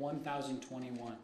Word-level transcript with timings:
1021. 0.00 1.14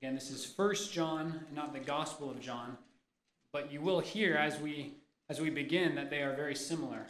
Again, 0.00 0.14
this 0.14 0.30
is 0.30 0.46
First 0.46 0.92
John, 0.92 1.40
not 1.54 1.74
the 1.74 1.78
Gospel 1.78 2.30
of 2.30 2.40
John, 2.40 2.78
but 3.52 3.70
you 3.70 3.82
will 3.82 4.00
hear 4.00 4.34
as 4.34 4.58
we 4.58 4.94
as 5.28 5.40
we 5.40 5.50
begin 5.50 5.94
that 5.94 6.10
they 6.10 6.22
are 6.22 6.34
very 6.34 6.56
similar. 6.56 7.06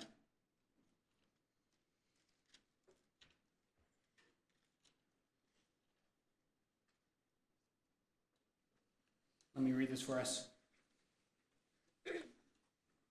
Let 9.55 9.65
me 9.65 9.73
read 9.73 9.91
this 9.91 10.03
for 10.03 10.19
us. 10.19 10.49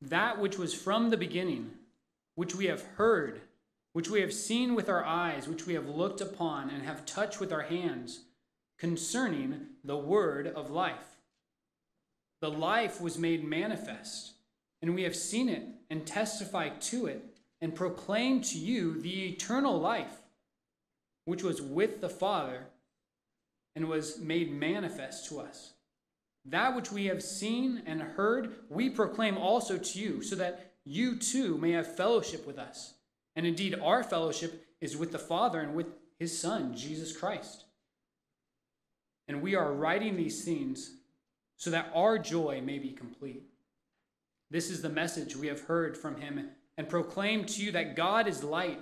That 0.02 0.40
which 0.40 0.58
was 0.58 0.74
from 0.74 1.10
the 1.10 1.18
beginning, 1.18 1.72
which 2.36 2.56
we 2.56 2.66
have 2.66 2.82
heard, 2.82 3.42
which 3.94 4.10
we 4.10 4.22
have 4.22 4.34
seen 4.34 4.76
with 4.76 4.90
our 4.90 5.04
eyes, 5.04 5.48
which 5.48 5.66
we 5.66 5.74
have 5.74 5.88
looked 5.88 6.22
upon 6.22 6.70
and 6.70 6.84
have 6.84 7.06
touched 7.06 7.40
with 7.40 7.52
our 7.52 7.64
hands, 7.64 8.26
concerning 8.78 9.68
the 9.84 9.98
word 9.98 10.48
of 10.48 10.70
life. 10.70 11.18
The 12.42 12.50
life 12.50 13.02
was 13.02 13.18
made 13.18 13.44
manifest, 13.44 14.34
and 14.82 14.96
we 14.96 15.04
have 15.04 15.16
seen 15.16 15.50
it 15.50 15.64
and 15.90 16.06
testify 16.06 16.70
to 16.70 17.08
it 17.08 17.38
and 17.62 17.76
proclaim 17.76 18.42
to 18.42 18.58
you 18.58 19.02
the 19.02 19.28
eternal 19.28 19.78
life, 19.78 20.22
which 21.26 21.44
was 21.44 21.62
with 21.62 22.00
the 22.00 22.10
Father 22.10 22.68
and 23.76 23.90
was 23.90 24.20
made 24.20 24.52
manifest 24.52 25.28
to 25.30 25.40
us. 25.40 25.74
That 26.46 26.76
which 26.76 26.92
we 26.92 27.06
have 27.08 27.22
seen 27.22 27.84
and 27.86 28.02
heard, 28.02 28.56
we 28.70 28.90
proclaim 28.90 29.38
also 29.38 29.78
to 29.78 30.00
you, 30.00 30.24
so 30.24 30.36
that 30.38 30.72
you 30.86 31.18
too 31.18 31.58
may 31.58 31.72
have 31.72 31.96
fellowship 31.96 32.48
with 32.48 32.58
us. 32.58 32.94
And 33.36 33.46
indeed, 33.46 33.76
our 33.82 34.04
fellowship 34.04 34.66
is 34.82 34.98
with 34.98 35.12
the 35.12 35.20
Father 35.20 35.60
and 35.60 35.76
with 35.76 35.88
his 36.18 36.38
Son, 36.38 36.76
Jesus 36.76 37.16
Christ. 37.16 37.66
And 39.28 39.42
we 39.42 39.56
are 39.56 39.72
writing 39.74 40.18
these 40.18 40.44
things 40.44 40.96
so 41.56 41.70
that 41.70 41.92
our 41.94 42.18
joy 42.18 42.62
may 42.64 42.80
be 42.80 42.92
complete. 42.92 43.44
This 44.50 44.70
is 44.70 44.82
the 44.82 44.90
message 44.90 45.36
we 45.36 45.48
have 45.48 45.62
heard 45.62 45.96
from 45.96 46.20
him 46.20 46.50
and 46.78 46.90
proclaim 46.90 47.46
to 47.46 47.62
you 47.62 47.72
that 47.74 47.96
God 47.96 48.28
is 48.28 48.44
light. 48.44 48.80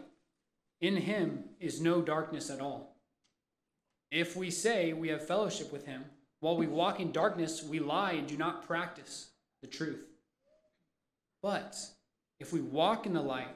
In 0.80 0.95
him 0.95 1.45
is 1.59 1.81
no 1.81 2.02
darkness 2.02 2.50
at 2.50 2.62
all. 2.62 2.95
If 4.12 4.36
we 4.36 4.52
say 4.52 4.94
we 4.94 5.09
have 5.09 5.28
fellowship 5.28 5.73
with 5.73 5.86
him, 5.86 6.06
while 6.40 6.56
we 6.56 6.68
walk 6.68 7.00
in 7.00 7.12
darkness, 7.12 7.64
we 7.64 7.80
lie 7.80 8.12
and 8.12 8.28
do 8.28 8.38
not 8.38 8.66
practice 8.66 9.31
the 9.62 9.68
truth. 9.68 10.06
But 11.42 11.75
if 12.40 12.53
we 12.53 12.62
walk 12.62 13.06
in 13.06 13.14
the 13.14 13.22
light, 13.22 13.56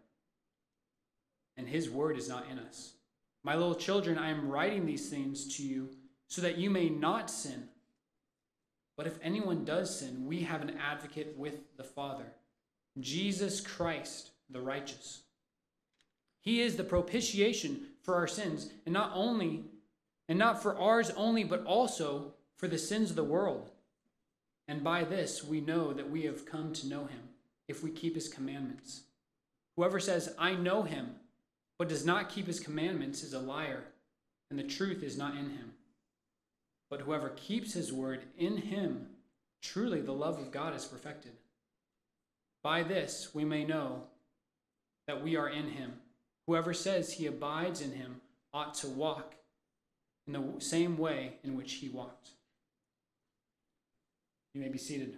and 1.57 1.67
his 1.67 1.89
word 1.89 2.17
is 2.17 2.29
not 2.29 2.45
in 2.49 2.59
us. 2.59 2.93
My 3.43 3.55
little 3.55 3.75
children, 3.75 4.17
I 4.17 4.29
am 4.29 4.49
writing 4.49 4.85
these 4.85 5.09
things 5.09 5.55
to 5.57 5.63
you 5.63 5.89
so 6.27 6.41
that 6.41 6.57
you 6.57 6.69
may 6.69 6.89
not 6.89 7.29
sin. 7.29 7.69
But 8.95 9.07
if 9.07 9.19
anyone 9.21 9.65
does 9.65 9.99
sin, 9.99 10.25
we 10.27 10.41
have 10.41 10.61
an 10.61 10.77
advocate 10.77 11.35
with 11.37 11.75
the 11.77 11.83
Father, 11.83 12.33
Jesus 12.99 13.61
Christ, 13.61 14.31
the 14.49 14.61
righteous. 14.61 15.23
He 16.41 16.61
is 16.61 16.75
the 16.75 16.83
propitiation 16.83 17.87
for 18.03 18.15
our 18.15 18.27
sins, 18.27 18.71
and 18.85 18.93
not 18.93 19.11
only 19.13 19.63
and 20.27 20.39
not 20.39 20.61
for 20.61 20.77
ours 20.77 21.11
only, 21.17 21.43
but 21.43 21.65
also 21.65 22.33
for 22.55 22.67
the 22.67 22.77
sins 22.77 23.09
of 23.09 23.15
the 23.15 23.23
world. 23.23 23.71
And 24.67 24.83
by 24.83 25.03
this 25.03 25.43
we 25.43 25.61
know 25.61 25.93
that 25.93 26.09
we 26.09 26.23
have 26.23 26.45
come 26.45 26.71
to 26.73 26.87
know 26.87 27.05
him, 27.05 27.29
if 27.67 27.83
we 27.83 27.91
keep 27.91 28.15
his 28.15 28.29
commandments. 28.29 29.01
Whoever 29.75 29.99
says, 29.99 30.33
I 30.37 30.53
know 30.53 30.83
him, 30.83 31.15
but 31.81 31.89
does 31.89 32.05
not 32.05 32.29
keep 32.29 32.45
his 32.45 32.59
commandments 32.59 33.23
is 33.23 33.33
a 33.33 33.39
liar, 33.39 33.85
and 34.51 34.59
the 34.59 34.63
truth 34.63 35.01
is 35.01 35.17
not 35.17 35.31
in 35.31 35.49
him. 35.49 35.73
But 36.91 37.01
whoever 37.01 37.29
keeps 37.29 37.73
his 37.73 37.91
word 37.91 38.21
in 38.37 38.57
him, 38.57 39.07
truly 39.63 39.99
the 39.99 40.11
love 40.11 40.37
of 40.37 40.51
God 40.51 40.75
is 40.75 40.85
perfected. 40.85 41.31
By 42.61 42.83
this 42.83 43.33
we 43.33 43.45
may 43.45 43.65
know 43.65 44.03
that 45.07 45.23
we 45.23 45.35
are 45.35 45.49
in 45.49 45.69
him. 45.69 45.93
Whoever 46.45 46.71
says 46.71 47.13
he 47.13 47.25
abides 47.25 47.81
in 47.81 47.93
him 47.93 48.21
ought 48.53 48.75
to 48.75 48.87
walk 48.87 49.33
in 50.27 50.33
the 50.33 50.43
same 50.59 50.99
way 50.99 51.37
in 51.43 51.57
which 51.57 51.73
he 51.73 51.89
walked. 51.89 52.29
You 54.53 54.61
may 54.61 54.69
be 54.69 54.77
seated. 54.77 55.17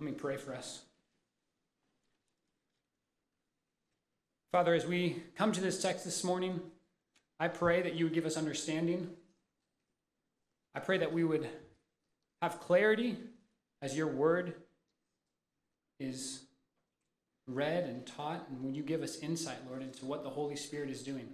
Let 0.00 0.06
me 0.06 0.12
pray 0.12 0.36
for 0.36 0.54
us. 0.54 0.82
Father, 4.52 4.74
as 4.74 4.86
we 4.86 5.22
come 5.36 5.52
to 5.52 5.60
this 5.60 5.82
text 5.82 6.04
this 6.04 6.22
morning, 6.22 6.60
I 7.40 7.48
pray 7.48 7.82
that 7.82 7.94
you 7.94 8.04
would 8.04 8.14
give 8.14 8.24
us 8.24 8.36
understanding. 8.36 9.10
I 10.74 10.80
pray 10.80 10.98
that 10.98 11.12
we 11.12 11.24
would 11.24 11.48
have 12.40 12.60
clarity 12.60 13.16
as 13.82 13.96
your 13.96 14.06
word 14.06 14.54
is 15.98 16.42
read 17.48 17.84
and 17.84 18.06
taught, 18.06 18.46
and 18.50 18.62
when 18.62 18.74
you 18.74 18.82
give 18.82 19.02
us 19.02 19.18
insight, 19.18 19.58
Lord, 19.68 19.82
into 19.82 20.04
what 20.04 20.22
the 20.22 20.30
Holy 20.30 20.56
Spirit 20.56 20.90
is 20.90 21.02
doing. 21.02 21.28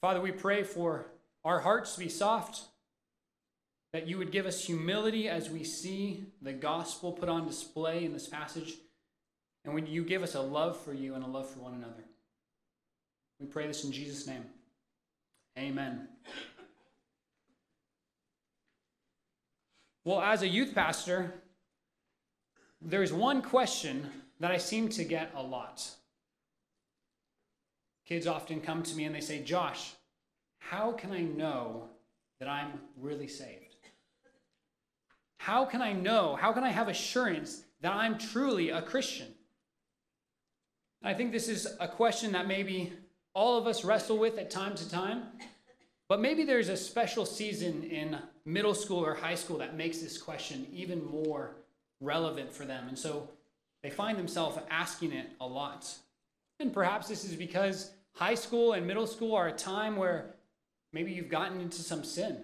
Father, 0.00 0.20
we 0.20 0.32
pray 0.32 0.62
for 0.62 1.06
our 1.44 1.60
hearts 1.60 1.94
to 1.94 2.00
be 2.00 2.08
soft, 2.08 2.62
that 3.96 4.06
you 4.06 4.18
would 4.18 4.30
give 4.30 4.44
us 4.44 4.62
humility 4.62 5.26
as 5.26 5.48
we 5.48 5.64
see 5.64 6.26
the 6.42 6.52
gospel 6.52 7.12
put 7.12 7.30
on 7.30 7.46
display 7.46 8.04
in 8.04 8.12
this 8.12 8.28
passage, 8.28 8.74
and 9.64 9.72
when 9.72 9.86
you 9.86 10.04
give 10.04 10.22
us 10.22 10.34
a 10.34 10.40
love 10.42 10.78
for 10.78 10.92
you 10.92 11.14
and 11.14 11.24
a 11.24 11.26
love 11.26 11.48
for 11.48 11.60
one 11.60 11.72
another. 11.72 12.04
We 13.40 13.46
pray 13.46 13.66
this 13.66 13.84
in 13.84 13.92
Jesus' 13.92 14.26
name. 14.26 14.44
Amen. 15.58 16.08
Well, 20.04 20.20
as 20.20 20.42
a 20.42 20.48
youth 20.48 20.74
pastor, 20.74 21.32
there's 22.82 23.14
one 23.14 23.40
question 23.40 24.10
that 24.40 24.50
I 24.50 24.58
seem 24.58 24.90
to 24.90 25.04
get 25.04 25.32
a 25.34 25.42
lot. 25.42 25.88
Kids 28.06 28.26
often 28.26 28.60
come 28.60 28.82
to 28.82 28.94
me 28.94 29.04
and 29.04 29.14
they 29.14 29.20
say, 29.22 29.42
Josh, 29.42 29.94
how 30.58 30.92
can 30.92 31.12
I 31.12 31.22
know 31.22 31.88
that 32.40 32.48
I'm 32.50 32.72
really 33.00 33.28
saved? 33.28 33.65
How 35.38 35.64
can 35.64 35.82
I 35.82 35.92
know? 35.92 36.36
How 36.36 36.52
can 36.52 36.64
I 36.64 36.70
have 36.70 36.88
assurance 36.88 37.62
that 37.80 37.92
I'm 37.92 38.18
truly 38.18 38.70
a 38.70 38.82
Christian? 38.82 39.28
I 41.02 41.14
think 41.14 41.32
this 41.32 41.48
is 41.48 41.68
a 41.78 41.86
question 41.86 42.32
that 42.32 42.48
maybe 42.48 42.92
all 43.34 43.58
of 43.58 43.66
us 43.66 43.84
wrestle 43.84 44.18
with 44.18 44.38
at 44.38 44.50
time 44.50 44.74
to 44.74 44.88
time, 44.88 45.24
but 46.08 46.20
maybe 46.20 46.44
there's 46.44 46.68
a 46.68 46.76
special 46.76 47.26
season 47.26 47.84
in 47.84 48.18
middle 48.44 48.74
school 48.74 49.04
or 49.04 49.14
high 49.14 49.34
school 49.34 49.58
that 49.58 49.76
makes 49.76 49.98
this 49.98 50.18
question 50.18 50.66
even 50.72 51.04
more 51.04 51.56
relevant 52.00 52.52
for 52.52 52.64
them. 52.64 52.88
And 52.88 52.98
so 52.98 53.28
they 53.82 53.90
find 53.90 54.18
themselves 54.18 54.58
asking 54.70 55.12
it 55.12 55.28
a 55.40 55.46
lot. 55.46 55.92
And 56.58 56.72
perhaps 56.72 57.08
this 57.08 57.24
is 57.24 57.36
because 57.36 57.90
high 58.14 58.34
school 58.34 58.72
and 58.72 58.86
middle 58.86 59.06
school 59.06 59.34
are 59.34 59.48
a 59.48 59.52
time 59.52 59.96
where 59.96 60.34
maybe 60.92 61.12
you've 61.12 61.28
gotten 61.28 61.60
into 61.60 61.82
some 61.82 62.02
sin. 62.02 62.38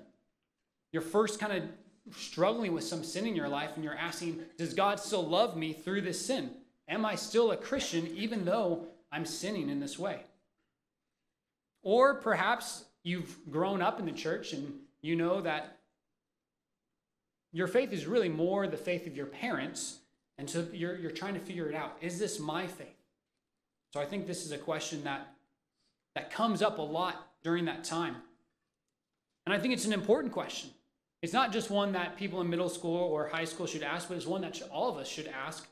You're 0.92 1.02
first 1.02 1.40
kind 1.40 1.52
of 1.52 1.62
struggling 2.10 2.72
with 2.72 2.84
some 2.84 3.04
sin 3.04 3.26
in 3.26 3.36
your 3.36 3.48
life 3.48 3.70
and 3.74 3.84
you're 3.84 3.96
asking, 3.96 4.40
Does 4.58 4.74
God 4.74 4.98
still 4.98 5.26
love 5.26 5.56
me 5.56 5.72
through 5.72 6.02
this 6.02 6.24
sin? 6.24 6.50
Am 6.88 7.04
I 7.04 7.14
still 7.14 7.52
a 7.52 7.56
Christian 7.56 8.06
even 8.08 8.44
though 8.44 8.86
I'm 9.10 9.24
sinning 9.24 9.68
in 9.68 9.80
this 9.80 9.98
way? 9.98 10.22
Or 11.82 12.14
perhaps 12.14 12.84
you've 13.02 13.36
grown 13.50 13.82
up 13.82 13.98
in 13.98 14.06
the 14.06 14.12
church 14.12 14.52
and 14.52 14.74
you 15.00 15.16
know 15.16 15.40
that 15.40 15.78
your 17.52 17.66
faith 17.66 17.92
is 17.92 18.06
really 18.06 18.28
more 18.28 18.66
the 18.66 18.76
faith 18.76 19.06
of 19.06 19.16
your 19.16 19.26
parents. 19.26 19.98
And 20.38 20.48
so 20.48 20.66
you're, 20.72 20.96
you're 20.96 21.10
trying 21.10 21.34
to 21.34 21.40
figure 21.40 21.68
it 21.68 21.74
out. 21.74 21.96
Is 22.00 22.18
this 22.18 22.38
my 22.38 22.66
faith? 22.66 22.88
So 23.92 24.00
I 24.00 24.06
think 24.06 24.26
this 24.26 24.44
is 24.44 24.52
a 24.52 24.58
question 24.58 25.04
that 25.04 25.28
that 26.14 26.30
comes 26.30 26.62
up 26.62 26.78
a 26.78 26.82
lot 26.82 27.28
during 27.42 27.64
that 27.66 27.84
time. 27.84 28.16
And 29.46 29.54
I 29.54 29.58
think 29.58 29.74
it's 29.74 29.84
an 29.84 29.92
important 29.92 30.32
question. 30.32 30.70
It's 31.22 31.32
not 31.32 31.52
just 31.52 31.70
one 31.70 31.92
that 31.92 32.16
people 32.16 32.40
in 32.40 32.50
middle 32.50 32.68
school 32.68 32.96
or 32.96 33.28
high 33.28 33.44
school 33.44 33.66
should 33.66 33.84
ask, 33.84 34.08
but 34.08 34.16
it's 34.16 34.26
one 34.26 34.42
that 34.42 34.60
all 34.72 34.90
of 34.90 34.98
us 34.98 35.08
should 35.08 35.28
ask 35.28 35.66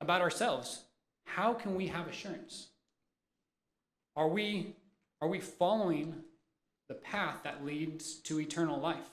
about 0.00 0.20
ourselves. 0.20 0.82
How 1.24 1.54
can 1.54 1.76
we 1.76 1.86
have 1.86 2.08
assurance? 2.08 2.68
Are 4.16 4.28
we, 4.28 4.74
are 5.20 5.28
we 5.28 5.38
following 5.38 6.16
the 6.88 6.94
path 6.94 7.38
that 7.44 7.64
leads 7.64 8.16
to 8.22 8.40
eternal 8.40 8.80
life? 8.80 9.08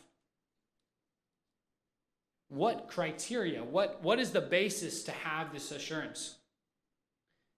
What 2.49 2.87
criteria, 2.87 3.63
what, 3.63 4.01
what 4.01 4.19
is 4.19 4.31
the 4.31 4.41
basis 4.41 5.03
to 5.03 5.11
have 5.11 5.53
this 5.53 5.71
assurance? 5.71 6.35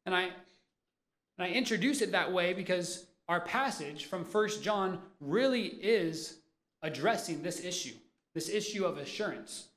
And 0.06 0.14
I, 0.14 0.24
and 0.24 1.48
I 1.48 1.48
introduce 1.48 2.02
it 2.02 2.12
that 2.12 2.34
way 2.34 2.52
because 2.52 3.06
our 3.30 3.40
passage 3.40 4.06
from 4.08 4.26
First 4.26 4.62
John 4.62 5.00
really 5.22 5.66
is 5.66 6.41
addressing 6.82 7.44
this 7.44 7.64
issue, 7.64 7.94
this 8.34 8.50
issue 8.50 8.86
of 8.86 8.98
assurance. 8.98 9.68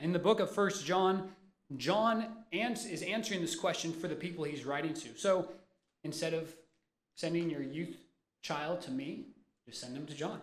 In 0.00 0.12
the 0.12 0.18
book 0.18 0.40
of 0.40 0.50
First 0.50 0.86
John, 0.86 1.30
John 1.76 2.26
is 2.52 3.02
answering 3.02 3.40
this 3.40 3.54
question 3.54 3.92
for 3.92 4.08
the 4.08 4.14
people 4.14 4.44
he's 4.44 4.64
writing 4.64 4.94
to. 4.94 5.16
So 5.16 5.48
instead 6.04 6.34
of 6.34 6.54
sending 7.14 7.50
your 7.50 7.62
youth 7.62 7.96
child 8.42 8.80
to 8.82 8.90
me, 8.90 9.26
just 9.66 9.80
send 9.80 9.94
them 9.94 10.06
to 10.06 10.14
John. 10.14 10.40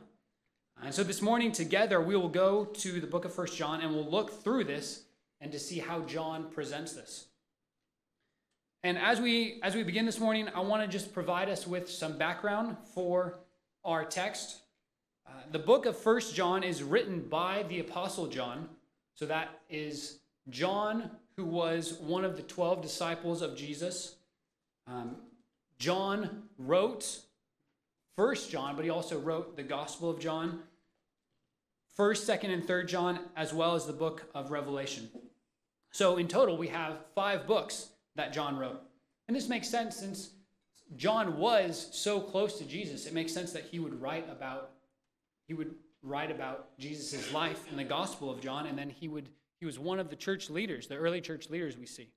And 0.83 0.93
so 0.93 1.03
this 1.03 1.21
morning 1.21 1.51
together 1.51 2.01
we 2.01 2.15
will 2.15 2.29
go 2.29 2.65
to 2.65 2.99
the 2.99 3.07
book 3.07 3.25
of 3.25 3.33
First 3.33 3.57
John 3.57 3.81
and 3.81 3.93
we'll 3.93 4.09
look 4.09 4.43
through 4.43 4.65
this 4.65 5.03
and 5.41 5.51
to 5.51 5.59
see 5.59 5.79
how 5.79 6.01
John 6.01 6.49
presents 6.51 6.93
this. 6.93 7.27
And 8.83 8.97
as 8.97 9.19
we 9.19 9.59
as 9.63 9.73
we 9.73 9.81
begin 9.81 10.05
this 10.05 10.19
morning, 10.19 10.47
I 10.53 10.59
want 10.59 10.83
to 10.83 10.87
just 10.87 11.11
provide 11.11 11.49
us 11.49 11.65
with 11.65 11.89
some 11.89 12.17
background 12.17 12.77
for 12.93 13.39
our 13.83 14.05
text. 14.05 14.61
Uh, 15.27 15.31
the 15.51 15.59
book 15.59 15.85
of 15.85 15.97
First 15.97 16.35
John 16.35 16.63
is 16.63 16.83
written 16.83 17.21
by 17.21 17.63
the 17.63 17.79
apostle 17.79 18.27
John. 18.27 18.69
So 19.15 19.25
that 19.25 19.61
is 19.69 20.19
John, 20.49 21.09
who 21.35 21.45
was 21.45 21.93
one 21.99 22.25
of 22.25 22.35
the 22.35 22.43
12 22.43 22.81
disciples 22.81 23.41
of 23.41 23.55
Jesus. 23.55 24.15
Um, 24.87 25.17
John 25.79 26.43
wrote 26.57 27.21
First 28.15 28.49
John, 28.49 28.75
but 28.75 28.85
he 28.85 28.91
also 28.91 29.19
wrote 29.19 29.55
the 29.55 29.63
Gospel 29.63 30.09
of 30.09 30.19
John, 30.19 30.59
First, 31.95 32.25
Second, 32.25 32.51
and 32.51 32.65
Third 32.65 32.87
John, 32.87 33.19
as 33.35 33.53
well 33.53 33.75
as 33.75 33.85
the 33.85 33.93
book 33.93 34.29
of 34.33 34.51
Revelation. 34.51 35.09
So 35.91 36.17
in 36.17 36.27
total, 36.27 36.57
we 36.57 36.67
have 36.67 36.97
five 37.13 37.47
books 37.47 37.89
that 38.15 38.33
John 38.33 38.57
wrote, 38.57 38.81
and 39.27 39.35
this 39.35 39.49
makes 39.49 39.69
sense 39.69 39.97
since 39.97 40.31
John 40.95 41.37
was 41.39 41.89
so 41.91 42.19
close 42.19 42.57
to 42.59 42.65
Jesus. 42.65 43.05
It 43.05 43.13
makes 43.13 43.33
sense 43.33 43.51
that 43.53 43.63
he 43.63 43.79
would 43.79 44.01
write 44.01 44.29
about 44.29 44.71
he 45.47 45.53
would 45.53 45.75
write 46.01 46.31
about 46.31 46.77
Jesus' 46.77 47.31
life 47.31 47.65
in 47.71 47.77
the 47.77 47.83
Gospel 47.83 48.29
of 48.29 48.41
John, 48.41 48.67
and 48.67 48.77
then 48.77 48.89
he 48.89 49.07
would 49.07 49.29
he 49.59 49.65
was 49.65 49.79
one 49.79 49.99
of 49.99 50.09
the 50.09 50.15
church 50.15 50.49
leaders, 50.49 50.87
the 50.87 50.95
early 50.95 51.21
church 51.21 51.49
leaders 51.49 51.77
we 51.77 51.85
see. 51.85 52.09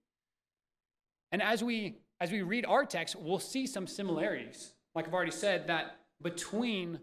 And 1.32 1.40
as 1.42 1.62
we 1.62 1.98
as 2.20 2.32
we 2.32 2.42
read 2.42 2.66
our 2.66 2.84
text, 2.84 3.16
we'll 3.16 3.38
see 3.38 3.66
some 3.66 3.86
similarities 3.86 4.72
like 4.98 5.06
I've 5.06 5.14
already 5.14 5.30
said, 5.30 5.68
that 5.68 6.00
between 6.22 6.98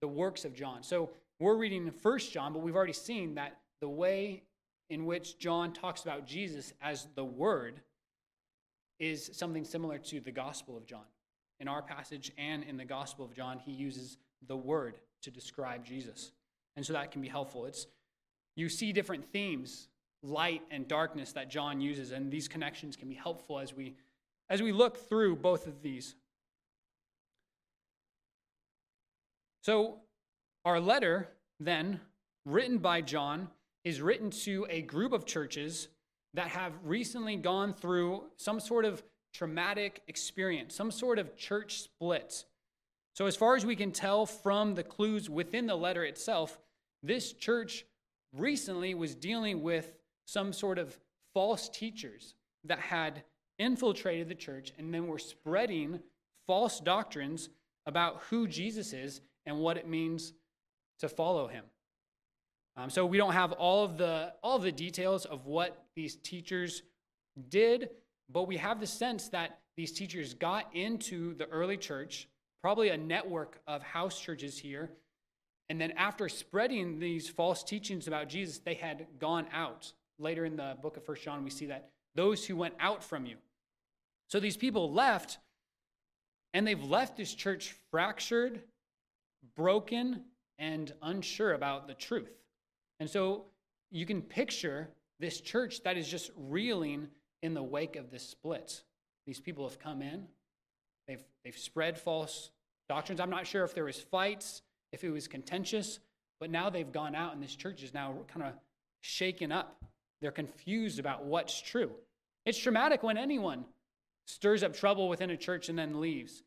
the 0.00 0.06
works 0.06 0.44
of 0.44 0.54
John. 0.54 0.84
So 0.84 1.10
we're 1.40 1.56
reading 1.56 1.90
First 1.90 2.32
John, 2.32 2.52
but 2.52 2.60
we've 2.60 2.76
already 2.76 2.92
seen 2.92 3.34
that 3.34 3.58
the 3.80 3.88
way 3.88 4.44
in 4.90 5.06
which 5.06 5.36
John 5.38 5.72
talks 5.72 6.02
about 6.02 6.24
Jesus 6.24 6.72
as 6.80 7.08
the 7.16 7.24
Word 7.24 7.80
is 9.00 9.28
something 9.32 9.64
similar 9.64 9.98
to 9.98 10.20
the 10.20 10.30
Gospel 10.30 10.76
of 10.76 10.86
John. 10.86 11.04
In 11.58 11.66
our 11.66 11.82
passage 11.82 12.30
and 12.38 12.62
in 12.62 12.76
the 12.76 12.84
Gospel 12.84 13.24
of 13.24 13.34
John, 13.34 13.58
he 13.58 13.72
uses 13.72 14.18
the 14.46 14.56
Word 14.56 14.98
to 15.22 15.30
describe 15.30 15.84
Jesus. 15.84 16.32
And 16.76 16.84
so 16.84 16.92
that 16.92 17.10
can 17.10 17.22
be 17.22 17.28
helpful. 17.28 17.66
It's 17.66 17.86
you 18.54 18.68
see 18.68 18.92
different 18.92 19.24
themes, 19.24 19.88
light 20.22 20.62
and 20.70 20.86
darkness 20.88 21.32
that 21.32 21.50
John 21.50 21.80
uses, 21.80 22.12
and 22.12 22.30
these 22.30 22.48
connections 22.48 22.96
can 22.96 23.08
be 23.08 23.14
helpful 23.14 23.58
as 23.58 23.74
we 23.74 23.94
as 24.48 24.62
we 24.62 24.72
look 24.72 25.08
through 25.08 25.36
both 25.36 25.66
of 25.66 25.82
these. 25.82 26.14
So, 29.62 29.96
our 30.64 30.78
letter, 30.78 31.28
then, 31.58 32.00
written 32.44 32.78
by 32.78 33.00
John, 33.00 33.48
is 33.84 34.00
written 34.00 34.30
to 34.30 34.66
a 34.70 34.82
group 34.82 35.12
of 35.12 35.26
churches 35.26 35.88
that 36.34 36.48
have 36.48 36.72
recently 36.84 37.36
gone 37.36 37.72
through 37.72 38.24
some 38.36 38.60
sort 38.60 38.84
of 38.84 39.02
traumatic 39.32 40.02
experience, 40.06 40.74
some 40.74 40.90
sort 40.90 41.18
of 41.18 41.36
church 41.36 41.80
split. 41.80 42.44
So, 43.16 43.24
as 43.24 43.34
far 43.34 43.56
as 43.56 43.64
we 43.64 43.76
can 43.76 43.92
tell 43.92 44.26
from 44.26 44.74
the 44.74 44.82
clues 44.82 45.30
within 45.30 45.66
the 45.66 45.74
letter 45.74 46.04
itself, 46.04 46.58
this 47.02 47.32
church 47.32 47.86
recently 48.36 48.92
was 48.94 49.14
dealing 49.14 49.62
with 49.62 49.94
some 50.26 50.52
sort 50.52 50.78
of 50.78 50.98
false 51.32 51.70
teachers 51.70 52.34
that 52.64 52.78
had 52.78 53.22
infiltrated 53.58 54.28
the 54.28 54.34
church 54.34 54.72
and 54.76 54.92
then 54.92 55.06
were 55.06 55.18
spreading 55.18 56.00
false 56.46 56.78
doctrines 56.78 57.48
about 57.86 58.20
who 58.28 58.46
Jesus 58.46 58.92
is 58.92 59.22
and 59.46 59.58
what 59.60 59.78
it 59.78 59.88
means 59.88 60.34
to 60.98 61.08
follow 61.08 61.46
him. 61.46 61.64
Um, 62.76 62.90
so 62.90 63.06
we 63.06 63.16
don't 63.16 63.32
have 63.32 63.52
all 63.52 63.82
of 63.82 63.96
the 63.96 64.34
all 64.42 64.56
of 64.56 64.62
the 64.62 64.72
details 64.72 65.24
of 65.24 65.46
what 65.46 65.86
these 65.94 66.16
teachers 66.16 66.82
did, 67.48 67.88
but 68.28 68.42
we 68.42 68.58
have 68.58 68.78
the 68.78 68.86
sense 68.86 69.30
that 69.30 69.60
these 69.74 69.92
teachers 69.92 70.34
got 70.34 70.74
into 70.74 71.34
the 71.34 71.46
early 71.46 71.78
church, 71.78 72.28
probably 72.66 72.88
a 72.88 72.96
network 72.96 73.60
of 73.68 73.80
house 73.80 74.18
churches 74.18 74.58
here, 74.58 74.90
and 75.68 75.80
then 75.80 75.92
after 75.92 76.28
spreading 76.28 76.98
these 76.98 77.28
false 77.28 77.62
teachings 77.62 78.08
about 78.08 78.28
Jesus, 78.28 78.58
they 78.58 78.74
had 78.74 79.06
gone 79.20 79.46
out. 79.52 79.92
Later 80.18 80.44
in 80.44 80.56
the 80.56 80.76
book 80.82 80.96
of 80.96 81.04
First 81.04 81.22
John, 81.22 81.44
we 81.44 81.50
see 81.50 81.66
that 81.66 81.90
those 82.16 82.44
who 82.44 82.56
went 82.56 82.74
out 82.80 83.04
from 83.04 83.24
you. 83.24 83.36
So 84.26 84.40
these 84.40 84.56
people 84.56 84.92
left, 84.92 85.38
and 86.54 86.66
they've 86.66 86.82
left 86.82 87.16
this 87.16 87.32
church 87.32 87.76
fractured 87.92 88.62
broken 89.54 90.22
and 90.58 90.92
unsure 91.02 91.52
about 91.52 91.86
the 91.86 91.94
truth. 91.94 92.34
And 92.98 93.08
so 93.08 93.44
you 93.92 94.06
can 94.06 94.22
picture 94.22 94.88
this 95.20 95.40
church 95.40 95.84
that 95.84 95.96
is 95.96 96.08
just 96.08 96.32
reeling 96.36 97.06
in 97.44 97.54
the 97.54 97.62
wake 97.62 97.94
of 97.94 98.10
this 98.10 98.28
split. 98.28 98.82
These 99.24 99.38
people 99.38 99.68
have 99.68 99.78
come 99.78 100.02
in, 100.02 100.26
they've, 101.06 101.22
they've 101.44 101.56
spread 101.56 101.96
false 101.96 102.50
doctrines. 102.88 103.20
I'm 103.20 103.30
not 103.30 103.46
sure 103.46 103.64
if 103.64 103.74
there 103.74 103.84
was 103.84 104.00
fights, 104.00 104.62
if 104.92 105.04
it 105.04 105.10
was 105.10 105.28
contentious, 105.28 105.98
but 106.40 106.50
now 106.50 106.70
they've 106.70 106.90
gone 106.90 107.14
out 107.14 107.34
and 107.34 107.42
this 107.42 107.54
church 107.54 107.82
is 107.82 107.94
now 107.94 108.14
kind 108.28 108.46
of 108.46 108.52
shaken 109.00 109.52
up. 109.52 109.82
They're 110.20 110.30
confused 110.30 110.98
about 110.98 111.24
what's 111.24 111.60
true. 111.60 111.90
It's 112.44 112.58
traumatic 112.58 113.02
when 113.02 113.18
anyone 113.18 113.64
stirs 114.26 114.62
up 114.62 114.74
trouble 114.74 115.08
within 115.08 115.30
a 115.30 115.36
church 115.36 115.68
and 115.68 115.78
then 115.78 116.00
leaves. 116.00 116.42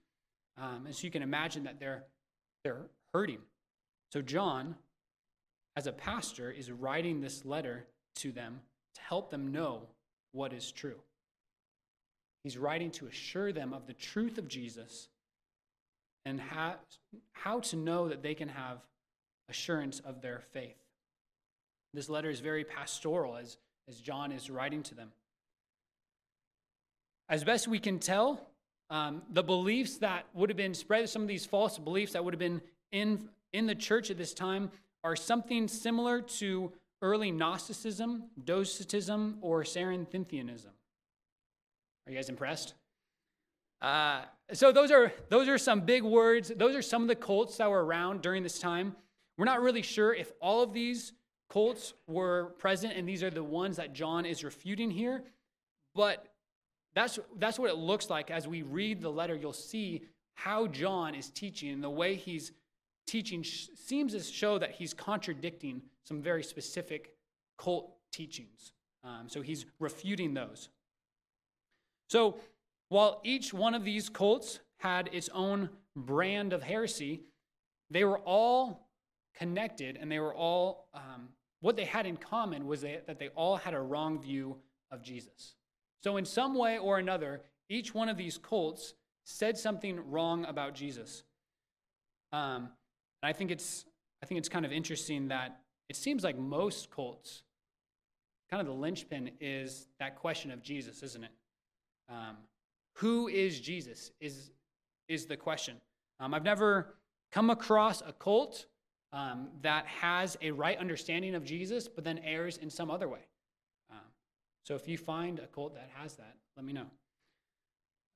Um, 0.58 0.86
and 0.86 0.96
so 0.96 1.04
you 1.04 1.12
can 1.12 1.24
imagine 1.24 1.63
that 1.63 1.80
they're 1.80 2.04
they're 2.63 2.90
hurting. 3.13 3.40
So, 4.12 4.22
John, 4.22 4.75
as 5.75 5.88
a 5.88 5.92
pastor, 5.92 6.52
is 6.52 6.72
writing 6.72 7.22
this 7.22 7.46
letter 7.46 7.86
to 8.16 8.32
them 8.32 8.60
to 8.96 9.02
help 9.02 9.32
them 9.32 9.52
know 9.52 9.84
what 10.32 10.52
is 10.52 10.72
true. 10.72 11.00
He's 12.44 12.58
writing 12.58 12.92
to 12.92 13.08
assure 13.08 13.52
them 13.52 13.74
of 13.74 13.88
the 13.88 13.94
truth 13.94 14.38
of 14.38 14.48
Jesus 14.48 15.10
and 16.26 16.40
how, 16.40 16.76
how 17.32 17.60
to 17.60 17.76
know 17.76 18.10
that 18.10 18.22
they 18.22 18.36
can 18.36 18.50
have 18.50 18.78
assurance 19.50 20.00
of 20.02 20.22
their 20.22 20.42
faith. 20.54 20.78
This 21.94 22.10
letter 22.10 22.30
is 22.30 22.40
very 22.40 22.64
pastoral 22.64 23.36
as, 23.36 23.58
as 23.88 24.00
John 24.00 24.32
is 24.32 24.50
writing 24.50 24.84
to 24.84 24.96
them. 24.96 25.12
As 27.30 27.44
best 27.44 27.68
we 27.68 27.80
can 27.80 28.00
tell, 28.00 28.48
um, 28.90 29.22
the 29.32 29.44
beliefs 29.44 29.98
that 29.98 30.26
would 30.34 30.50
have 30.50 30.58
been 30.58 30.74
spread, 30.74 31.10
some 31.10 31.22
of 31.22 31.28
these 31.28 31.46
false 31.46 31.78
beliefs 31.78 32.14
that 32.14 32.24
would 32.24 32.34
have 32.34 32.40
been 32.40 32.62
in, 32.92 33.30
in 33.54 33.66
the 33.66 33.76
church 33.76 34.10
at 34.10 34.18
this 34.18 34.34
time, 34.34 34.72
are 35.04 35.16
something 35.16 35.68
similar 35.68 36.22
to 36.22 36.72
early 37.02 37.32
Gnosticism, 37.32 38.24
Docetism, 38.44 39.38
or 39.42 39.64
Cerinthianism. 39.64 40.74
Are 42.06 42.12
you 42.12 42.16
guys 42.16 42.30
impressed? 42.30 42.74
Uh, 43.82 44.22
so 44.54 44.72
those 44.72 44.92
are 44.92 45.14
those 45.30 45.48
are 45.48 45.58
some 45.58 45.82
big 45.82 46.04
words. 46.04 46.52
Those 46.56 46.76
are 46.76 46.82
some 46.82 47.02
of 47.02 47.08
the 47.08 47.16
cults 47.16 47.58
that 47.58 47.70
were 47.70 47.84
around 47.84 48.22
during 48.22 48.44
this 48.44 48.60
time. 48.60 48.96
We're 49.38 49.46
not 49.46 49.62
really 49.62 49.82
sure 49.82 50.14
if 50.14 50.34
all 50.42 50.62
of 50.62 50.74
these 50.74 51.14
cults 51.50 51.94
were 52.08 52.56
present, 52.58 52.94
and 52.96 53.08
these 53.08 53.24
are 53.24 53.30
the 53.30 53.44
ones 53.44 53.78
that 53.78 53.94
John 53.94 54.26
is 54.26 54.44
refuting 54.44 54.92
here. 54.92 55.24
But 55.96 56.28
that's, 56.94 57.20
that's 57.38 57.58
what 57.58 57.70
it 57.70 57.78
looks 57.78 58.10
like 58.10 58.32
as 58.32 58.48
we 58.48 58.62
read 58.62 59.02
the 59.02 59.10
letter. 59.10 59.36
You'll 59.36 59.54
see 59.54 60.04
how 60.36 60.68
John 60.68 61.16
is 61.16 61.30
teaching, 61.30 61.72
and 61.72 61.84
the 61.84 61.90
way 61.90 62.16
he's 62.16 62.52
teaching 63.08 63.44
seems 63.44 64.14
to 64.14 64.20
show 64.20 64.60
that 64.60 64.72
he's 64.72 64.94
contradicting 64.94 65.82
some 66.04 66.22
very 66.22 66.44
specific 66.44 67.14
cult 67.58 67.94
teachings. 68.12 68.74
Um, 69.04 69.28
so 69.28 69.42
he's 69.42 69.66
refuting 69.80 70.34
those. 70.34 70.70
So 72.10 72.38
while 72.89 73.22
each 73.24 73.53
one 73.53 73.74
of 73.74 73.84
these 73.84 74.10
cults 74.10 74.60
had 74.77 75.10
its 75.13 75.29
own 75.34 75.69
brand 75.96 76.53
of 76.53 76.63
heresy, 76.63 77.22
they 77.89 78.03
were 78.03 78.19
all 78.19 78.89
connected 79.36 79.98
and 79.98 80.12
they 80.12 80.19
were 80.19 80.34
all, 80.34 80.89
um, 80.93 81.29
what 81.62 81.75
they 81.75 81.86
had 81.86 82.05
in 82.05 82.17
common 82.17 82.65
was 82.65 82.81
they, 82.81 83.00
that 83.05 83.19
they 83.19 83.29
all 83.29 83.58
had 83.58 83.74
a 83.74 83.79
wrong 83.79 84.19
view 84.19 84.58
of 84.91 85.01
Jesus. 85.01 85.55
So, 86.01 86.17
in 86.17 86.25
some 86.25 86.55
way 86.55 86.77
or 86.77 86.98
another, 86.98 87.41
each 87.69 87.93
one 87.93 88.10
of 88.10 88.17
these 88.17 88.38
cults 88.38 88.93
said 89.25 89.58
something 89.58 90.00
wrong 90.10 90.46
about 90.46 90.74
Jesus. 90.74 91.24
Um, 92.31 92.69
and 93.22 93.29
I 93.29 93.34
think 93.34 93.51
it's 93.51 93.86
I 94.24 94.25
think 94.25 94.39
it's 94.39 94.50
kind 94.50 94.65
of 94.65 94.72
interesting 94.72 95.27
that 95.29 95.60
it 95.89 95.96
seems 95.96 96.24
like 96.24 96.38
most 96.38 96.91
cults, 96.91 97.43
kind 98.50 98.62
of 98.62 98.67
the 98.67 98.74
linchpin 98.74 99.31
is 99.39 99.88
that 100.00 100.15
question 100.15 100.51
of 100.51 100.62
Jesus, 100.62 101.03
isn't 101.03 101.24
it? 101.24 101.31
Um, 102.10 102.38
who 103.00 103.27
is 103.27 103.60
Jesus? 103.60 104.12
Is 104.20 104.51
is 105.08 105.25
the 105.25 105.38
question. 105.38 105.77
Um, 106.20 106.34
I've 106.34 106.44
never 106.44 106.96
come 107.32 107.50
across 107.50 108.01
a 108.01 108.13
cult 108.13 108.65
um, 109.12 109.48
that 109.62 109.86
has 109.88 110.38
a 110.41 110.51
right 110.51 110.77
understanding 110.77 111.34
of 111.34 111.44
Jesus, 111.44 111.88
but 111.88 112.03
then 112.03 112.20
errs 112.20 112.58
in 112.58 112.70
some 112.70 112.91
other 112.91 113.08
way. 113.08 113.22
Um, 113.89 113.98
so 114.63 114.75
if 114.75 114.88
you 114.88 114.98
find 114.98 115.39
a 115.39 115.48
cult 115.48 115.74
that 115.75 115.89
has 115.96 116.15
that, 116.15 116.36
let 116.56 116.65
me 116.65 116.74
know. 116.74 116.86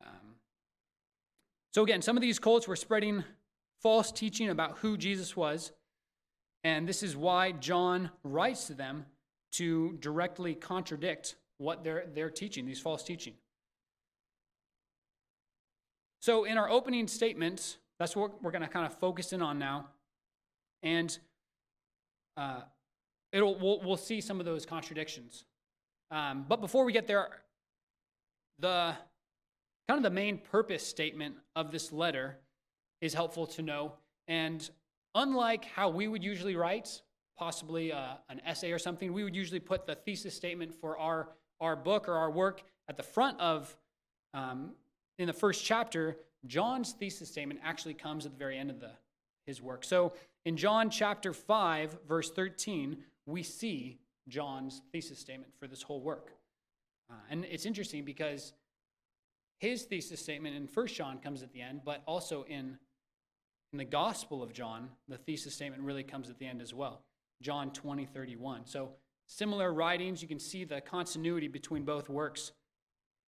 Um, 0.06 0.36
so 1.74 1.82
again, 1.82 2.02
some 2.02 2.16
of 2.16 2.22
these 2.22 2.38
cults 2.38 2.68
were 2.68 2.76
spreading 2.76 3.24
false 3.82 4.12
teaching 4.12 4.50
about 4.50 4.78
who 4.80 4.98
Jesus 4.98 5.36
was, 5.36 5.72
and 6.64 6.88
this 6.88 7.02
is 7.02 7.18
why 7.18 7.54
John 7.54 8.12
writes 8.24 8.68
to 8.68 8.74
them 8.74 9.06
to 9.54 9.98
directly 10.00 10.56
contradict 10.56 11.36
what 11.58 11.84
they're, 11.84 12.06
they're 12.14 12.30
teaching, 12.30 12.66
these 12.66 12.80
false 12.80 13.04
teaching. 13.04 13.34
So 16.24 16.46
in 16.46 16.58
our 16.58 16.70
opening 16.70 17.10
statement, 17.10 17.80
that's 18.00 18.16
what 18.16 18.42
we're 18.42 18.52
going 18.52 18.62
to 18.62 18.70
kind 18.70 18.86
of 18.86 18.98
focus 18.98 19.34
in 19.34 19.42
on 19.42 19.60
now. 19.60 19.90
And 20.82 21.20
uh, 22.38 22.62
it'll, 23.34 23.60
we'll, 23.60 23.82
we'll 23.82 23.98
see 23.98 24.22
some 24.22 24.40
of 24.40 24.46
those 24.46 24.66
contradictions. 24.66 25.44
Um, 26.12 26.46
but 26.48 26.62
before 26.62 26.86
we 26.86 26.94
get 26.94 27.08
there, 27.08 27.28
the 28.58 28.96
kind 29.90 29.98
of 29.98 30.04
the 30.04 30.12
main 30.12 30.38
purpose 30.38 30.88
statement 30.88 31.36
of 31.58 31.74
this 31.74 31.92
letter 31.92 32.38
is 33.02 33.14
helpful 33.14 33.46
to 33.48 33.62
know. 33.62 33.92
And 34.30 34.70
unlike 35.16 35.66
how 35.66 35.90
we 35.90 36.08
would 36.08 36.24
usually 36.24 36.56
write, 36.56 37.02
possibly 37.38 37.92
uh, 37.92 38.14
an 38.30 38.40
essay 38.46 38.72
or 38.72 38.80
something, 38.80 39.12
we 39.12 39.26
would 39.26 39.36
usually 39.36 39.60
put 39.60 39.86
the 39.86 39.96
thesis 39.96 40.34
statement 40.34 40.74
for 40.74 40.98
our, 40.98 41.32
our 41.60 41.76
book 41.76 42.08
or 42.08 42.14
our 42.14 42.32
work 42.32 42.64
at 42.88 42.96
the 42.96 43.04
front 43.04 43.42
of, 43.42 43.76
um, 44.34 44.72
in 45.18 45.28
the 45.28 45.34
first 45.34 45.64
chapter. 45.64 46.18
John's 46.46 46.92
thesis 46.92 47.30
statement 47.30 47.60
actually 47.64 47.94
comes 47.94 48.26
at 48.26 48.34
the 48.34 48.38
very 48.38 48.58
end 48.58 48.70
of 48.70 48.80
the, 48.80 48.92
his 49.46 49.62
work. 49.62 49.84
So 49.84 50.14
in 50.46 50.58
John 50.58 50.90
chapter 50.90 51.34
5, 51.34 51.98
verse 52.08 52.32
13, 52.32 52.98
we 53.26 53.44
see 53.44 54.00
John's 54.28 54.82
thesis 54.92 55.20
statement 55.20 55.54
for 55.60 55.68
this 55.68 55.82
whole 55.82 56.02
work. 56.02 56.34
Uh, 57.10 57.16
and 57.30 57.46
it's 57.46 57.66
interesting 57.66 58.04
because 58.04 58.54
his 59.60 59.84
thesis 59.84 60.20
statement 60.20 60.56
in 60.56 60.68
1 60.72 60.88
John 60.88 61.20
comes 61.20 61.44
at 61.44 61.54
the 61.54 61.62
end, 61.62 61.82
but 61.86 62.04
also 62.06 62.44
in, 62.44 62.78
in 63.72 63.78
the 63.78 63.86
Gospel 63.86 64.44
of 64.44 64.52
John, 64.52 64.90
the 65.08 65.18
thesis 65.18 65.54
statement 65.54 65.84
really 65.84 66.04
comes 66.04 66.30
at 66.30 66.38
the 66.40 66.46
end 66.46 66.62
as 66.62 66.74
well. 66.74 67.02
John 67.42 67.72
20, 67.72 68.06
31. 68.06 68.66
So 68.66 68.92
similar 69.28 69.74
writings, 69.74 70.22
you 70.22 70.28
can 70.28 70.40
see 70.40 70.64
the 70.64 70.82
continuity 70.82 71.48
between 71.48 71.84
both 71.84 72.10
works. 72.10 72.52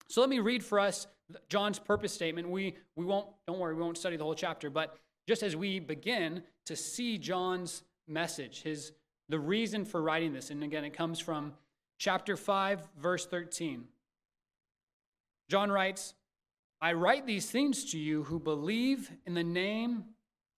So 0.08 0.22
let 0.22 0.30
me 0.30 0.40
read 0.40 0.64
for 0.64 0.80
us 0.80 1.08
John's 1.50 1.80
purpose 1.80 2.14
statement. 2.14 2.50
We, 2.50 2.76
we 2.96 3.06
won't, 3.06 3.28
don't 3.48 3.60
worry, 3.60 3.76
we 3.76 3.82
won't 3.82 3.98
study 3.98 4.18
the 4.18 4.24
whole 4.24 4.36
chapter, 4.36 4.70
but 4.70 4.98
just 5.28 5.44
as 5.44 5.56
we 5.56 5.80
begin 5.80 6.44
to 6.66 6.76
see 6.76 7.18
John's 7.18 7.84
message, 8.08 8.62
his 8.62 8.92
the 9.28 9.40
reason 9.40 9.86
for 9.86 10.02
writing 10.02 10.34
this, 10.34 10.52
and 10.52 10.64
again, 10.64 10.84
it 10.84 10.94
comes 10.94 11.20
from 11.20 11.54
chapter 11.98 12.38
5, 12.38 12.88
verse 12.98 13.26
13. 13.26 13.86
John 15.50 15.72
writes, 15.72 16.14
I 16.82 16.94
write 16.94 17.26
these 17.26 17.50
things 17.50 17.92
to 17.92 17.98
you 17.98 18.24
who 18.24 18.40
believe 18.40 19.12
in 19.26 19.34
the 19.34 19.44
name 19.44 20.04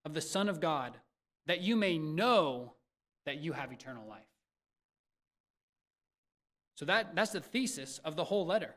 of 0.03 0.13
the 0.13 0.21
Son 0.21 0.49
of 0.49 0.59
God, 0.59 0.97
that 1.45 1.61
you 1.61 1.75
may 1.75 1.97
know 1.97 2.73
that 3.25 3.37
you 3.37 3.53
have 3.53 3.71
eternal 3.71 4.05
life. 4.07 4.21
So 6.75 6.85
that, 6.85 7.15
that's 7.15 7.31
the 7.31 7.41
thesis 7.41 7.99
of 8.03 8.15
the 8.15 8.25
whole 8.25 8.45
letter. 8.45 8.75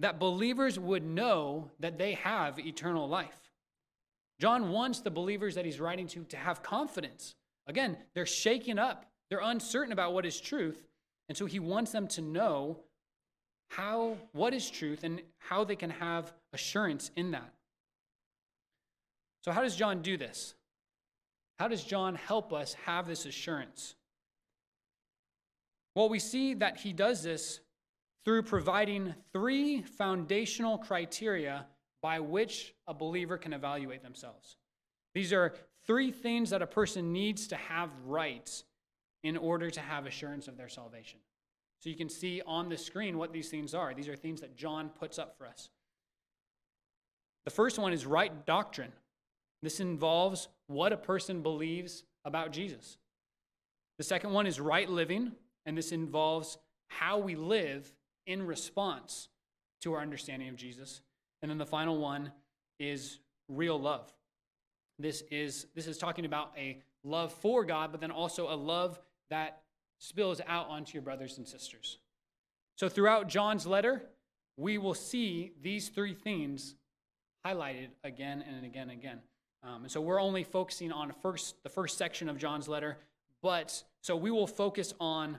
That 0.00 0.18
believers 0.18 0.78
would 0.78 1.04
know 1.04 1.70
that 1.80 1.98
they 1.98 2.14
have 2.14 2.58
eternal 2.58 3.08
life. 3.08 3.50
John 4.40 4.70
wants 4.70 5.00
the 5.00 5.10
believers 5.10 5.54
that 5.56 5.64
he's 5.64 5.80
writing 5.80 6.06
to 6.08 6.24
to 6.24 6.36
have 6.36 6.62
confidence. 6.62 7.34
Again, 7.66 7.96
they're 8.14 8.26
shaken 8.26 8.78
up, 8.78 9.06
they're 9.28 9.40
uncertain 9.42 9.92
about 9.92 10.12
what 10.12 10.24
is 10.24 10.40
truth, 10.40 10.86
and 11.28 11.36
so 11.36 11.46
he 11.46 11.58
wants 11.58 11.90
them 11.90 12.06
to 12.08 12.22
know 12.22 12.78
how 13.68 14.16
what 14.32 14.54
is 14.54 14.70
truth 14.70 15.04
and 15.04 15.20
how 15.38 15.64
they 15.64 15.76
can 15.76 15.90
have 15.90 16.32
assurance 16.52 17.10
in 17.16 17.32
that. 17.32 17.52
So 19.44 19.52
how 19.52 19.62
does 19.62 19.76
John 19.76 20.02
do 20.02 20.16
this? 20.16 20.54
How 21.58 21.68
does 21.68 21.84
John 21.84 22.14
help 22.14 22.52
us 22.52 22.74
have 22.86 23.06
this 23.06 23.26
assurance? 23.26 23.94
Well, 25.94 26.08
we 26.08 26.20
see 26.20 26.54
that 26.54 26.78
he 26.78 26.92
does 26.92 27.22
this 27.22 27.60
through 28.24 28.42
providing 28.42 29.14
three 29.32 29.82
foundational 29.82 30.78
criteria 30.78 31.66
by 32.02 32.20
which 32.20 32.74
a 32.86 32.94
believer 32.94 33.38
can 33.38 33.52
evaluate 33.52 34.02
themselves. 34.02 34.56
These 35.14 35.32
are 35.32 35.54
three 35.86 36.12
things 36.12 36.50
that 36.50 36.62
a 36.62 36.66
person 36.66 37.12
needs 37.12 37.48
to 37.48 37.56
have 37.56 37.90
right 38.04 38.50
in 39.24 39.36
order 39.36 39.70
to 39.70 39.80
have 39.80 40.06
assurance 40.06 40.46
of 40.46 40.56
their 40.56 40.68
salvation. 40.68 41.18
So 41.80 41.90
you 41.90 41.96
can 41.96 42.08
see 42.08 42.42
on 42.46 42.68
the 42.68 42.76
screen 42.76 43.18
what 43.18 43.32
these 43.32 43.48
things 43.48 43.74
are. 43.74 43.94
These 43.94 44.08
are 44.08 44.16
things 44.16 44.40
that 44.40 44.56
John 44.56 44.90
puts 44.90 45.18
up 45.18 45.36
for 45.38 45.46
us. 45.46 45.70
The 47.44 47.50
first 47.50 47.78
one 47.78 47.92
is 47.92 48.04
right 48.04 48.44
doctrine. 48.46 48.92
This 49.62 49.80
involves 49.80 50.48
what 50.66 50.92
a 50.92 50.96
person 50.96 51.42
believes 51.42 52.04
about 52.24 52.52
Jesus. 52.52 52.98
The 53.96 54.04
second 54.04 54.32
one 54.32 54.46
is 54.46 54.60
right 54.60 54.88
living, 54.88 55.32
and 55.66 55.76
this 55.76 55.90
involves 55.90 56.58
how 56.88 57.18
we 57.18 57.34
live 57.34 57.92
in 58.28 58.46
response 58.46 59.28
to 59.80 59.94
our 59.94 60.00
understanding 60.00 60.48
of 60.48 60.54
Jesus. 60.54 61.00
And 61.42 61.50
then 61.50 61.58
the 61.58 61.66
final 61.66 61.98
one 61.98 62.30
is 62.78 63.18
real 63.48 63.80
love. 63.80 64.12
This 64.98 65.22
is 65.30 65.66
this 65.74 65.86
is 65.86 65.98
talking 65.98 66.24
about 66.24 66.52
a 66.56 66.82
love 67.02 67.32
for 67.32 67.64
God, 67.64 67.90
but 67.90 68.00
then 68.00 68.10
also 68.10 68.52
a 68.52 68.54
love 68.54 69.00
that 69.30 69.62
spills 69.98 70.40
out 70.46 70.68
onto 70.68 70.92
your 70.92 71.02
brothers 71.02 71.38
and 71.38 71.46
sisters. 71.46 71.98
So 72.76 72.88
throughout 72.88 73.28
John's 73.28 73.66
letter, 73.66 74.02
we 74.56 74.78
will 74.78 74.94
see 74.94 75.52
these 75.62 75.88
three 75.88 76.14
themes 76.14 76.74
highlighted 77.46 77.88
again 78.04 78.44
and 78.46 78.64
again 78.64 78.90
and 78.90 78.98
again. 78.98 79.20
Um, 79.62 79.82
and 79.82 79.90
so 79.90 80.00
we're 80.00 80.20
only 80.20 80.44
focusing 80.44 80.92
on 80.92 81.12
first 81.22 81.62
the 81.62 81.68
first 81.68 81.96
section 81.96 82.28
of 82.28 82.36
John's 82.36 82.68
letter, 82.68 82.98
but 83.42 83.82
so 84.02 84.16
we 84.16 84.30
will 84.30 84.46
focus 84.46 84.92
on 85.00 85.38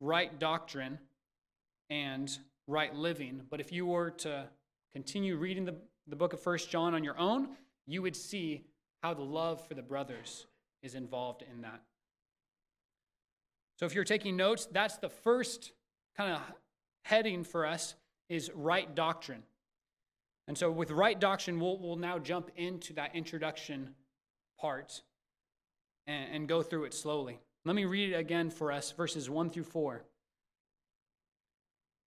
right 0.00 0.38
doctrine 0.38 0.98
and 1.90 2.36
right 2.66 2.94
living. 2.94 3.42
But 3.50 3.60
if 3.60 3.72
you 3.72 3.86
were 3.86 4.10
to 4.10 4.46
continue 4.92 5.36
reading 5.36 5.64
the, 5.64 5.74
the 6.06 6.16
book 6.16 6.32
of 6.32 6.40
First 6.40 6.70
John 6.70 6.94
on 6.94 7.04
your 7.04 7.18
own, 7.18 7.48
you 7.86 8.02
would 8.02 8.16
see 8.16 8.64
how 9.02 9.14
the 9.14 9.22
love 9.22 9.66
for 9.66 9.74
the 9.74 9.82
brothers 9.82 10.46
is 10.82 10.94
involved 10.94 11.42
in 11.50 11.62
that. 11.62 11.80
So 13.78 13.86
if 13.86 13.94
you're 13.94 14.04
taking 14.04 14.36
notes, 14.36 14.66
that's 14.70 14.96
the 14.96 15.08
first 15.08 15.72
kind 16.16 16.32
of 16.32 16.40
heading 17.04 17.44
for 17.44 17.66
us 17.66 17.94
is 18.28 18.50
right 18.54 18.92
doctrine. 18.94 19.42
And 20.48 20.56
so 20.56 20.70
with 20.70 20.90
right 20.90 21.18
doctrine, 21.18 21.60
we'll, 21.60 21.78
we'll 21.78 21.96
now 21.96 22.18
jump 22.18 22.50
into 22.56 22.94
that 22.94 23.14
introduction 23.14 23.90
part 24.58 25.02
and, 26.06 26.34
and 26.34 26.48
go 26.48 26.62
through 26.62 26.84
it 26.84 26.94
slowly. 26.94 27.38
Let 27.64 27.74
me 27.74 27.84
read 27.84 28.12
it 28.12 28.16
again 28.16 28.50
for 28.50 28.70
us, 28.70 28.92
verses 28.92 29.28
1 29.28 29.50
through 29.50 29.64
4. 29.64 30.04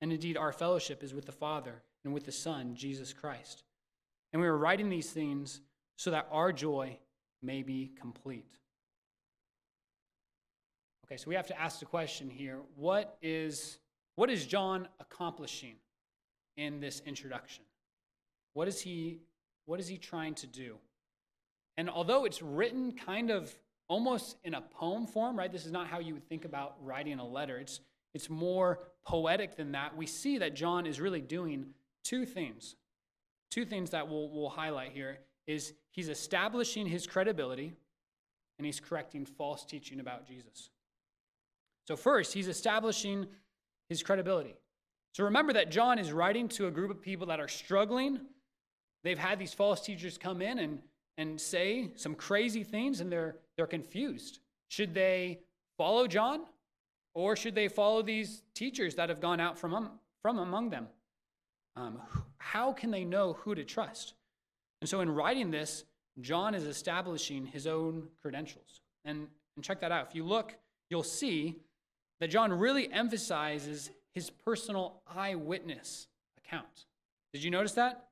And 0.00 0.12
indeed, 0.12 0.36
our 0.36 0.52
fellowship 0.52 1.02
is 1.02 1.14
with 1.14 1.26
the 1.26 1.32
Father 1.32 1.82
and 2.04 2.12
with 2.12 2.24
the 2.24 2.32
Son, 2.32 2.74
Jesus 2.74 3.12
Christ. 3.12 3.62
And 4.32 4.42
we 4.42 4.48
are 4.48 4.56
writing 4.56 4.88
these 4.88 5.10
things 5.10 5.60
so 5.96 6.10
that 6.10 6.28
our 6.30 6.52
joy 6.52 6.98
may 7.42 7.62
be 7.62 7.92
complete. 8.00 8.46
Okay, 11.06 11.16
so 11.16 11.28
we 11.28 11.34
have 11.34 11.46
to 11.48 11.60
ask 11.60 11.78
the 11.78 11.86
question 11.86 12.28
here 12.28 12.60
what 12.76 13.16
is, 13.22 13.78
what 14.16 14.30
is 14.30 14.46
John 14.46 14.88
accomplishing? 15.00 15.76
in 16.56 16.80
this 16.80 17.02
introduction? 17.06 17.64
What 18.54 18.68
is 18.68 18.80
he 18.80 19.18
what 19.66 19.80
is 19.80 19.88
he 19.88 19.96
trying 19.96 20.34
to 20.36 20.46
do? 20.46 20.76
And 21.76 21.88
although 21.88 22.26
it's 22.26 22.42
written 22.42 22.92
kind 22.92 23.30
of 23.30 23.52
almost 23.88 24.36
in 24.44 24.54
a 24.54 24.60
poem 24.60 25.06
form, 25.06 25.38
right? 25.38 25.50
This 25.50 25.64
is 25.64 25.72
not 25.72 25.86
how 25.86 26.00
you 26.00 26.12
would 26.12 26.28
think 26.28 26.44
about 26.44 26.76
writing 26.82 27.18
a 27.18 27.26
letter. 27.26 27.58
It's 27.58 27.80
it's 28.12 28.30
more 28.30 28.80
poetic 29.06 29.56
than 29.56 29.72
that. 29.72 29.96
We 29.96 30.06
see 30.06 30.38
that 30.38 30.54
John 30.54 30.86
is 30.86 31.00
really 31.00 31.20
doing 31.20 31.66
two 32.02 32.24
things. 32.24 32.76
Two 33.50 33.64
things 33.64 33.90
that 33.90 34.08
we'll, 34.08 34.28
we'll 34.30 34.48
highlight 34.48 34.92
here 34.92 35.18
is 35.46 35.74
he's 35.90 36.08
establishing 36.08 36.86
his 36.86 37.06
credibility 37.06 37.74
and 38.58 38.66
he's 38.66 38.80
correcting 38.80 39.26
false 39.26 39.64
teaching 39.64 40.00
about 40.00 40.26
Jesus. 40.26 40.70
So, 41.86 41.96
first, 41.96 42.32
he's 42.32 42.48
establishing 42.48 43.26
his 43.88 44.02
credibility. 44.02 44.54
So, 45.12 45.24
remember 45.24 45.52
that 45.52 45.70
John 45.70 45.98
is 45.98 46.12
writing 46.12 46.48
to 46.50 46.66
a 46.66 46.70
group 46.70 46.90
of 46.90 47.02
people 47.02 47.26
that 47.26 47.40
are 47.40 47.48
struggling. 47.48 48.20
They've 49.02 49.18
had 49.18 49.38
these 49.38 49.52
false 49.52 49.82
teachers 49.82 50.16
come 50.16 50.40
in 50.40 50.58
and, 50.58 50.78
and 51.18 51.38
say 51.38 51.90
some 51.96 52.14
crazy 52.14 52.64
things, 52.64 53.00
and 53.00 53.12
they're, 53.12 53.36
they're 53.56 53.66
confused. 53.66 54.38
Should 54.68 54.94
they 54.94 55.40
follow 55.76 56.06
John, 56.06 56.44
or 57.14 57.36
should 57.36 57.54
they 57.54 57.68
follow 57.68 58.02
these 58.02 58.42
teachers 58.54 58.96
that 58.96 59.08
have 59.08 59.20
gone 59.20 59.40
out 59.40 59.58
from, 59.58 59.90
from 60.20 60.38
among 60.38 60.70
them? 60.70 60.88
Um, 61.76 62.00
how 62.38 62.72
can 62.72 62.90
they 62.90 63.04
know 63.04 63.34
who 63.34 63.54
to 63.54 63.64
trust? 63.64 64.14
And 64.80 64.88
so, 64.88 65.00
in 65.00 65.10
writing 65.10 65.50
this, 65.50 65.84
John 66.20 66.54
is 66.54 66.64
establishing 66.64 67.46
his 67.46 67.66
own 67.66 68.08
credentials. 68.20 68.80
And, 69.04 69.26
and 69.56 69.64
check 69.64 69.80
that 69.80 69.92
out. 69.92 70.06
If 70.08 70.14
you 70.14 70.24
look, 70.24 70.54
you'll 70.90 71.02
see 71.02 71.56
that 72.20 72.28
John 72.28 72.52
really 72.52 72.92
emphasizes 72.92 73.90
his 74.14 74.30
personal 74.30 75.00
eyewitness 75.06 76.06
account. 76.38 76.86
Did 77.32 77.42
you 77.42 77.50
notice 77.50 77.72
that? 77.72 78.08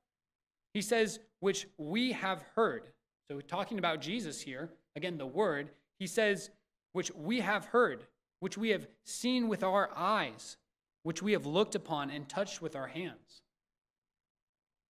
He 0.75 0.83
says, 0.83 1.21
which 1.41 1.67
we 1.77 2.13
have 2.13 2.43
heard. 2.55 2.85
So, 3.31 3.41
talking 3.41 3.79
about 3.79 4.01
Jesus 4.01 4.41
here, 4.41 4.71
again, 4.97 5.19
the 5.19 5.27
word, 5.27 5.71
he 5.99 6.07
says, 6.07 6.51
which 6.93 7.11
we 7.15 7.41
have 7.41 7.67
heard, 7.67 8.05
which 8.43 8.59
we 8.59 8.71
have 8.71 8.89
seen 9.05 9.47
with 9.47 9.63
our 9.63 9.89
eyes, 9.95 10.57
which 11.05 11.23
we 11.23 11.31
have 11.31 11.47
looked 11.47 11.77
upon 11.77 12.11
and 12.11 12.29
touched 12.29 12.61
with 12.61 12.75
our 12.75 12.89
hands. 12.89 13.43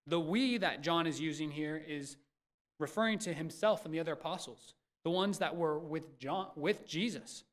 The 0.06 0.18
we 0.18 0.56
that 0.56 0.80
John 0.80 1.06
is 1.06 1.20
using 1.20 1.50
here 1.50 1.76
is 1.86 2.16
referring 2.80 3.18
to 3.18 3.34
himself 3.34 3.84
and 3.84 3.92
the 3.92 4.00
other 4.00 4.14
apostles, 4.14 4.72
the 5.04 5.10
ones 5.10 5.38
that 5.40 5.54
were 5.54 5.78
with 5.78 6.18
John 6.18 6.48
with 6.56 6.86
Jesus. 6.86 7.44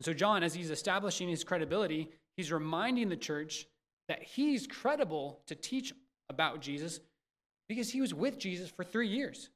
So 0.00 0.14
John 0.14 0.42
as 0.42 0.54
he's 0.54 0.70
establishing 0.70 1.28
his 1.28 1.44
credibility, 1.44 2.08
he's 2.38 2.50
reminding 2.50 3.10
the 3.10 3.16
church 3.18 3.66
that 4.08 4.22
he's 4.22 4.66
credible 4.66 5.42
to 5.46 5.54
teach 5.54 5.92
about 6.30 6.62
Jesus 6.62 7.00
because 7.68 7.90
he 7.90 8.00
was 8.00 8.14
with 8.14 8.38
Jesus 8.38 8.70
for 8.70 8.82
3 8.82 9.08
years. 9.08 9.50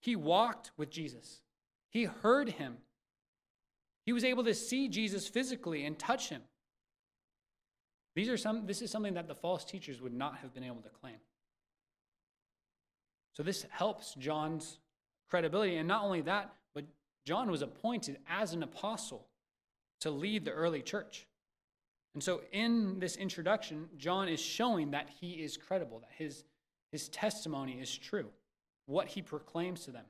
He 0.00 0.16
walked 0.16 0.72
with 0.76 0.90
Jesus. 0.90 1.42
He 1.90 2.04
heard 2.04 2.48
him. 2.48 2.78
He 4.08 4.14
was 4.14 4.24
able 4.24 4.44
to 4.44 4.54
see 4.54 4.88
Jesus 4.88 5.28
physically 5.28 5.84
and 5.84 5.98
touch 5.98 6.30
him. 6.30 6.40
These 8.14 8.30
are 8.30 8.38
some, 8.38 8.64
this 8.64 8.80
is 8.80 8.90
something 8.90 9.12
that 9.12 9.28
the 9.28 9.34
false 9.34 9.66
teachers 9.66 10.00
would 10.00 10.14
not 10.14 10.38
have 10.38 10.54
been 10.54 10.64
able 10.64 10.80
to 10.80 10.88
claim. 10.88 11.18
So 13.34 13.42
this 13.42 13.66
helps 13.68 14.14
John's 14.14 14.78
credibility. 15.28 15.76
And 15.76 15.86
not 15.86 16.04
only 16.04 16.22
that, 16.22 16.54
but 16.74 16.86
John 17.26 17.50
was 17.50 17.60
appointed 17.60 18.16
as 18.26 18.54
an 18.54 18.62
apostle 18.62 19.26
to 20.00 20.10
lead 20.10 20.46
the 20.46 20.52
early 20.52 20.80
church. 20.80 21.26
And 22.14 22.24
so 22.24 22.40
in 22.50 23.00
this 23.00 23.14
introduction, 23.14 23.90
John 23.98 24.26
is 24.26 24.40
showing 24.40 24.92
that 24.92 25.10
he 25.20 25.32
is 25.32 25.58
credible, 25.58 25.98
that 25.98 26.12
his, 26.16 26.44
his 26.92 27.10
testimony 27.10 27.74
is 27.78 27.94
true, 27.94 28.30
what 28.86 29.08
he 29.08 29.20
proclaims 29.20 29.84
to 29.84 29.90
them. 29.90 30.06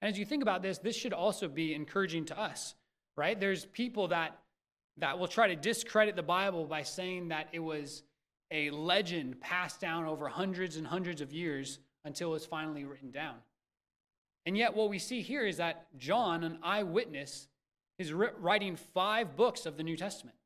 And 0.00 0.12
as 0.12 0.18
you 0.18 0.24
think 0.24 0.42
about 0.42 0.62
this, 0.62 0.78
this 0.78 0.96
should 0.96 1.12
also 1.12 1.48
be 1.48 1.74
encouraging 1.74 2.24
to 2.26 2.38
us, 2.38 2.74
right? 3.16 3.38
There's 3.38 3.64
people 3.66 4.08
that 4.08 4.38
that 4.98 5.18
will 5.18 5.28
try 5.28 5.48
to 5.48 5.56
discredit 5.56 6.16
the 6.16 6.22
Bible 6.22 6.64
by 6.64 6.82
saying 6.82 7.28
that 7.28 7.48
it 7.52 7.60
was 7.60 8.02
a 8.50 8.70
legend 8.70 9.40
passed 9.40 9.80
down 9.80 10.04
over 10.04 10.28
hundreds 10.28 10.76
and 10.76 10.86
hundreds 10.86 11.20
of 11.20 11.32
years 11.32 11.78
until 12.04 12.30
it 12.30 12.34
was 12.34 12.46
finally 12.46 12.84
written 12.84 13.10
down. 13.10 13.36
And 14.46 14.56
yet, 14.56 14.74
what 14.74 14.88
we 14.88 14.98
see 14.98 15.20
here 15.20 15.46
is 15.46 15.58
that 15.58 15.86
John, 15.98 16.42
an 16.42 16.58
eyewitness, 16.62 17.48
is 17.98 18.12
writing 18.12 18.76
five 18.76 19.36
books 19.36 19.66
of 19.66 19.76
the 19.76 19.82
New 19.82 19.96
Testament, 19.96 20.36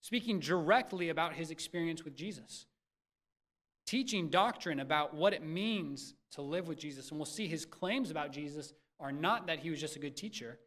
speaking 0.00 0.40
directly 0.40 1.08
about 1.10 1.34
his 1.34 1.50
experience 1.50 2.04
with 2.04 2.16
Jesus, 2.16 2.66
teaching 3.86 4.28
doctrine 4.28 4.80
about 4.80 5.14
what 5.14 5.34
it 5.34 5.44
means 5.44 6.14
to 6.32 6.42
live 6.42 6.68
with 6.68 6.78
Jesus. 6.78 7.10
And 7.10 7.18
we'll 7.18 7.26
see 7.26 7.46
his 7.46 7.66
claims 7.66 8.10
about 8.10 8.32
Jesus 8.32 8.72
are 9.04 9.12
not 9.12 9.48
that 9.48 9.58
he 9.58 9.68
was 9.68 9.78
just 9.78 9.96
a 9.96 9.98
good 9.98 10.16
teacher, 10.16 10.58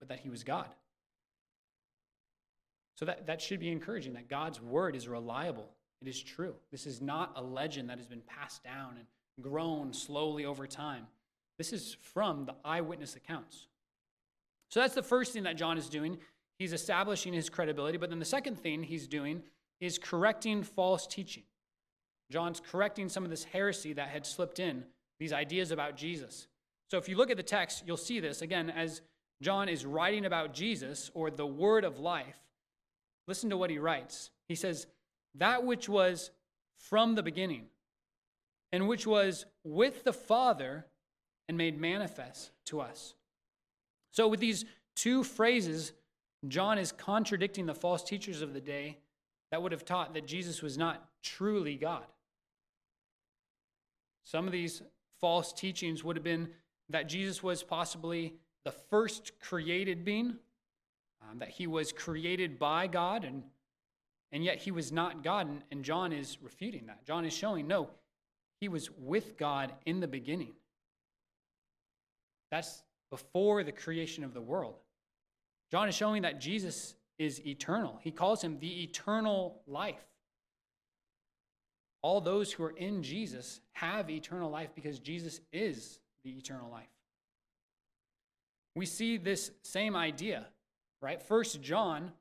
but 0.00 0.08
that 0.08 0.20
he 0.20 0.30
was 0.30 0.42
God. 0.42 0.68
So 2.96 3.04
that, 3.04 3.26
that 3.26 3.42
should 3.42 3.60
be 3.60 3.70
encouraging 3.70 4.14
that 4.14 4.28
God's 4.28 4.58
word 4.60 4.96
is 4.96 5.06
reliable. 5.06 5.68
It 6.00 6.08
is 6.08 6.20
true. 6.20 6.54
This 6.72 6.86
is 6.86 7.02
not 7.02 7.34
a 7.36 7.42
legend 7.42 7.90
that 7.90 7.98
has 7.98 8.06
been 8.06 8.22
passed 8.22 8.64
down 8.64 8.94
and 8.96 9.06
grown 9.42 9.92
slowly 9.92 10.46
over 10.46 10.66
time. 10.66 11.06
This 11.58 11.74
is 11.74 11.98
from 12.00 12.46
the 12.46 12.54
eyewitness 12.64 13.16
accounts. 13.16 13.66
So 14.70 14.80
that's 14.80 14.94
the 14.94 15.02
first 15.02 15.34
thing 15.34 15.42
that 15.42 15.58
John 15.58 15.76
is 15.76 15.90
doing. 15.90 16.16
He's 16.58 16.72
establishing 16.72 17.34
his 17.34 17.50
credibility. 17.50 17.98
But 17.98 18.08
then 18.08 18.18
the 18.18 18.24
second 18.24 18.58
thing 18.58 18.82
he's 18.82 19.06
doing 19.06 19.42
is 19.78 19.98
correcting 19.98 20.62
false 20.62 21.06
teaching. 21.06 21.44
John's 22.32 22.60
correcting 22.60 23.10
some 23.10 23.24
of 23.24 23.30
this 23.30 23.44
heresy 23.44 23.92
that 23.92 24.08
had 24.08 24.24
slipped 24.24 24.58
in, 24.58 24.84
these 25.20 25.34
ideas 25.34 25.70
about 25.70 25.96
Jesus. 25.96 26.48
So 26.90 26.98
if 26.98 27.08
you 27.08 27.16
look 27.16 27.30
at 27.30 27.36
the 27.36 27.42
text, 27.42 27.84
you'll 27.86 27.96
see 27.96 28.20
this 28.20 28.42
again 28.42 28.70
as 28.70 29.02
John 29.42 29.68
is 29.68 29.84
writing 29.84 30.24
about 30.24 30.54
Jesus 30.54 31.10
or 31.14 31.30
the 31.30 31.46
word 31.46 31.84
of 31.84 31.98
life. 31.98 32.38
Listen 33.26 33.50
to 33.50 33.56
what 33.56 33.70
he 33.70 33.78
writes. 33.78 34.30
He 34.48 34.54
says, 34.54 34.86
That 35.34 35.64
which 35.64 35.88
was 35.88 36.30
from 36.78 37.14
the 37.14 37.22
beginning, 37.22 37.66
and 38.72 38.88
which 38.88 39.06
was 39.06 39.44
with 39.64 40.04
the 40.04 40.12
Father 40.12 40.86
and 41.48 41.58
made 41.58 41.80
manifest 41.80 42.50
to 42.66 42.80
us. 42.80 43.14
So, 44.12 44.28
with 44.28 44.40
these 44.40 44.64
two 44.96 45.22
phrases, 45.22 45.92
John 46.46 46.78
is 46.78 46.92
contradicting 46.92 47.66
the 47.66 47.74
false 47.74 48.02
teachers 48.02 48.42
of 48.42 48.54
the 48.54 48.60
day 48.60 48.98
that 49.50 49.62
would 49.62 49.72
have 49.72 49.84
taught 49.84 50.14
that 50.14 50.26
Jesus 50.26 50.62
was 50.62 50.78
not 50.78 51.08
truly 51.22 51.74
God. 51.74 52.04
Some 54.24 54.46
of 54.46 54.52
these 54.52 54.82
false 55.20 55.52
teachings 55.52 56.04
would 56.04 56.16
have 56.16 56.24
been 56.24 56.50
that 56.90 57.08
Jesus 57.08 57.42
was 57.42 57.62
possibly 57.62 58.34
the 58.64 58.72
first 58.72 59.32
created 59.40 60.04
being, 60.04 60.36
um, 61.22 61.38
that 61.38 61.48
he 61.48 61.66
was 61.66 61.92
created 61.92 62.58
by 62.58 62.86
God, 62.86 63.24
and, 63.24 63.42
and 64.32 64.44
yet 64.44 64.58
he 64.58 64.70
was 64.70 64.92
not 64.92 65.22
God. 65.22 65.48
And, 65.48 65.62
and 65.70 65.84
John 65.84 66.12
is 66.12 66.38
refuting 66.42 66.86
that. 66.86 67.04
John 67.04 67.24
is 67.24 67.32
showing, 67.32 67.66
no, 67.66 67.90
he 68.60 68.68
was 68.68 68.90
with 68.98 69.36
God 69.36 69.72
in 69.86 70.00
the 70.00 70.08
beginning. 70.08 70.52
That's 72.50 72.82
before 73.10 73.62
the 73.62 73.72
creation 73.72 74.24
of 74.24 74.34
the 74.34 74.40
world. 74.40 74.76
John 75.70 75.88
is 75.88 75.94
showing 75.94 76.22
that 76.22 76.40
Jesus 76.40 76.94
is 77.18 77.44
eternal. 77.46 77.98
He 78.02 78.10
calls 78.10 78.42
him 78.42 78.58
the 78.58 78.82
eternal 78.82 79.60
life. 79.66 80.04
All 82.00 82.20
those 82.20 82.52
who 82.52 82.64
are 82.64 82.76
in 82.76 83.02
Jesus 83.02 83.60
have 83.72 84.08
eternal 84.08 84.50
life 84.50 84.70
because 84.74 84.98
Jesus 84.98 85.40
is 85.52 85.98
the 86.24 86.30
eternal 86.30 86.70
life. 86.70 86.88
We 88.74 88.86
see 88.86 89.16
this 89.16 89.50
same 89.62 89.96
idea 89.96 90.46
right? 91.00 91.22
First 91.22 91.62
John 91.62 92.12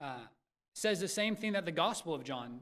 uh, 0.00 0.18
says 0.74 1.00
the 1.00 1.08
same 1.08 1.36
thing 1.36 1.52
that 1.52 1.64
the 1.64 1.72
Gospel 1.72 2.14
of 2.14 2.24
John 2.24 2.60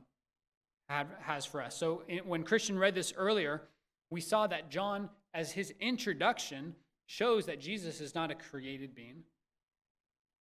has 0.89 1.45
for 1.45 1.63
us. 1.63 1.77
So 1.77 2.03
in, 2.09 2.21
when 2.21 2.45
Christian 2.45 2.79
read 2.79 2.95
this 2.95 3.13
earlier, 3.17 3.63
we 4.11 4.21
saw 4.21 4.47
that 4.47 4.71
John, 4.71 5.11
as 5.35 5.53
his 5.53 5.75
introduction, 5.81 6.75
shows 7.07 7.47
that 7.47 7.61
Jesus 7.61 8.01
is 8.01 8.15
not 8.15 8.31
a 8.31 8.35
created 8.35 8.95
being, 8.95 9.25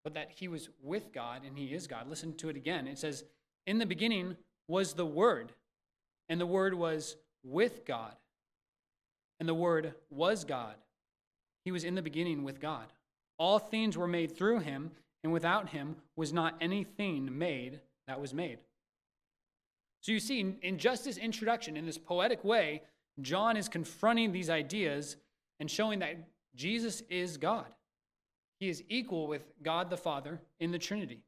but 0.03 0.13
that 0.13 0.31
he 0.35 0.47
was 0.47 0.69
with 0.83 1.11
God 1.11 1.41
and 1.45 1.57
he 1.57 1.73
is 1.73 1.87
God. 1.87 2.07
Listen 2.07 2.35
to 2.37 2.49
it 2.49 2.55
again. 2.55 2.87
It 2.87 2.99
says, 2.99 3.23
In 3.65 3.79
the 3.79 3.85
beginning 3.85 4.35
was 4.67 4.93
the 4.93 5.05
Word, 5.05 5.51
and 6.29 6.39
the 6.39 6.45
Word 6.45 6.75
was 6.75 7.17
with 7.43 7.85
God, 7.85 8.15
and 9.39 9.47
the 9.47 9.53
Word 9.53 9.93
was 10.09 10.43
God. 10.43 10.75
He 11.63 11.71
was 11.71 11.83
in 11.83 11.95
the 11.95 12.01
beginning 12.01 12.43
with 12.43 12.59
God. 12.59 12.85
All 13.37 13.59
things 13.59 13.97
were 13.97 14.07
made 14.07 14.37
through 14.37 14.59
him, 14.59 14.91
and 15.23 15.33
without 15.33 15.69
him 15.69 15.95
was 16.15 16.31
not 16.31 16.55
anything 16.61 17.37
made 17.37 17.81
that 18.07 18.21
was 18.21 18.33
made. 18.33 18.59
So 20.01 20.11
you 20.11 20.19
see, 20.19 20.55
in 20.61 20.77
just 20.77 21.03
this 21.03 21.17
introduction, 21.17 21.75
in 21.75 21.85
this 21.85 21.97
poetic 21.97 22.43
way, 22.43 22.83
John 23.21 23.57
is 23.57 23.67
confronting 23.67 24.31
these 24.31 24.49
ideas 24.49 25.17
and 25.59 25.69
showing 25.69 25.99
that 25.99 26.17
Jesus 26.55 27.01
is 27.09 27.37
God. 27.37 27.65
He 28.59 28.69
is 28.69 28.83
equal 28.87 29.27
with 29.27 29.43
God 29.63 29.89
the 29.89 29.97
Father 29.97 30.39
in 30.59 30.71
the 30.71 30.77
Trinity. 30.77 31.23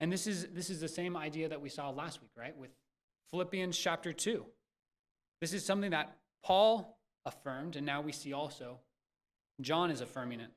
And 0.00 0.12
this 0.12 0.26
is 0.26 0.48
this 0.52 0.70
is 0.70 0.80
the 0.80 0.88
same 0.88 1.16
idea 1.16 1.48
that 1.48 1.60
we 1.60 1.68
saw 1.68 1.90
last 1.90 2.20
week, 2.20 2.30
right? 2.36 2.56
With 2.56 2.70
Philippians 3.30 3.76
chapter 3.76 4.12
2. 4.12 4.44
This 5.40 5.52
is 5.52 5.64
something 5.64 5.90
that 5.92 6.16
Paul 6.48 6.98
affirmed, 7.26 7.76
and 7.76 7.84
now 7.84 8.00
we 8.00 8.10
see 8.10 8.32
also 8.32 8.78
John 9.60 9.90
is 9.90 10.00
affirming 10.00 10.40
it. 10.40 10.48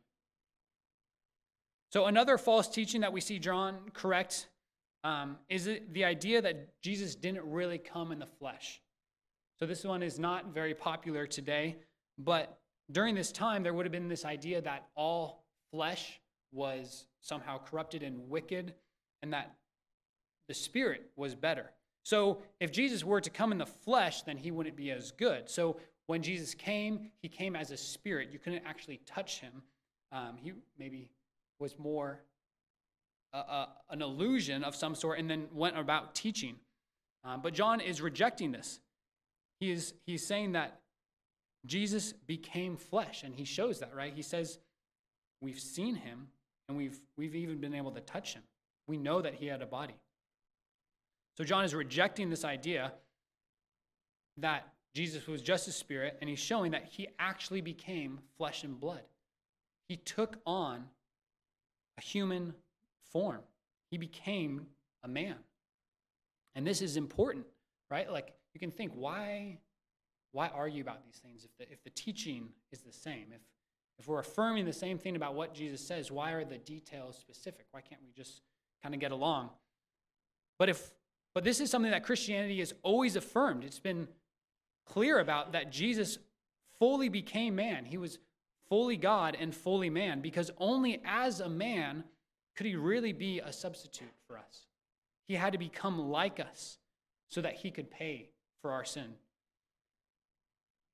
So, 1.92 2.06
another 2.06 2.38
false 2.38 2.70
teaching 2.70 3.02
that 3.02 3.12
we 3.12 3.20
see 3.20 3.40
John 3.40 3.78
correct 3.94 4.48
um, 5.04 5.38
is 5.50 5.70
the 5.92 6.06
idea 6.06 6.42
that 6.44 6.82
Jesus 6.82 7.16
didn't 7.16 7.44
really 7.44 7.78
come 7.78 8.14
in 8.14 8.20
the 8.20 8.26
flesh. 8.26 8.82
So, 9.60 9.66
this 9.66 9.84
one 9.84 10.02
is 10.02 10.18
not 10.18 10.54
very 10.54 10.74
popular 10.74 11.28
today, 11.28 11.76
but 12.18 12.58
during 12.90 13.14
this 13.14 13.34
time, 13.34 13.62
there 13.62 13.74
would 13.74 13.86
have 13.86 13.92
been 13.92 14.08
this 14.08 14.24
idea 14.24 14.62
that 14.62 14.88
all 14.96 15.44
flesh 15.74 16.22
was 16.54 17.06
somehow 17.20 17.58
corrupted 17.58 18.02
and 18.02 18.30
wicked, 18.30 18.76
and 19.24 19.34
that 19.34 19.56
the 20.48 20.54
spirit 20.54 21.12
was 21.18 21.36
better. 21.36 21.70
So, 22.04 22.42
if 22.60 22.72
Jesus 22.72 23.04
were 23.04 23.22
to 23.22 23.30
come 23.30 23.52
in 23.52 23.58
the 23.58 23.66
flesh, 23.66 24.24
then 24.24 24.38
he 24.38 24.52
wouldn't 24.52 24.76
be 24.76 24.92
as 24.92 25.12
good. 25.12 25.50
So, 25.50 25.78
when 26.08 26.22
Jesus 26.22 26.56
came, 26.56 27.12
he 27.22 27.30
came 27.30 27.56
as 27.56 27.72
a 27.72 27.78
spirit. 27.78 28.30
You 28.32 28.40
couldn't 28.40 28.64
actually 28.66 29.02
touch 29.06 29.40
him. 29.40 29.62
Um, 30.12 30.38
he 30.38 30.54
maybe 30.78 31.10
was 31.60 31.78
more 31.78 32.22
uh, 33.34 33.38
uh, 33.38 33.66
an 33.90 34.02
illusion 34.02 34.64
of 34.64 34.76
some 34.76 34.94
sort 34.94 35.20
and 35.20 35.30
then 35.30 35.48
went 35.54 35.78
about 35.78 36.16
teaching. 36.16 36.56
Um, 37.24 37.42
but 37.42 37.54
John 37.54 37.80
is 37.80 38.02
rejecting 38.02 38.52
this. 38.52 38.80
He 39.60 39.72
is, 39.72 39.94
he's 40.06 40.26
saying 40.26 40.54
that 40.54 40.82
Jesus 41.66 42.14
became 42.14 42.76
flesh, 42.76 43.24
and 43.24 43.36
he 43.36 43.46
shows 43.46 43.80
that, 43.80 43.96
right? 43.96 44.14
He 44.14 44.24
says, 44.24 44.58
We've 45.42 45.60
seen 45.60 45.96
him, 45.96 46.28
and 46.68 46.78
we've, 46.78 47.00
we've 47.18 47.36
even 47.36 47.60
been 47.60 47.74
able 47.74 47.92
to 47.92 48.02
touch 48.02 48.34
him. 48.34 48.44
We 48.88 48.98
know 48.98 49.22
that 49.22 49.36
he 49.36 49.48
had 49.48 49.62
a 49.62 49.66
body. 49.66 49.96
So 51.38 51.44
John 51.44 51.63
is 51.63 51.74
rejecting 51.74 52.30
this 52.30 52.44
idea 52.44 52.91
that 54.38 54.67
Jesus 54.94 55.28
was 55.28 55.41
just 55.41 55.67
a 55.67 55.72
spirit, 55.72 56.17
and 56.20 56.30
he's 56.30 56.39
showing 56.39 56.72
that 56.72 56.86
he 56.86 57.08
actually 57.20 57.62
became 57.62 58.20
flesh 58.38 58.63
and 58.63 58.80
blood. 58.80 59.04
He 59.88 59.98
took 59.98 60.38
on 60.46 60.86
a 61.98 62.02
human 62.02 62.54
form, 63.12 63.41
he 63.89 63.98
became 63.98 64.67
a 65.04 65.08
man. 65.08 65.36
And 66.56 66.67
this 66.67 66.82
is 66.82 66.98
important, 66.98 67.46
right? 67.89 68.12
Like 68.12 68.34
you 68.54 68.60
can 68.60 68.72
think, 68.72 68.91
why, 68.94 69.58
why 70.32 70.48
argue 70.50 70.82
about 70.82 71.04
these 71.06 71.17
things 71.17 71.46
if 71.46 71.58
the, 71.58 71.72
if 71.72 71.84
the 71.84 71.89
teaching 71.91 72.50
is 72.72 72.82
the 72.82 72.91
same? 72.91 73.28
If, 73.34 73.41
if 74.00 74.08
we're 74.08 74.20
affirming 74.20 74.65
the 74.65 74.74
same 74.74 74.98
thing 74.98 75.15
about 75.15 75.36
what 75.36 75.54
Jesus 75.54 75.86
says, 75.86 76.12
why 76.12 76.32
are 76.32 76.44
the 76.44 76.58
details 76.58 77.17
specific? 77.17 77.65
Why 77.72 77.82
can't 77.82 78.02
we 78.04 78.12
just 78.12 78.41
kind 78.82 78.94
of 78.94 79.00
get 79.00 79.12
along? 79.12 79.50
But 80.58 80.70
if 80.70 80.91
but 81.34 81.44
this 81.44 81.60
is 81.60 81.70
something 81.70 81.91
that 81.91 82.04
Christianity 82.04 82.60
has 82.60 82.74
always 82.84 83.15
affirmed. 83.15 83.63
It's 83.63 83.80
been 83.80 84.08
clear 84.86 85.20
about 85.20 85.54
that 85.54 85.72
Jesus 85.72 86.17
fully 86.78 87.10
became 87.10 87.56
man. 87.56 87.86
He 87.86 87.98
was 87.98 88.20
fully 88.70 88.98
God 88.98 89.38
and 89.39 89.56
fully 89.56 89.89
man 89.89 90.22
because 90.22 90.52
only 90.58 91.02
as 91.06 91.39
a 91.39 91.50
man 91.50 92.04
could 92.56 92.65
he 92.65 92.76
really 92.76 93.13
be 93.13 93.39
a 93.39 93.54
substitute 93.54 94.13
for 94.28 94.38
us. 94.38 94.65
He 95.28 95.36
had 95.36 95.54
to 95.54 95.60
become 95.60 96.10
like 96.10 96.39
us 96.39 96.78
so 97.30 97.41
that 97.41 97.56
he 97.56 97.72
could 97.72 97.89
pay 97.89 98.30
for 98.62 98.72
our 98.72 98.84
sin. 98.84 99.13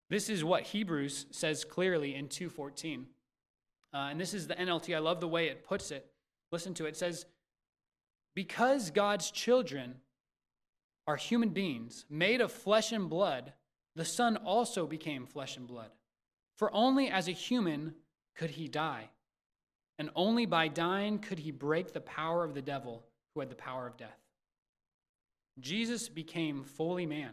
This 0.10 0.30
is 0.30 0.44
what 0.44 0.64
Hebrews 0.64 1.26
says 1.32 1.66
clearly 1.66 2.16
in 2.16 2.30
2:14. 2.30 3.08
Uh, 3.94 3.98
and 4.12 4.20
this 4.20 4.34
is 4.34 4.48
the 4.48 4.60
NLT. 4.60 4.96
I 4.96 5.00
love 5.00 5.20
the 5.20 5.28
way 5.28 5.48
it 5.48 5.66
puts 5.66 5.92
it. 5.92 6.12
Listen 6.52 6.74
to 6.76 6.86
it. 6.86 6.90
It 6.90 6.98
says, 6.98 7.26
"Because 8.36 8.92
God's 8.92 9.32
children 9.32 10.02
are 11.08 11.16
human 11.16 11.50
beings 11.50 12.06
made 12.10 12.42
of 12.42 12.52
flesh 12.52 12.92
and 12.92 13.10
blood, 13.10 13.54
the 13.96 14.06
Son 14.06 14.38
also 14.38 14.86
became 14.86 15.26
flesh 15.26 15.58
and 15.58 15.66
blood. 15.66 15.90
For 16.58 16.74
only 16.74 17.10
as 17.10 17.28
a 17.28 17.32
human 17.32 17.96
could 18.36 18.52
he 18.52 18.68
die, 18.68 19.10
and 19.98 20.10
only 20.16 20.46
by 20.46 20.68
dying 20.68 21.20
could 21.20 21.40
he 21.40 21.52
break 21.52 21.94
the 21.94 22.02
power 22.02 22.44
of 22.44 22.54
the 22.54 22.62
devil 22.62 23.04
who 23.34 23.40
had 23.40 23.50
the 23.50 23.56
power 23.56 23.88
of 23.88 23.98
death. 23.98 24.20
Jesus 25.60 26.10
became 26.10 26.64
fully 26.64 27.06
man. 27.06 27.32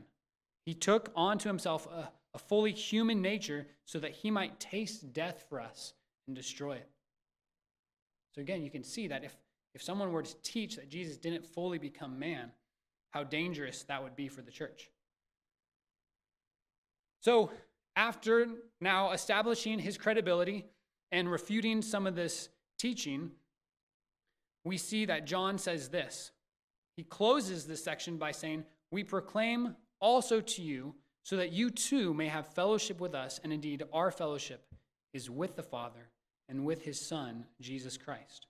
He 0.64 0.72
took 0.72 1.10
onto 1.14 1.48
himself 1.48 1.87
a, 1.87 2.10
a 2.32 2.38
fully 2.38 2.72
human 2.72 3.20
nature 3.20 3.66
so 3.84 3.98
that 3.98 4.12
he 4.12 4.30
might 4.30 4.60
taste 4.60 5.12
death 5.12 5.44
for 5.48 5.60
us 5.60 5.92
and 6.26 6.34
destroy 6.34 6.76
it. 6.76 6.88
So 8.34 8.40
again, 8.40 8.62
you 8.62 8.70
can 8.70 8.82
see 8.82 9.08
that 9.08 9.24
if, 9.24 9.37
if 9.74 9.82
someone 9.82 10.10
were 10.10 10.22
to 10.22 10.37
teach 10.42 10.76
that 10.76 10.88
Jesus 10.88 11.16
didn't 11.18 11.44
fully 11.44 11.78
become 11.78 12.18
man, 12.18 12.50
how 13.14 13.22
dangerous 13.22 13.85
that 13.85 14.03
would 14.03 14.16
be 14.16 14.29
for 14.29 14.42
the 14.42 14.50
church. 14.50 14.90
So, 17.20 17.53
after 17.96 18.48
now 18.81 19.12
establishing 19.12 19.79
his 19.79 19.96
credibility 19.96 20.66
and 21.12 21.31
refuting 21.31 21.81
some 21.81 22.09
of 22.09 22.16
this 22.16 22.48
teaching, 22.77 23.31
we 24.64 24.77
see 24.77 25.05
that 25.05 25.27
John 25.27 25.59
says 25.59 25.88
this. 25.88 26.33
He 26.96 27.05
closes 27.05 27.66
this 27.66 27.85
section 27.85 28.16
by 28.18 28.33
saying, 28.33 28.64
We 28.90 29.05
proclaim 29.05 29.77
also 30.00 30.40
to 30.40 30.62
you, 30.62 30.96
so 31.22 31.37
that 31.37 31.53
you 31.53 31.70
too 31.70 32.12
may 32.14 32.27
have 32.27 32.48
fellowship 32.48 33.00
with 33.00 33.14
us, 33.14 33.40
and 33.44 33.53
indeed 33.53 33.85
our 33.92 34.11
fellowship 34.11 34.66
is 35.12 35.31
with 35.31 35.55
the 35.55 35.62
Father 35.62 36.11
and 36.48 36.66
with 36.66 36.83
his 36.83 37.00
Son, 37.00 37.46
Jesus 37.61 37.96
Christ. 37.96 38.48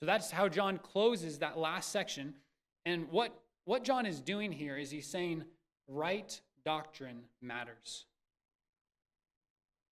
So 0.00 0.06
that's 0.06 0.30
how 0.30 0.48
John 0.48 0.78
closes 0.78 1.38
that 1.38 1.58
last 1.58 1.92
section. 1.92 2.34
And 2.84 3.08
what, 3.10 3.32
what 3.64 3.84
John 3.84 4.06
is 4.06 4.20
doing 4.20 4.52
here 4.52 4.76
is 4.76 4.90
he's 4.90 5.06
saying 5.06 5.44
right 5.88 6.40
doctrine 6.64 7.22
matters. 7.40 8.06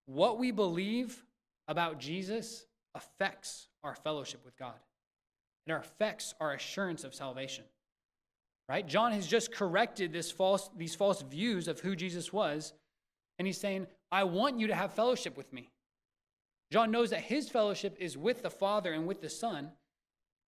What 0.06 0.38
we 0.38 0.50
believe 0.50 1.24
about 1.68 1.98
Jesus 1.98 2.66
affects 2.94 3.68
our 3.85 3.94
fellowship 3.94 4.44
with 4.44 4.56
God. 4.59 4.74
It 5.66 5.72
affects 5.72 6.35
our 6.40 6.54
assurance 6.54 7.04
of 7.04 7.14
salvation. 7.14 7.64
Right? 8.68 8.87
John 8.87 9.12
has 9.12 9.26
just 9.26 9.52
corrected 9.52 10.12
this 10.12 10.30
false, 10.30 10.70
these 10.76 10.94
false 10.94 11.22
views 11.22 11.68
of 11.68 11.80
who 11.80 11.96
Jesus 11.96 12.33
was, 12.33 12.72
and 13.38 13.46
he's 13.46 13.59
saying, 13.59 13.87
I 14.12 14.24
want 14.24 14.61
you 14.61 14.68
to 14.68 14.74
have 14.74 14.94
fellowship 14.94 15.37
with 15.37 15.52
me. 15.52 15.70
John 16.72 16.90
knows 16.90 17.11
that 17.11 17.20
his 17.20 17.48
fellowship 17.48 17.96
is 17.98 18.16
with 18.16 18.42
the 18.42 18.50
Father 18.50 18.92
and 18.92 19.06
with 19.06 19.20
the 19.20 19.28
Son, 19.28 19.72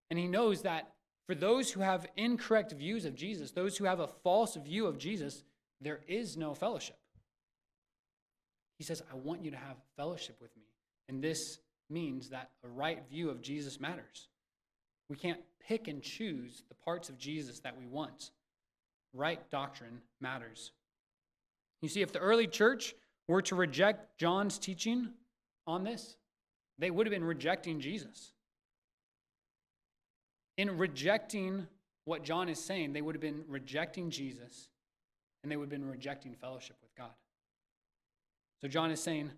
and 0.09 0.17
he 0.17 0.27
knows 0.27 0.61
that 0.61 0.92
for 1.25 1.35
those 1.35 1.71
who 1.71 1.81
have 1.81 2.05
incorrect 2.17 2.73
views 2.73 3.05
of 3.05 3.15
Jesus, 3.15 3.51
those 3.51 3.77
who 3.77 3.85
have 3.85 3.99
a 3.99 4.07
false 4.07 4.55
view 4.55 4.87
of 4.87 4.97
Jesus, 4.97 5.43
there 5.79 6.01
is 6.07 6.35
no 6.35 6.53
fellowship. 6.53 6.97
He 8.77 8.83
says, 8.83 9.01
I 9.11 9.15
want 9.15 9.43
you 9.43 9.51
to 9.51 9.57
have 9.57 9.77
fellowship 9.95 10.37
with 10.41 10.55
me. 10.57 10.63
And 11.07 11.23
this 11.23 11.59
means 11.89 12.29
that 12.29 12.49
a 12.63 12.67
right 12.67 13.01
view 13.09 13.29
of 13.29 13.41
Jesus 13.41 13.79
matters. 13.79 14.27
We 15.09 15.15
can't 15.15 15.39
pick 15.65 15.87
and 15.87 16.01
choose 16.01 16.63
the 16.67 16.75
parts 16.75 17.09
of 17.09 17.17
Jesus 17.17 17.59
that 17.59 17.77
we 17.77 17.85
want. 17.85 18.31
Right 19.13 19.39
doctrine 19.51 20.01
matters. 20.19 20.71
You 21.81 21.89
see, 21.89 22.01
if 22.01 22.11
the 22.11 22.19
early 22.19 22.47
church 22.47 22.95
were 23.27 23.41
to 23.43 23.55
reject 23.55 24.17
John's 24.17 24.57
teaching 24.57 25.09
on 25.67 25.83
this, 25.83 26.17
they 26.79 26.89
would 26.89 27.05
have 27.05 27.13
been 27.13 27.23
rejecting 27.23 27.79
Jesus. 27.79 28.32
In 30.57 30.77
rejecting 30.77 31.67
what 32.05 32.23
John 32.23 32.49
is 32.49 32.63
saying, 32.63 32.93
they 32.93 33.01
would 33.01 33.15
have 33.15 33.21
been 33.21 33.43
rejecting 33.47 34.09
Jesus 34.09 34.69
and 35.41 35.51
they 35.51 35.57
would 35.57 35.65
have 35.65 35.81
been 35.81 35.89
rejecting 35.89 36.35
fellowship 36.35 36.77
with 36.81 36.95
God. 36.95 37.11
So 38.61 38.67
John 38.67 38.91
is 38.91 39.01
saying 39.01 39.31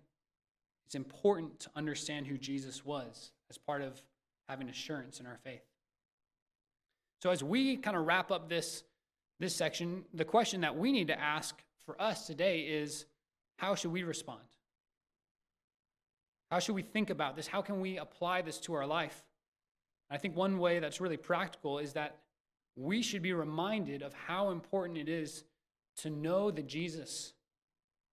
it's 0.86 0.94
important 0.94 1.58
to 1.60 1.70
understand 1.74 2.26
who 2.26 2.38
Jesus 2.38 2.84
was 2.84 3.32
as 3.50 3.58
part 3.58 3.82
of 3.82 4.00
having 4.48 4.68
assurance 4.68 5.18
in 5.20 5.26
our 5.26 5.38
faith. 5.42 5.64
So 7.22 7.30
as 7.30 7.42
we 7.42 7.76
kind 7.76 7.96
of 7.96 8.06
wrap 8.06 8.30
up 8.30 8.48
this 8.48 8.84
this 9.38 9.54
section, 9.54 10.04
the 10.14 10.24
question 10.24 10.62
that 10.62 10.76
we 10.76 10.92
need 10.92 11.08
to 11.08 11.20
ask 11.20 11.62
for 11.84 12.00
us 12.00 12.26
today 12.26 12.60
is 12.60 13.04
how 13.58 13.74
should 13.74 13.92
we 13.92 14.02
respond? 14.02 14.40
How 16.50 16.58
should 16.58 16.74
we 16.74 16.82
think 16.82 17.10
about 17.10 17.36
this? 17.36 17.46
How 17.46 17.60
can 17.60 17.80
we 17.80 17.98
apply 17.98 18.42
this 18.42 18.58
to 18.60 18.74
our 18.74 18.86
life? 18.86 19.24
I 20.10 20.18
think 20.18 20.36
one 20.36 20.58
way 20.58 20.78
that's 20.78 21.00
really 21.00 21.16
practical 21.16 21.78
is 21.78 21.94
that 21.94 22.18
we 22.76 23.02
should 23.02 23.22
be 23.22 23.32
reminded 23.32 24.02
of 24.02 24.12
how 24.12 24.50
important 24.50 24.98
it 24.98 25.08
is 25.08 25.44
to 25.98 26.10
know 26.10 26.50
the 26.50 26.62
Jesus 26.62 27.32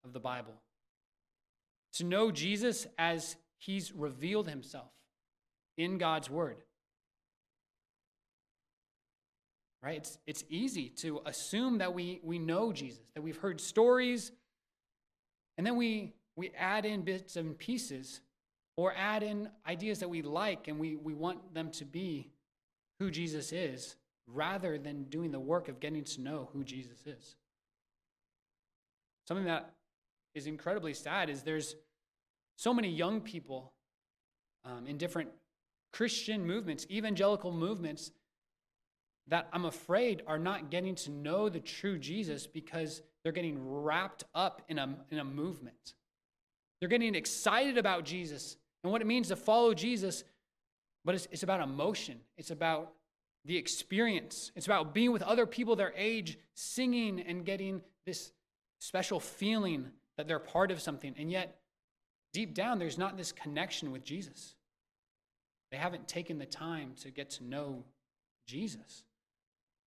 of 0.03 0.13
the 0.13 0.19
Bible, 0.19 0.53
to 1.93 2.03
know 2.03 2.31
Jesus 2.31 2.87
as 2.97 3.35
he's 3.57 3.91
revealed 3.91 4.47
himself 4.47 4.91
in 5.77 5.97
God's 5.97 6.29
Word. 6.29 6.57
Right? 9.81 9.97
It's, 9.97 10.17
it's 10.25 10.43
easy 10.49 10.89
to 11.01 11.21
assume 11.25 11.79
that 11.79 11.93
we, 11.93 12.21
we 12.23 12.39
know 12.39 12.71
Jesus, 12.71 13.03
that 13.15 13.21
we've 13.21 13.37
heard 13.37 13.59
stories, 13.59 14.31
and 15.57 15.67
then 15.67 15.75
we, 15.75 16.13
we 16.37 16.51
add 16.57 16.85
in 16.85 17.01
bits 17.01 17.35
and 17.35 17.57
pieces 17.57 18.21
or 18.75 18.93
add 18.97 19.23
in 19.23 19.49
ideas 19.67 19.99
that 19.99 20.09
we 20.09 20.21
like 20.21 20.67
and 20.67 20.79
we, 20.79 20.95
we 20.95 21.13
want 21.13 21.53
them 21.53 21.69
to 21.71 21.85
be 21.85 22.29
who 22.99 23.11
Jesus 23.11 23.51
is 23.51 23.95
rather 24.27 24.77
than 24.77 25.03
doing 25.03 25.31
the 25.31 25.39
work 25.39 25.67
of 25.67 25.79
getting 25.79 26.03
to 26.03 26.21
know 26.21 26.49
who 26.53 26.63
Jesus 26.63 27.05
is. 27.05 27.35
Something 29.27 29.45
that 29.45 29.73
is 30.33 30.47
incredibly 30.47 30.93
sad 30.93 31.29
is 31.29 31.43
there's 31.43 31.75
so 32.55 32.73
many 32.73 32.89
young 32.89 33.21
people 33.21 33.73
um, 34.65 34.87
in 34.87 34.97
different 34.97 35.29
Christian 35.91 36.45
movements, 36.45 36.87
evangelical 36.89 37.51
movements, 37.51 38.11
that 39.27 39.47
I'm 39.53 39.65
afraid 39.65 40.23
are 40.27 40.39
not 40.39 40.69
getting 40.69 40.95
to 40.95 41.11
know 41.11 41.47
the 41.47 41.59
true 41.59 41.97
Jesus 41.97 42.47
because 42.47 43.01
they're 43.23 43.31
getting 43.31 43.57
wrapped 43.65 44.23
up 44.35 44.61
in 44.67 44.79
a, 44.79 44.97
in 45.11 45.19
a 45.19 45.23
movement. 45.23 45.93
They're 46.79 46.89
getting 46.89 47.15
excited 47.15 47.77
about 47.77 48.03
Jesus 48.03 48.57
and 48.83 48.91
what 48.91 49.01
it 49.01 49.07
means 49.07 49.29
to 49.29 49.35
follow 49.35 49.73
Jesus, 49.73 50.23
but 51.05 51.15
it's, 51.15 51.27
it's 51.31 51.43
about 51.43 51.61
emotion. 51.61 52.19
It's 52.37 52.51
about 52.51 52.93
the 53.45 53.57
experience. 53.57 54.51
It's 54.55 54.65
about 54.65 54.93
being 54.93 55.11
with 55.11 55.21
other 55.21 55.45
people 55.45 55.75
their 55.75 55.93
age, 55.95 56.37
singing 56.53 57.19
and 57.21 57.45
getting 57.45 57.81
this 58.05 58.31
special 58.79 59.19
feeling 59.19 59.87
that 60.17 60.27
they're 60.27 60.39
part 60.39 60.71
of 60.71 60.81
something. 60.81 61.15
And 61.17 61.31
yet, 61.31 61.59
deep 62.33 62.53
down, 62.53 62.79
there's 62.79 62.97
not 62.97 63.17
this 63.17 63.31
connection 63.31 63.91
with 63.91 64.03
Jesus. 64.03 64.55
They 65.71 65.77
haven't 65.77 66.07
taken 66.07 66.37
the 66.37 66.45
time 66.45 66.93
to 67.01 67.09
get 67.09 67.31
to 67.31 67.43
know 67.43 67.83
Jesus. 68.45 69.03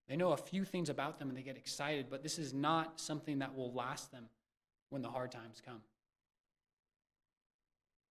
They 0.09 0.17
know 0.17 0.33
a 0.33 0.37
few 0.37 0.65
things 0.65 0.89
about 0.89 1.19
them 1.19 1.29
and 1.29 1.37
they 1.37 1.43
get 1.43 1.57
excited, 1.57 2.07
but 2.11 2.23
this 2.23 2.39
is 2.39 2.55
not 2.55 3.01
something 3.01 3.41
that 3.41 3.55
will 3.55 3.73
last 3.73 4.13
them 4.13 4.25
when 4.91 5.03
the 5.03 5.09
hard 5.09 5.31
times 5.33 5.61
come. 5.65 5.81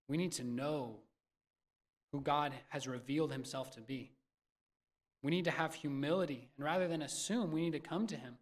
We 0.07 0.17
need 0.17 0.33
to 0.33 0.43
know 0.43 0.97
who 2.11 2.21
God 2.21 2.53
has 2.69 2.87
revealed 2.87 3.31
himself 3.31 3.71
to 3.71 3.81
be. 3.81 4.11
We 5.23 5.31
need 5.31 5.45
to 5.45 5.51
have 5.51 5.73
humility, 5.73 6.49
and 6.55 6.65
rather 6.65 6.87
than 6.87 7.01
assume, 7.01 7.51
we 7.51 7.61
need 7.61 7.73
to 7.73 7.79
come 7.79 8.05
to 8.07 8.15
him 8.15 8.37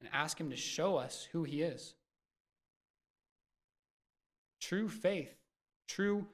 and 0.00 0.08
ask 0.12 0.40
him 0.40 0.50
to 0.50 0.56
show 0.56 0.96
us 0.96 1.28
who 1.32 1.44
he 1.44 1.62
is. 1.62 1.94
True 4.60 4.88
faith, 4.88 5.34
true 5.86 6.26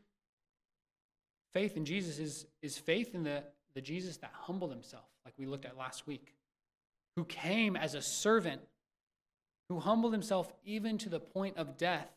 faith 1.52 1.76
in 1.76 1.84
Jesus 1.84 2.18
is, 2.18 2.46
is 2.62 2.78
faith 2.78 3.14
in 3.14 3.24
the, 3.24 3.42
the 3.74 3.80
Jesus 3.80 4.16
that 4.18 4.30
humbled 4.32 4.70
himself, 4.70 5.04
like 5.24 5.34
we 5.36 5.46
looked 5.46 5.64
at 5.64 5.76
last 5.76 6.06
week, 6.06 6.34
who 7.16 7.24
came 7.24 7.76
as 7.76 7.94
a 7.94 8.02
servant, 8.02 8.62
who 9.68 9.80
humbled 9.80 10.12
himself 10.12 10.52
even 10.64 10.96
to 10.98 11.08
the 11.08 11.20
point 11.20 11.56
of 11.56 11.76
death, 11.76 12.08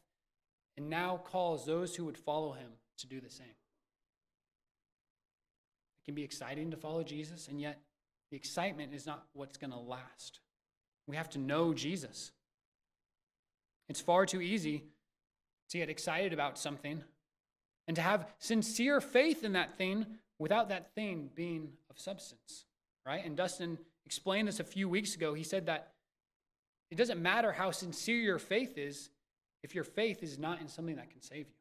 and 0.77 0.89
now 0.89 1.21
calls 1.23 1.65
those 1.65 1.95
who 1.95 2.05
would 2.05 2.17
follow 2.17 2.51
him 2.53 2.71
to 2.97 3.07
do 3.07 3.19
the 3.19 3.29
same. 3.29 3.47
It 6.01 6.05
can 6.05 6.15
be 6.15 6.23
exciting 6.23 6.71
to 6.71 6.77
follow 6.77 7.03
Jesus, 7.03 7.47
and 7.47 7.59
yet 7.59 7.79
the 8.31 8.38
excitement 8.38 8.93
is 8.93 9.05
not 9.05 9.25
what's 9.33 9.57
going 9.57 9.71
to 9.71 9.79
last. 9.79 10.39
We 11.07 11.15
have 11.15 11.29
to 11.31 11.39
know 11.39 11.73
Jesus. 11.73 12.31
It's 13.88 14.01
far 14.01 14.25
too 14.25 14.41
easy 14.41 14.83
to 15.69 15.77
get 15.77 15.89
excited 15.89 16.33
about 16.33 16.57
something 16.57 17.03
and 17.88 17.95
to 17.95 18.01
have 18.01 18.27
sincere 18.39 18.99
faith 18.99 19.43
in 19.43 19.53
that 19.53 19.77
thing 19.77 20.05
without 20.39 20.69
that 20.69 20.93
thing 20.95 21.29
being 21.35 21.69
of 21.89 21.99
substance, 21.99 22.65
right? 23.05 23.23
And 23.23 23.38
Dustin 23.38 23.77
explained 24.05 24.47
this 24.47 24.59
a 24.59 24.63
few 24.63 24.89
weeks 24.89 25.15
ago. 25.15 25.33
He 25.33 25.43
said 25.43 25.67
that 25.67 25.93
it 26.91 26.95
doesn't 26.95 27.21
matter 27.21 27.51
how 27.51 27.71
sincere 27.71 28.17
your 28.17 28.39
faith 28.39 28.77
is 28.77 29.09
if 29.65 29.73
your 29.73 29.84
faith 29.84 30.21
is 30.21 30.38
not 30.38 30.62
in 30.62 30.67
something 30.67 30.95
that 30.97 31.10
can 31.10 31.23
save 31.23 31.47
you. 31.47 31.56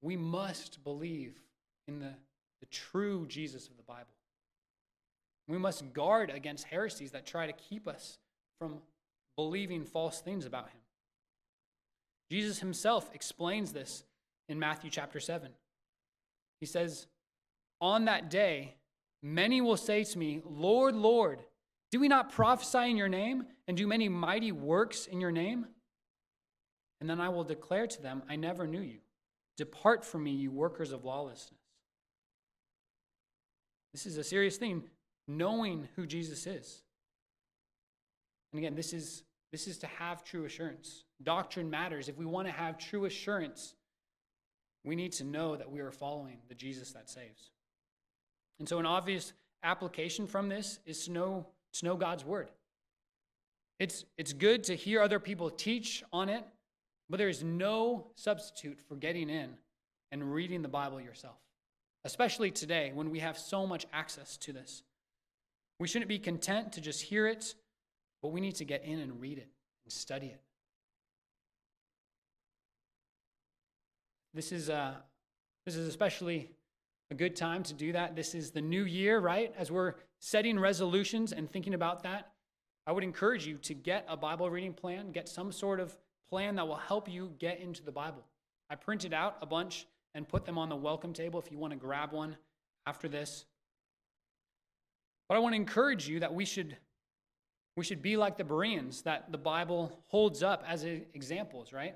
We 0.00 0.16
must 0.16 0.84
believe 0.84 1.34
in 1.88 1.98
the, 1.98 2.14
the 2.60 2.66
true 2.66 3.26
Jesus 3.26 3.66
of 3.66 3.76
the 3.76 3.82
Bible. 3.82 4.14
We 5.48 5.58
must 5.58 5.92
guard 5.92 6.30
against 6.30 6.66
heresies 6.66 7.10
that 7.10 7.26
try 7.26 7.48
to 7.48 7.52
keep 7.52 7.88
us 7.88 8.18
from 8.60 8.76
believing 9.34 9.84
false 9.84 10.20
things 10.20 10.46
about 10.46 10.68
him. 10.68 10.80
Jesus 12.30 12.60
himself 12.60 13.10
explains 13.12 13.72
this 13.72 14.04
in 14.48 14.60
Matthew 14.60 14.90
chapter 14.90 15.18
7. 15.18 15.50
He 16.60 16.66
says, 16.66 17.08
On 17.80 18.04
that 18.04 18.30
day, 18.30 18.76
many 19.24 19.60
will 19.60 19.76
say 19.76 20.04
to 20.04 20.18
me, 20.18 20.40
Lord, 20.48 20.94
Lord, 20.94 21.42
do 21.90 21.98
we 21.98 22.06
not 22.06 22.30
prophesy 22.30 22.90
in 22.90 22.96
your 22.96 23.08
name 23.08 23.46
and 23.66 23.76
do 23.76 23.88
many 23.88 24.08
mighty 24.08 24.52
works 24.52 25.06
in 25.06 25.20
your 25.20 25.32
name? 25.32 25.66
And 27.00 27.08
then 27.08 27.20
I 27.20 27.28
will 27.28 27.44
declare 27.44 27.86
to 27.86 28.02
them, 28.02 28.22
I 28.28 28.36
never 28.36 28.66
knew 28.66 28.80
you. 28.80 28.98
Depart 29.56 30.04
from 30.04 30.24
me, 30.24 30.32
you 30.32 30.50
workers 30.50 30.92
of 30.92 31.04
lawlessness. 31.04 31.60
This 33.92 34.06
is 34.06 34.16
a 34.16 34.24
serious 34.24 34.56
thing, 34.56 34.84
knowing 35.26 35.88
who 35.96 36.06
Jesus 36.06 36.46
is. 36.46 36.82
And 38.52 38.58
again, 38.58 38.74
this 38.74 38.92
is 38.92 39.24
this 39.52 39.66
is 39.66 39.78
to 39.78 39.86
have 39.86 40.22
true 40.22 40.44
assurance. 40.44 41.04
Doctrine 41.22 41.68
matters. 41.68 42.08
If 42.08 42.16
we 42.16 42.24
want 42.24 42.46
to 42.46 42.52
have 42.52 42.78
true 42.78 43.04
assurance, 43.04 43.74
we 44.84 44.94
need 44.94 45.12
to 45.12 45.24
know 45.24 45.56
that 45.56 45.70
we 45.70 45.80
are 45.80 45.90
following 45.90 46.38
the 46.48 46.54
Jesus 46.54 46.92
that 46.92 47.10
saves. 47.10 47.50
And 48.58 48.68
so, 48.68 48.78
an 48.78 48.86
obvious 48.86 49.32
application 49.62 50.26
from 50.26 50.48
this 50.48 50.78
is 50.86 51.04
to 51.06 51.12
know, 51.12 51.46
to 51.74 51.84
know 51.84 51.96
God's 51.96 52.24
word. 52.24 52.50
It's, 53.78 54.04
it's 54.18 54.32
good 54.32 54.64
to 54.64 54.76
hear 54.76 55.02
other 55.02 55.18
people 55.18 55.50
teach 55.50 56.04
on 56.12 56.28
it, 56.28 56.44
but 57.10 57.18
there 57.18 57.28
is 57.28 57.44
no 57.44 58.06
substitute 58.14 58.78
for 58.88 58.96
getting 58.96 59.28
in 59.28 59.50
and 60.10 60.32
reading 60.32 60.62
the 60.62 60.68
Bible 60.68 61.00
yourself, 61.00 61.36
especially 62.04 62.50
today 62.50 62.92
when 62.94 63.10
we 63.10 63.18
have 63.18 63.36
so 63.36 63.66
much 63.66 63.84
access 63.92 64.38
to 64.38 64.52
this. 64.52 64.82
We 65.78 65.88
shouldn't 65.88 66.08
be 66.08 66.18
content 66.18 66.72
to 66.72 66.80
just 66.80 67.02
hear 67.02 67.26
it 67.26 67.54
but 68.22 68.28
we 68.28 68.40
need 68.40 68.56
to 68.56 68.64
get 68.64 68.84
in 68.84 68.98
and 68.98 69.20
read 69.20 69.38
it 69.38 69.48
and 69.84 69.92
study 69.92 70.26
it. 70.26 70.40
This 74.34 74.52
is, 74.52 74.70
uh, 74.70 74.94
this 75.66 75.74
is 75.74 75.88
especially 75.88 76.50
a 77.10 77.14
good 77.14 77.34
time 77.34 77.62
to 77.64 77.74
do 77.74 77.92
that. 77.92 78.14
This 78.14 78.34
is 78.34 78.52
the 78.52 78.60
new 78.60 78.84
year, 78.84 79.18
right? 79.18 79.52
As 79.58 79.70
we're 79.70 79.94
setting 80.20 80.58
resolutions 80.58 81.32
and 81.32 81.50
thinking 81.50 81.74
about 81.74 82.04
that, 82.04 82.30
I 82.86 82.92
would 82.92 83.02
encourage 83.02 83.46
you 83.46 83.56
to 83.58 83.74
get 83.74 84.04
a 84.08 84.16
Bible 84.16 84.48
reading 84.50 84.72
plan, 84.72 85.10
get 85.12 85.28
some 85.28 85.50
sort 85.50 85.80
of 85.80 85.96
plan 86.30 86.54
that 86.56 86.66
will 86.66 86.76
help 86.76 87.08
you 87.08 87.32
get 87.38 87.60
into 87.60 87.82
the 87.82 87.90
Bible. 87.90 88.24
I 88.70 88.76
printed 88.76 89.12
out 89.12 89.36
a 89.42 89.46
bunch 89.46 89.86
and 90.14 90.28
put 90.28 90.44
them 90.44 90.58
on 90.58 90.68
the 90.68 90.76
welcome 90.76 91.12
table 91.12 91.40
if 91.40 91.50
you 91.50 91.58
want 91.58 91.72
to 91.72 91.78
grab 91.78 92.12
one 92.12 92.36
after 92.86 93.08
this. 93.08 93.44
But 95.28 95.36
I 95.36 95.40
want 95.40 95.54
to 95.54 95.56
encourage 95.56 96.08
you 96.08 96.20
that 96.20 96.34
we 96.34 96.44
should 96.44 96.76
we 97.76 97.84
should 97.84 98.02
be 98.02 98.16
like 98.16 98.36
the 98.36 98.44
Bereans 98.44 99.02
that 99.02 99.30
the 99.30 99.38
Bible 99.38 100.02
holds 100.08 100.42
up 100.42 100.64
as 100.66 100.84
examples, 100.84 101.72
right? 101.72 101.94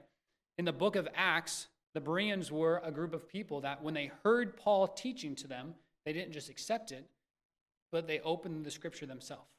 In 0.56 0.64
the 0.64 0.72
book 0.72 0.96
of 0.96 1.08
Acts, 1.14 1.66
the 1.94 2.00
Bereans 2.00 2.50
were 2.50 2.80
a 2.84 2.92
group 2.92 3.12
of 3.12 3.28
people 3.28 3.60
that 3.62 3.82
when 3.82 3.92
they 3.92 4.10
heard 4.22 4.56
Paul 4.56 4.88
teaching 4.88 5.34
to 5.36 5.48
them, 5.48 5.74
they 6.06 6.12
didn't 6.12 6.32
just 6.32 6.48
accept 6.48 6.92
it, 6.92 7.04
but 7.90 8.06
they 8.06 8.20
opened 8.20 8.64
the 8.64 8.70
scripture 8.70 9.04
themselves. 9.04 9.50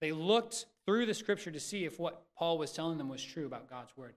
They 0.00 0.12
looked 0.12 0.66
through 0.86 1.06
the 1.06 1.14
scripture 1.14 1.50
to 1.50 1.60
see 1.60 1.84
if 1.84 1.98
what 1.98 2.22
Paul 2.36 2.58
was 2.58 2.72
telling 2.72 2.98
them 2.98 3.08
was 3.08 3.22
true 3.22 3.46
about 3.46 3.68
God's 3.68 3.96
word. 3.96 4.14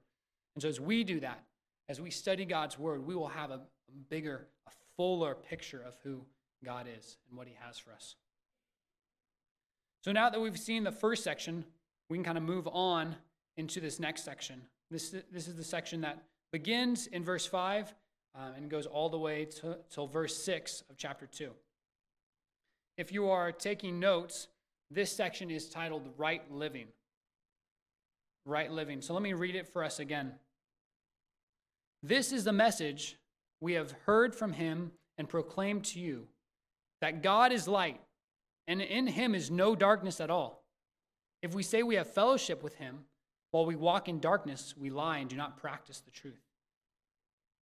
And 0.55 0.61
so 0.61 0.69
as 0.69 0.79
we 0.79 1.03
do 1.03 1.19
that, 1.21 1.43
as 1.89 1.99
we 1.99 2.11
study 2.11 2.45
God's 2.45 2.77
word, 2.77 3.05
we 3.05 3.15
will 3.15 3.27
have 3.27 3.51
a, 3.51 3.61
bigger, 4.09 4.47
a 4.67 4.71
fuller 4.95 5.35
picture 5.35 5.81
of 5.85 5.95
who 6.03 6.21
God 6.63 6.87
is 6.97 7.17
and 7.29 7.37
what 7.37 7.47
he 7.47 7.55
has 7.65 7.77
for 7.77 7.91
us. 7.91 8.15
So 10.03 10.11
now 10.11 10.29
that 10.29 10.39
we've 10.39 10.57
seen 10.57 10.83
the 10.83 10.91
first 10.91 11.23
section, 11.23 11.65
we 12.09 12.17
can 12.17 12.23
kind 12.23 12.37
of 12.37 12.43
move 12.43 12.67
on 12.71 13.15
into 13.57 13.79
this 13.79 13.99
next 13.99 14.23
section. 14.23 14.61
This, 14.89 15.13
this 15.31 15.47
is 15.47 15.55
the 15.55 15.63
section 15.63 16.01
that 16.01 16.23
begins 16.51 17.07
in 17.07 17.23
verse 17.23 17.45
5 17.45 17.93
um, 18.35 18.53
and 18.55 18.69
goes 18.69 18.85
all 18.85 19.09
the 19.09 19.17
way 19.17 19.45
to, 19.45 19.77
till 19.89 20.07
verse 20.07 20.43
6 20.43 20.83
of 20.89 20.97
chapter 20.97 21.27
2. 21.27 21.51
If 22.97 23.11
you 23.11 23.29
are 23.29 23.51
taking 23.51 23.99
notes, 23.99 24.47
this 24.91 25.11
section 25.11 25.49
is 25.49 25.69
titled 25.69 26.09
Right 26.17 26.43
Living. 26.51 26.87
Right 28.45 28.71
Living. 28.71 29.01
So 29.01 29.13
let 29.13 29.23
me 29.23 29.33
read 29.33 29.55
it 29.55 29.67
for 29.67 29.83
us 29.83 29.99
again. 29.99 30.33
This 32.03 32.31
is 32.31 32.43
the 32.43 32.51
message 32.51 33.17
we 33.61 33.73
have 33.73 33.91
heard 34.05 34.35
from 34.35 34.53
him 34.53 34.91
and 35.17 35.29
proclaimed 35.29 35.85
to 35.85 35.99
you 35.99 36.27
that 36.99 37.23
God 37.23 37.51
is 37.51 37.67
light 37.67 38.01
and 38.67 38.81
in 38.81 39.07
him 39.07 39.33
is 39.33 39.49
no 39.49 39.75
darkness 39.75 40.19
at 40.19 40.29
all. 40.29 40.63
If 41.41 41.53
we 41.53 41.63
say 41.63 41.83
we 41.83 41.95
have 41.95 42.11
fellowship 42.11 42.61
with 42.61 42.75
him 42.75 43.05
while 43.51 43.65
we 43.65 43.75
walk 43.75 44.09
in 44.09 44.19
darkness, 44.19 44.75
we 44.77 44.89
lie 44.89 45.19
and 45.19 45.29
do 45.29 45.35
not 45.35 45.57
practice 45.57 45.99
the 45.99 46.11
truth. 46.11 46.41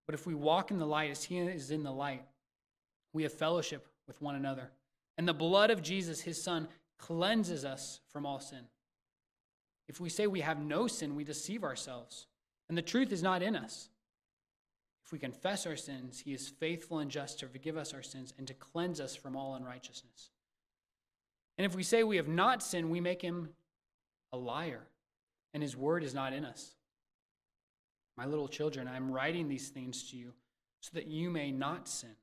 But 0.05 0.15
if 0.15 0.25
we 0.25 0.33
walk 0.33 0.71
in 0.71 0.79
the 0.79 0.85
light 0.85 1.11
as 1.11 1.23
he 1.25 1.37
is 1.39 1.71
in 1.71 1.83
the 1.83 1.91
light, 1.91 2.23
we 3.13 3.23
have 3.23 3.33
fellowship 3.33 3.87
with 4.07 4.21
one 4.21 4.35
another. 4.35 4.71
And 5.17 5.27
the 5.27 5.33
blood 5.33 5.69
of 5.71 5.81
Jesus, 5.81 6.21
his 6.21 6.41
son, 6.41 6.67
cleanses 6.97 7.63
us 7.65 7.99
from 8.11 8.25
all 8.25 8.39
sin. 8.39 8.65
If 9.87 9.99
we 10.01 10.09
say 10.09 10.27
we 10.27 10.41
have 10.41 10.59
no 10.59 10.87
sin, 10.87 11.15
we 11.15 11.23
deceive 11.23 11.63
ourselves, 11.63 12.27
and 12.67 12.77
the 12.77 12.81
truth 12.81 13.11
is 13.11 13.23
not 13.23 13.41
in 13.41 13.55
us. 13.55 13.89
If 15.05 15.13
we 15.13 15.19
confess 15.19 15.65
our 15.65 15.77
sins, 15.77 16.19
he 16.19 16.33
is 16.33 16.49
faithful 16.49 16.99
and 16.99 17.09
just 17.09 17.39
to 17.39 17.47
forgive 17.47 17.77
us 17.77 17.93
our 17.93 18.03
sins 18.03 18.33
and 18.37 18.45
to 18.47 18.53
cleanse 18.53 18.99
us 18.99 19.15
from 19.15 19.37
all 19.37 19.55
unrighteousness. 19.55 20.31
And 21.57 21.65
if 21.65 21.75
we 21.75 21.83
say 21.83 22.03
we 22.03 22.17
have 22.17 22.27
not 22.27 22.61
sinned, 22.61 22.91
we 22.91 22.99
make 22.99 23.21
him 23.21 23.49
a 24.33 24.37
liar, 24.37 24.83
and 25.53 25.63
his 25.63 25.77
word 25.77 26.03
is 26.03 26.13
not 26.13 26.33
in 26.33 26.43
us. 26.43 26.75
My 28.17 28.25
little 28.25 28.49
children, 28.49 28.87
I 28.87 28.97
am 28.97 29.11
writing 29.11 29.47
these 29.47 29.69
things 29.69 30.09
to 30.09 30.17
you 30.17 30.33
so 30.81 30.91
that 30.93 31.07
you 31.07 31.29
may 31.29 31.51
not 31.51 31.87
sin. 31.87 32.15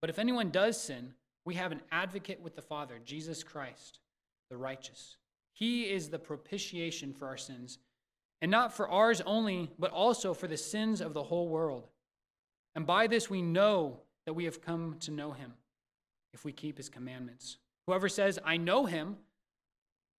But 0.00 0.10
if 0.10 0.18
anyone 0.18 0.50
does 0.50 0.80
sin, 0.80 1.14
we 1.46 1.54
have 1.54 1.72
an 1.72 1.80
advocate 1.92 2.42
with 2.42 2.56
the 2.56 2.60
Father, 2.60 2.98
Jesus 3.04 3.42
Christ, 3.42 4.00
the 4.50 4.56
righteous. 4.56 5.16
He 5.54 5.84
is 5.84 6.10
the 6.10 6.18
propitiation 6.18 7.14
for 7.14 7.28
our 7.28 7.36
sins, 7.38 7.78
and 8.42 8.50
not 8.50 8.74
for 8.74 8.88
ours 8.90 9.22
only, 9.24 9.70
but 9.78 9.92
also 9.92 10.34
for 10.34 10.48
the 10.48 10.56
sins 10.56 11.00
of 11.00 11.14
the 11.14 11.22
whole 11.22 11.48
world. 11.48 11.86
And 12.74 12.84
by 12.84 13.06
this 13.06 13.30
we 13.30 13.40
know 13.40 14.00
that 14.26 14.34
we 14.34 14.44
have 14.44 14.60
come 14.60 14.96
to 15.00 15.12
know 15.12 15.30
him, 15.30 15.54
if 16.34 16.44
we 16.44 16.52
keep 16.52 16.76
his 16.76 16.88
commandments. 16.88 17.58
Whoever 17.86 18.08
says, 18.08 18.40
I 18.44 18.56
know 18.56 18.84
him, 18.84 19.16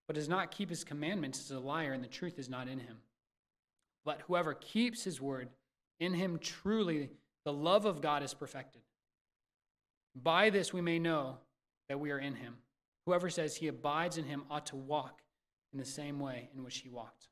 but 0.08 0.16
does 0.16 0.30
not 0.30 0.52
keep 0.52 0.70
his 0.70 0.86
commandments 0.86 1.42
is 1.42 1.52
a 1.52 1.60
liar, 1.60 1.92
and 1.92 2.04
the 2.04 2.08
truth 2.08 2.40
is 2.40 2.50
not 2.50 2.70
in 2.70 2.80
him. 2.80 2.98
But 4.06 4.22
whoever 4.22 4.54
keeps 4.54 5.04
his 5.04 5.20
word, 5.20 5.50
in 6.00 6.14
him 6.14 6.40
truly 6.40 7.10
the 7.44 7.52
love 7.52 7.86
of 7.86 8.02
God 8.02 8.24
is 8.24 8.34
perfected. 8.34 8.82
By 10.24 10.50
this 10.50 10.74
we 10.74 10.82
may 10.82 11.00
know 11.00 11.38
that 11.90 12.00
we 12.00 12.12
are 12.12 12.20
in 12.20 12.36
him. 12.36 12.56
Whoever 13.06 13.30
says 13.30 13.56
he 13.56 13.68
abides 13.68 14.18
in 14.18 14.26
him 14.26 14.44
ought 14.50 14.66
to 14.68 14.76
walk 14.76 15.22
in 15.74 15.80
the 15.80 15.86
same 15.86 16.20
way 16.20 16.50
in 16.56 16.64
which 16.64 16.80
he 16.80 16.90
walked. 16.90 17.30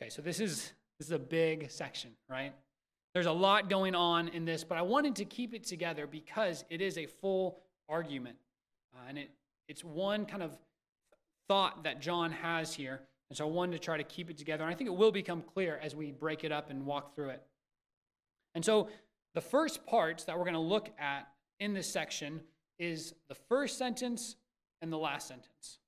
Okay, 0.00 0.08
so 0.10 0.22
this 0.22 0.40
is 0.40 0.72
this 0.98 1.08
is 1.08 1.12
a 1.12 1.18
big 1.18 1.70
section, 1.70 2.10
right? 2.28 2.52
There's 3.14 3.26
a 3.26 3.32
lot 3.32 3.68
going 3.68 3.94
on 3.94 4.28
in 4.28 4.44
this, 4.44 4.64
but 4.64 4.78
I 4.78 4.82
wanted 4.82 5.16
to 5.16 5.24
keep 5.24 5.54
it 5.54 5.64
together 5.64 6.06
because 6.06 6.64
it 6.70 6.80
is 6.80 6.98
a 6.98 7.06
full 7.06 7.60
argument. 7.88 8.36
Uh, 8.94 9.06
and 9.08 9.18
it, 9.18 9.30
it's 9.68 9.84
one 9.84 10.26
kind 10.26 10.42
of 10.42 10.56
thought 11.48 11.84
that 11.84 12.00
John 12.00 12.32
has 12.32 12.74
here. 12.74 13.00
And 13.30 13.36
so 13.36 13.46
I 13.46 13.50
wanted 13.50 13.72
to 13.72 13.78
try 13.78 13.96
to 13.96 14.04
keep 14.04 14.30
it 14.30 14.38
together. 14.38 14.64
And 14.64 14.72
I 14.72 14.76
think 14.76 14.88
it 14.88 14.94
will 14.94 15.12
become 15.12 15.42
clear 15.42 15.78
as 15.82 15.94
we 15.94 16.12
break 16.12 16.44
it 16.44 16.52
up 16.52 16.70
and 16.70 16.84
walk 16.84 17.14
through 17.14 17.30
it. 17.30 17.42
And 18.54 18.64
so 18.64 18.88
the 19.38 19.42
first 19.42 19.86
parts 19.86 20.24
that 20.24 20.36
we're 20.36 20.42
going 20.42 20.54
to 20.54 20.58
look 20.58 20.90
at 20.98 21.28
in 21.60 21.72
this 21.72 21.88
section 21.88 22.40
is 22.80 23.14
the 23.28 23.36
first 23.36 23.78
sentence 23.78 24.34
and 24.82 24.92
the 24.92 24.98
last 24.98 25.28
sentence. 25.28 25.78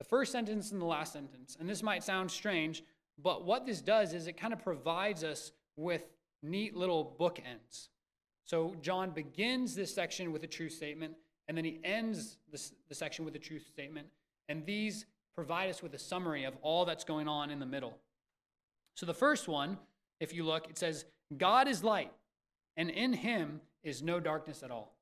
The 0.00 0.04
first 0.04 0.32
sentence 0.32 0.72
and 0.72 0.80
the 0.80 0.86
last 0.86 1.12
sentence. 1.12 1.56
And 1.60 1.68
this 1.68 1.80
might 1.80 2.02
sound 2.02 2.28
strange, 2.28 2.82
but 3.22 3.44
what 3.44 3.66
this 3.66 3.80
does 3.80 4.14
is 4.14 4.26
it 4.26 4.36
kind 4.36 4.52
of 4.52 4.64
provides 4.64 5.22
us 5.22 5.52
with 5.76 6.10
neat 6.42 6.76
little 6.76 7.14
bookends. 7.20 7.90
So 8.44 8.74
John 8.82 9.10
begins 9.10 9.76
this 9.76 9.94
section 9.94 10.32
with 10.32 10.42
a 10.42 10.48
truth 10.48 10.72
statement, 10.72 11.14
and 11.46 11.56
then 11.56 11.64
he 11.64 11.78
ends 11.84 12.38
this, 12.50 12.72
the 12.88 12.96
section 12.96 13.24
with 13.24 13.36
a 13.36 13.38
truth 13.38 13.68
statement. 13.68 14.08
And 14.48 14.66
these 14.66 15.06
provide 15.36 15.70
us 15.70 15.84
with 15.84 15.94
a 15.94 16.00
summary 16.00 16.42
of 16.42 16.56
all 16.62 16.84
that's 16.84 17.04
going 17.04 17.28
on 17.28 17.50
in 17.50 17.60
the 17.60 17.66
middle. 17.66 17.96
So 18.96 19.06
the 19.06 19.14
first 19.14 19.46
one, 19.46 19.78
if 20.18 20.34
you 20.34 20.42
look, 20.42 20.68
it 20.68 20.76
says, 20.76 21.04
God 21.36 21.68
is 21.68 21.84
light, 21.84 22.10
and 22.76 22.90
in 22.90 23.12
him 23.12 23.60
is 23.82 24.02
no 24.02 24.20
darkness 24.20 24.62
at 24.62 24.70
all. 24.70 24.94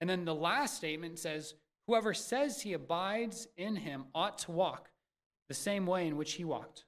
And 0.00 0.08
then 0.08 0.24
the 0.24 0.34
last 0.34 0.76
statement 0.76 1.18
says, 1.18 1.54
Whoever 1.86 2.14
says 2.14 2.60
he 2.60 2.72
abides 2.72 3.48
in 3.56 3.76
him 3.76 4.04
ought 4.14 4.38
to 4.38 4.52
walk 4.52 4.90
the 5.48 5.54
same 5.54 5.86
way 5.86 6.06
in 6.06 6.16
which 6.16 6.34
he 6.34 6.44
walked. 6.44 6.84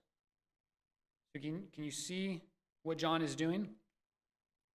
So 1.35 1.41
can, 1.41 1.65
can 1.73 1.83
you 1.85 1.91
see 1.91 2.43
what 2.85 2.99
John 2.99 3.23
is 3.23 3.35
doing? 3.35 3.69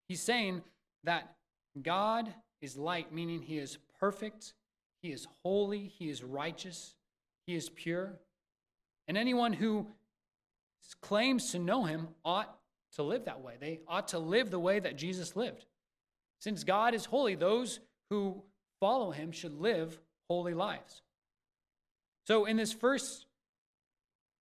He's 0.08 0.20
saying 0.20 0.62
that 1.04 1.36
God 1.80 2.32
is 2.60 2.76
light, 2.76 3.12
meaning 3.12 3.40
he 3.40 3.58
is 3.58 3.78
perfect, 3.98 4.54
he 5.02 5.12
is 5.12 5.26
holy, 5.42 5.92
he 5.98 6.10
is 6.10 6.22
righteous, 6.22 6.94
he 7.46 7.54
is 7.54 7.70
pure. 7.70 8.18
And 9.06 9.16
anyone 9.16 9.52
who 9.52 9.86
claims 11.00 11.52
to 11.52 11.58
know 11.58 11.84
him 11.84 12.08
ought 12.24 12.57
to 12.96 13.02
live 13.02 13.24
that 13.26 13.42
way. 13.42 13.54
They 13.60 13.80
ought 13.86 14.08
to 14.08 14.18
live 14.18 14.50
the 14.50 14.58
way 14.58 14.78
that 14.78 14.96
Jesus 14.96 15.36
lived. 15.36 15.64
Since 16.40 16.64
God 16.64 16.94
is 16.94 17.04
holy, 17.04 17.34
those 17.34 17.80
who 18.10 18.42
follow 18.80 19.10
him 19.10 19.32
should 19.32 19.60
live 19.60 19.98
holy 20.28 20.54
lives. 20.54 21.02
So 22.26 22.44
in 22.44 22.56
this 22.56 22.72
first 22.72 23.26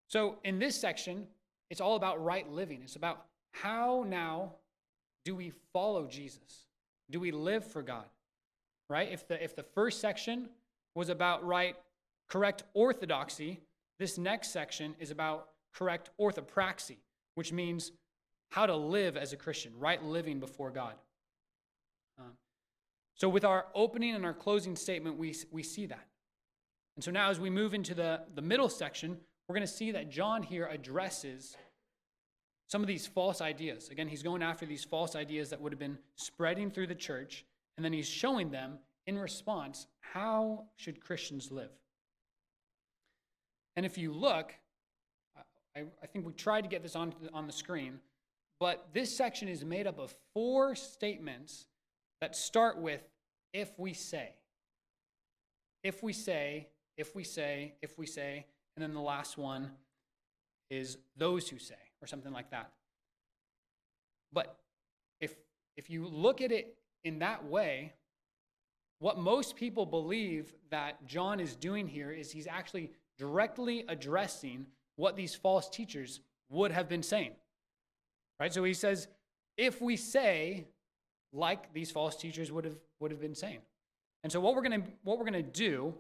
so 0.10 0.38
in 0.44 0.58
this 0.58 0.80
section, 0.80 1.28
it's 1.70 1.82
all 1.82 1.98
about 1.98 2.24
right 2.24 2.50
living. 2.50 2.80
It's 2.82 2.96
about 2.96 3.26
how 3.52 4.06
now 4.08 4.54
do 5.26 5.36
we 5.36 5.52
follow 5.74 6.08
Jesus? 6.08 6.66
Do 7.10 7.20
we 7.20 7.32
live 7.32 7.66
for 7.66 7.82
God? 7.82 8.06
Right? 8.90 9.12
If 9.12 9.28
the 9.28 9.44
if 9.44 9.56
the 9.56 9.64
first 9.64 10.00
section 10.00 10.50
was 10.96 11.10
about 11.10 11.46
right 11.46 11.76
correct 12.30 12.64
orthodoxy, 12.74 13.60
this 14.00 14.18
next 14.18 14.52
section 14.52 14.96
is 15.00 15.12
about 15.12 15.50
correct 15.74 16.10
orthopraxy, 16.20 16.98
which 17.36 17.52
means 17.52 17.92
how 18.50 18.66
to 18.66 18.76
live 18.76 19.18
as 19.18 19.34
a 19.34 19.38
Christian, 19.38 19.74
right 19.78 20.02
living 20.04 20.40
before 20.40 20.72
God. 20.72 20.94
Um, 22.20 22.34
so, 23.16 23.30
with 23.30 23.46
our 23.46 23.66
opening 23.74 24.16
and 24.16 24.26
our 24.26 24.34
closing 24.34 24.76
statement, 24.76 25.18
we, 25.18 25.36
we 25.52 25.64
see 25.64 25.86
that. 25.88 26.08
And 26.96 27.04
so 27.04 27.12
now, 27.12 27.30
as 27.30 27.40
we 27.40 27.50
move 27.50 27.74
into 27.74 27.94
the, 27.94 28.22
the 28.34 28.42
middle 28.42 28.70
section, 28.70 29.18
we're 29.48 29.54
going 29.54 29.68
to 29.68 29.72
see 29.72 29.92
that 29.92 30.10
John 30.10 30.42
here 30.42 30.68
addresses 30.72 31.56
some 32.68 32.82
of 32.82 32.88
these 32.88 33.08
false 33.08 33.40
ideas. 33.40 33.90
Again, 33.90 34.08
he's 34.08 34.24
going 34.24 34.44
after 34.44 34.66
these 34.66 34.84
false 34.84 35.16
ideas 35.16 35.50
that 35.52 35.62
would 35.62 35.72
have 35.72 35.80
been 35.80 35.98
spreading 36.16 36.70
through 36.70 36.88
the 36.88 36.96
church, 36.96 37.46
and 37.78 37.86
then 37.86 37.94
he's 37.94 38.08
showing 38.08 38.50
them 38.50 38.80
in 39.06 39.18
response 39.18 39.88
how 40.02 40.66
should 40.76 41.00
Christians 41.00 41.52
live. 41.52 41.72
And 43.76 43.86
if 43.86 43.98
you 43.98 44.12
look, 44.12 44.54
I, 45.76 45.84
I 46.02 46.08
think 46.08 46.26
we 46.26 46.34
tried 46.34 46.62
to 46.62 46.68
get 46.68 46.82
this 46.82 46.96
on, 46.96 47.14
on 47.34 47.46
the 47.46 47.54
screen, 47.54 48.00
but 48.60 48.88
this 48.94 49.16
section 49.16 49.48
is 49.48 49.64
made 49.64 49.88
up 49.88 50.00
of 50.00 50.16
four 50.34 50.76
statements 50.76 51.68
that 52.22 52.36
start 52.36 52.80
with 52.80 53.02
if 53.54 53.78
we 53.78 53.94
say. 53.94 54.34
If 55.84 56.02
we 56.04 56.14
say, 56.14 56.68
if 56.98 57.16
we 57.16 57.24
say, 57.24 57.74
if 57.82 57.98
we 57.98 58.06
say, 58.06 58.46
and 58.76 58.84
then 58.84 58.94
the 58.94 59.02
last 59.02 59.38
one 59.38 59.72
is 60.70 60.98
those 61.16 61.48
who 61.48 61.60
say 61.60 61.76
or 62.02 62.08
something 62.08 62.34
like 62.34 62.52
that. 62.52 62.72
But 64.34 64.58
if 65.22 65.36
if 65.76 65.90
you 65.90 66.08
look 66.08 66.42
at 66.42 66.52
it 66.52 66.76
in 67.04 67.20
that 67.20 67.46
way, 67.46 67.94
what 69.00 69.18
most 69.18 69.56
people 69.56 69.86
believe 69.86 70.54
that 70.72 71.06
John 71.06 71.40
is 71.40 71.56
doing 71.56 71.88
here 71.88 72.12
is 72.12 72.32
he's 72.32 72.48
actually 72.48 72.92
directly 73.18 73.86
addressing 73.88 74.66
what 74.96 75.16
these 75.16 75.36
false 75.36 75.70
teachers 75.70 76.20
would 76.50 76.72
have 76.72 76.90
been 76.90 77.04
saying. 77.04 77.32
Right? 78.40 78.54
So 78.54 78.64
he 78.64 78.74
says, 78.74 79.08
if 79.58 79.82
we 79.82 79.96
say 79.96 80.68
like 81.34 81.74
these 81.74 81.92
false 81.92 82.16
teachers 82.16 82.52
would 82.52 82.66
have 82.66 82.78
would 83.00 83.12
have 83.12 83.22
been 83.22 83.36
saying. 83.36 83.60
And 84.24 84.32
so 84.32 84.40
what 84.40 84.56
we're 84.56 84.62
going 84.62 84.82
to 84.82 84.88
what 85.04 85.20
we're 85.20 85.26
to 85.26 85.42
do 85.42 85.94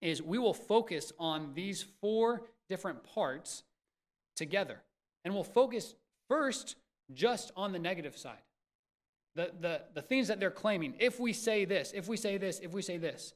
is 0.00 0.22
we 0.22 0.38
will 0.38 0.54
focus 0.54 1.12
on 1.18 1.52
these 1.54 1.84
four 2.00 2.42
different 2.68 3.02
parts 3.04 3.62
together. 4.36 4.82
And 5.24 5.32
we'll 5.32 5.44
focus 5.44 5.94
first 6.28 6.76
just 7.12 7.52
on 7.56 7.72
the 7.72 7.78
negative 7.78 8.16
side. 8.16 8.42
The, 9.34 9.50
the, 9.60 9.82
the 9.94 10.02
things 10.02 10.28
that 10.28 10.40
they're 10.40 10.50
claiming. 10.50 10.94
If 10.98 11.18
we 11.18 11.32
say 11.32 11.64
this, 11.64 11.92
if 11.94 12.08
we 12.08 12.16
say 12.16 12.36
this, 12.36 12.58
if 12.58 12.72
we 12.72 12.82
say 12.82 12.98
this. 12.98 13.32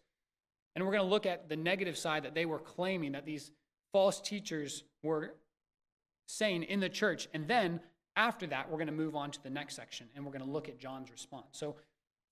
And 0.74 0.84
we're 0.84 0.92
going 0.92 1.04
to 1.04 1.08
look 1.08 1.24
at 1.24 1.48
the 1.48 1.56
negative 1.56 1.96
side 1.96 2.24
that 2.24 2.34
they 2.34 2.44
were 2.44 2.58
claiming 2.58 3.12
that 3.12 3.24
these 3.24 3.50
false 3.92 4.20
teachers 4.20 4.82
were 5.02 5.34
saying 6.26 6.64
in 6.64 6.80
the 6.80 6.88
church. 6.88 7.28
And 7.32 7.48
then 7.48 7.80
after 8.16 8.46
that, 8.48 8.70
we're 8.70 8.78
going 8.78 8.86
to 8.86 8.92
move 8.92 9.14
on 9.14 9.30
to 9.30 9.42
the 9.42 9.50
next 9.50 9.76
section 9.76 10.08
and 10.14 10.24
we're 10.24 10.32
going 10.32 10.44
to 10.44 10.50
look 10.50 10.68
at 10.68 10.78
John's 10.78 11.10
response. 11.10 11.46
So, 11.52 11.76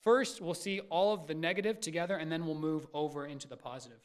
first, 0.03 0.41
we'll 0.41 0.55
see 0.55 0.81
all 0.91 1.13
of 1.13 1.27
the 1.27 1.35
negative 1.35 1.81
together 1.81 2.17
and 2.17 2.33
then 2.33 2.47
we'll 2.47 2.55
move 2.55 2.87
over 2.95 3.27
into 3.27 3.49
the 3.49 3.57
positive. 3.57 4.01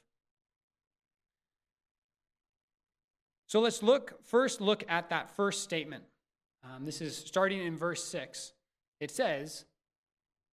So 3.49 3.59
let's 3.61 3.81
look 3.81 4.23
first 4.23 4.61
look 4.61 4.83
at 4.87 5.09
that 5.09 5.35
first 5.35 5.63
statement. 5.63 6.03
Um, 6.63 6.85
this 6.85 7.01
is 7.01 7.17
starting 7.17 7.65
in 7.65 7.77
verse 7.77 8.03
6. 8.03 8.53
It 8.99 9.09
says, 9.09 9.65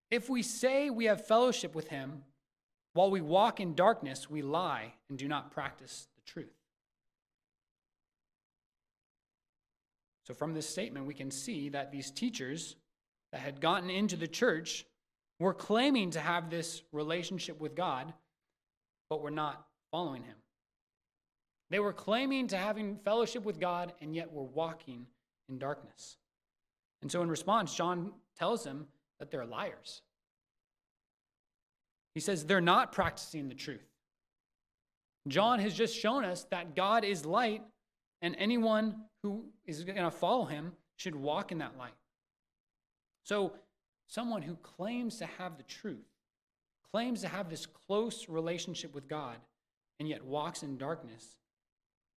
If 0.09 0.29
we 0.31 0.41
say 0.41 0.89
we 0.89 1.05
have 1.05 1.27
fellowship 1.27 1.75
with 1.75 1.89
him 1.89 2.23
while 2.93 3.11
we 3.11 3.21
walk 3.21 3.59
in 3.59 3.75
darkness, 3.75 4.31
we 4.31 4.41
lie 4.41 4.93
and 5.09 5.17
do 5.17 5.27
not 5.27 5.51
practice 5.51 6.07
the 6.15 6.23
truth. 6.23 6.56
So, 10.27 10.33
from 10.33 10.53
this 10.53 10.67
statement, 10.67 11.05
we 11.05 11.13
can 11.13 11.31
see 11.31 11.69
that 11.69 11.89
these 11.89 12.11
teachers 12.11 12.75
that 13.31 13.39
had 13.39 13.61
gotten 13.61 13.89
into 13.89 14.17
the 14.17 14.27
church 14.27 14.85
were 15.39 15.53
claiming 15.53 16.11
to 16.11 16.19
have 16.19 16.49
this 16.49 16.83
relationship 16.91 17.61
with 17.61 17.75
God, 17.75 18.13
but 19.09 19.21
were 19.21 19.31
not 19.31 19.65
following 19.89 20.23
him. 20.23 20.35
They 21.69 21.79
were 21.79 21.93
claiming 21.93 22.47
to 22.49 22.57
having 22.57 22.97
fellowship 23.05 23.45
with 23.45 23.57
God 23.57 23.93
and 24.01 24.13
yet 24.13 24.33
were 24.33 24.43
walking 24.43 25.05
in 25.47 25.59
darkness. 25.59 26.17
And 27.01 27.09
so, 27.09 27.21
in 27.21 27.29
response, 27.29 27.73
John 27.73 28.11
tells 28.37 28.65
them 28.65 28.87
that 29.19 29.31
they're 29.31 29.45
liars. 29.45 30.01
He 32.15 32.19
says 32.19 32.45
they're 32.45 32.59
not 32.59 32.91
practicing 32.91 33.47
the 33.47 33.55
truth. 33.55 33.87
John 35.29 35.59
has 35.59 35.73
just 35.73 35.97
shown 35.97 36.25
us 36.25 36.43
that 36.51 36.75
God 36.75 37.05
is 37.05 37.25
light, 37.25 37.61
and 38.21 38.35
anyone 38.37 38.95
who 39.23 39.45
is 39.65 39.83
going 39.83 39.97
to 39.97 40.11
follow 40.11 40.45
him 40.45 40.73
should 40.95 41.15
walk 41.15 41.51
in 41.51 41.59
that 41.59 41.77
light. 41.77 41.93
So, 43.23 43.53
someone 44.07 44.41
who 44.41 44.55
claims 44.55 45.17
to 45.17 45.25
have 45.25 45.57
the 45.57 45.63
truth, 45.63 46.07
claims 46.91 47.21
to 47.21 47.27
have 47.27 47.49
this 47.49 47.65
close 47.65 48.29
relationship 48.29 48.95
with 48.95 49.07
God, 49.07 49.35
and 49.99 50.07
yet 50.07 50.23
walks 50.23 50.63
in 50.63 50.77
darkness 50.77 51.37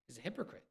is 0.09 0.19
a 0.19 0.21
hypocrite. 0.21 0.65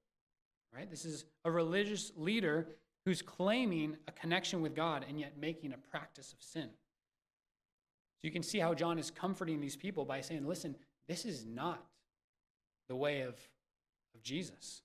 Right? 0.74 0.90
This 0.90 1.06
is 1.06 1.26
a 1.46 1.52
religious 1.52 2.12
leader 2.16 2.68
who's 3.06 3.22
claiming 3.22 3.98
a 4.08 4.12
connection 4.12 4.62
with 4.62 4.76
God 4.76 5.06
and 5.08 5.20
yet 5.20 5.34
making 5.40 5.74
a 5.74 5.78
practice 5.78 6.32
of 6.32 6.42
sin. 6.42 6.70
So 6.70 8.28
you 8.28 8.32
can 8.32 8.44
see 8.44 8.60
how 8.60 8.74
John 8.74 9.00
is 9.00 9.10
comforting 9.10 9.62
these 9.62 9.76
people 9.76 10.06
by 10.06 10.22
saying, 10.22 10.46
listen, 10.46 10.76
this 11.08 11.26
is 11.26 11.46
not 11.46 11.84
the 12.88 12.96
way 12.96 13.22
of, 13.22 13.36
of 14.14 14.22
Jesus. 14.22 14.84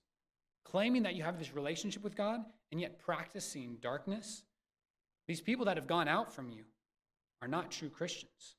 Claiming 0.65 1.03
that 1.03 1.15
you 1.15 1.23
have 1.23 1.39
this 1.39 1.55
relationship 1.55 2.03
with 2.03 2.15
God 2.15 2.41
and 2.71 2.81
yet 2.81 2.99
practicing 2.99 3.77
darkness, 3.81 4.43
these 5.27 5.41
people 5.41 5.65
that 5.65 5.77
have 5.77 5.87
gone 5.87 6.07
out 6.07 6.33
from 6.33 6.49
you 6.49 6.63
are 7.41 7.47
not 7.47 7.71
true 7.71 7.89
Christians. 7.89 8.55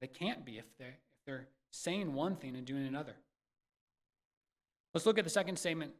They 0.00 0.06
can't 0.06 0.44
be 0.44 0.58
if 0.58 0.66
they're, 0.78 0.88
if 0.88 1.26
they're 1.26 1.48
saying 1.72 2.12
one 2.12 2.36
thing 2.36 2.54
and 2.54 2.66
doing 2.66 2.86
another. 2.86 3.16
Let's 4.94 5.06
look 5.06 5.18
at 5.18 5.24
the 5.24 5.30
second 5.30 5.58
statement 5.58 5.92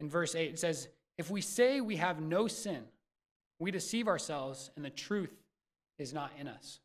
in 0.00 0.08
verse 0.08 0.34
8. 0.34 0.50
It 0.50 0.58
says, 0.58 0.88
If 1.16 1.30
we 1.30 1.40
say 1.40 1.80
we 1.80 1.96
have 1.96 2.20
no 2.20 2.48
sin, 2.48 2.84
we 3.58 3.70
deceive 3.70 4.08
ourselves 4.08 4.70
and 4.76 4.84
the 4.84 4.90
truth 4.90 5.34
is 5.98 6.12
not 6.12 6.32
in 6.38 6.48
us. 6.48 6.80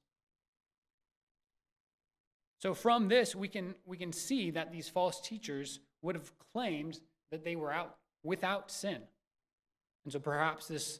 So 2.61 2.73
from 2.73 3.07
this 3.07 3.35
we 3.35 3.47
can 3.47 3.75
we 3.85 3.97
can 3.97 4.13
see 4.13 4.51
that 4.51 4.71
these 4.71 4.87
false 4.87 5.19
teachers 5.19 5.79
would 6.01 6.15
have 6.15 6.31
claimed 6.53 6.99
that 7.31 7.43
they 7.43 7.55
were 7.55 7.71
out 7.71 7.95
without 8.23 8.69
sin. 8.71 9.01
And 10.03 10.13
so 10.13 10.19
perhaps 10.19 10.67
this 10.67 10.99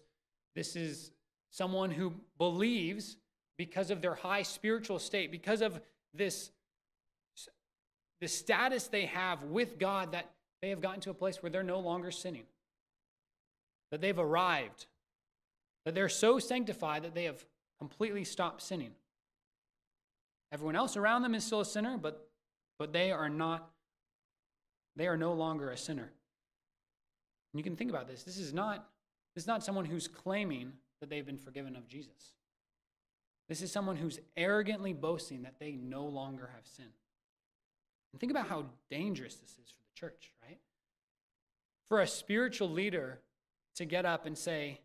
this 0.56 0.76
is 0.76 1.12
someone 1.50 1.92
who 1.92 2.14
believes 2.38 3.18
because 3.58 3.92
of 3.92 4.02
their 4.02 4.16
high 4.16 4.42
spiritual 4.42 5.00
state, 5.00 5.32
because 5.32 5.62
of 5.62 5.80
this 6.14 6.52
the 8.20 8.28
status 8.28 8.88
they 8.88 9.06
have 9.08 9.44
with 9.44 9.80
God 9.80 10.12
that 10.12 10.32
they 10.62 10.70
have 10.70 10.82
gotten 10.82 11.02
to 11.02 11.10
a 11.10 11.14
place 11.14 11.42
where 11.42 11.50
they're 11.50 11.64
no 11.64 11.80
longer 11.80 12.12
sinning. 12.12 12.44
That 13.92 14.00
they've 14.00 14.18
arrived. 14.18 14.86
That 15.86 15.96
they're 15.96 16.08
so 16.10 16.38
sanctified 16.38 17.04
that 17.04 17.16
they 17.16 17.24
have 17.24 17.44
completely 17.80 18.24
stopped 18.24 18.62
sinning. 18.62 18.92
Everyone 20.52 20.76
else 20.76 20.96
around 20.98 21.24
them 21.24 21.34
is 21.34 21.44
still 21.44 21.62
a 21.62 21.66
sinner, 21.66 21.98
but, 21.98 22.30
but 22.78 22.94
they 22.94 23.12
are 23.12 23.30
not, 23.30 23.72
they 24.96 25.08
are 25.08 25.18
no 25.18 25.34
longer 25.34 25.72
a 25.72 25.78
sinner. 25.78 26.12
And 27.54 27.60
you 27.60 27.64
can 27.64 27.76
think 27.76 27.90
about 27.90 28.08
this. 28.08 28.24
This 28.24 28.38
is 28.38 28.54
not, 28.54 28.88
this 29.36 29.44
is 29.44 29.48
not 29.48 29.64
someone 29.64 29.86
who's 29.86 30.08
claiming 30.08 30.74
that 31.00 31.10
they've 31.10 31.26
been 31.26 31.38
forgiven 31.38 31.76
of 31.76 31.88
Jesus. 31.88 32.34
This 33.50 33.62
is 33.62 33.72
someone 33.72 33.98
who's 33.98 34.20
arrogantly 34.38 34.94
boasting 34.94 35.44
that 35.44 35.56
they 35.60 35.74
no 35.74 36.06
longer 36.06 36.52
have 36.56 36.66
sin. 36.66 36.86
And 38.14 38.20
think 38.20 38.32
about 38.32 38.48
how 38.48 38.66
dangerous 38.90 39.36
this 39.36 39.52
is 39.52 39.72
for 39.72 39.84
the 39.84 40.00
church, 40.00 40.32
right? 40.42 40.60
For 41.88 42.00
a 42.00 42.08
spiritual 42.08 42.70
leader 42.70 43.20
to 43.76 43.86
get 43.86 44.06
up 44.06 44.26
and 44.26 44.38
say, 44.38 44.80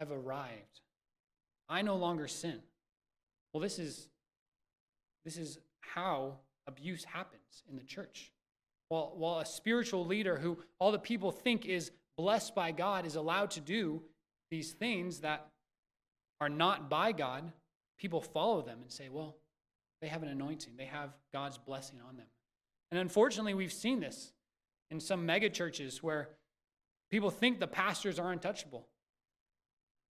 I've 0.00 0.10
arrived. 0.10 0.80
I 1.68 1.82
no 1.82 1.96
longer 1.96 2.28
sin. 2.28 2.60
Well, 3.52 3.60
this 3.60 3.78
is 3.78 4.08
this 5.24 5.36
is 5.36 5.58
how 5.80 6.38
abuse 6.66 7.04
happens 7.04 7.64
in 7.68 7.76
the 7.76 7.82
church. 7.82 8.32
While, 8.88 9.12
while 9.16 9.38
a 9.40 9.46
spiritual 9.46 10.06
leader 10.06 10.36
who 10.36 10.58
all 10.78 10.92
the 10.92 10.98
people 10.98 11.30
think 11.30 11.66
is 11.66 11.90
blessed 12.16 12.54
by 12.54 12.72
God 12.72 13.06
is 13.06 13.16
allowed 13.16 13.50
to 13.52 13.60
do 13.60 14.02
these 14.50 14.72
things 14.72 15.20
that 15.20 15.46
are 16.40 16.48
not 16.48 16.88
by 16.88 17.12
God, 17.12 17.52
people 17.98 18.20
follow 18.20 18.62
them 18.62 18.78
and 18.82 18.90
say, 18.90 19.08
well, 19.08 19.36
they 20.00 20.08
have 20.08 20.22
an 20.22 20.28
anointing, 20.28 20.74
they 20.76 20.86
have 20.86 21.10
God's 21.32 21.58
blessing 21.58 21.98
on 22.08 22.16
them. 22.16 22.26
And 22.90 23.00
unfortunately, 23.00 23.54
we've 23.54 23.72
seen 23.72 24.00
this 24.00 24.32
in 24.90 25.00
some 25.00 25.26
mega 25.26 25.50
churches 25.50 26.02
where 26.02 26.30
people 27.10 27.30
think 27.30 27.58
the 27.58 27.66
pastors 27.66 28.18
are 28.18 28.32
untouchable, 28.32 28.86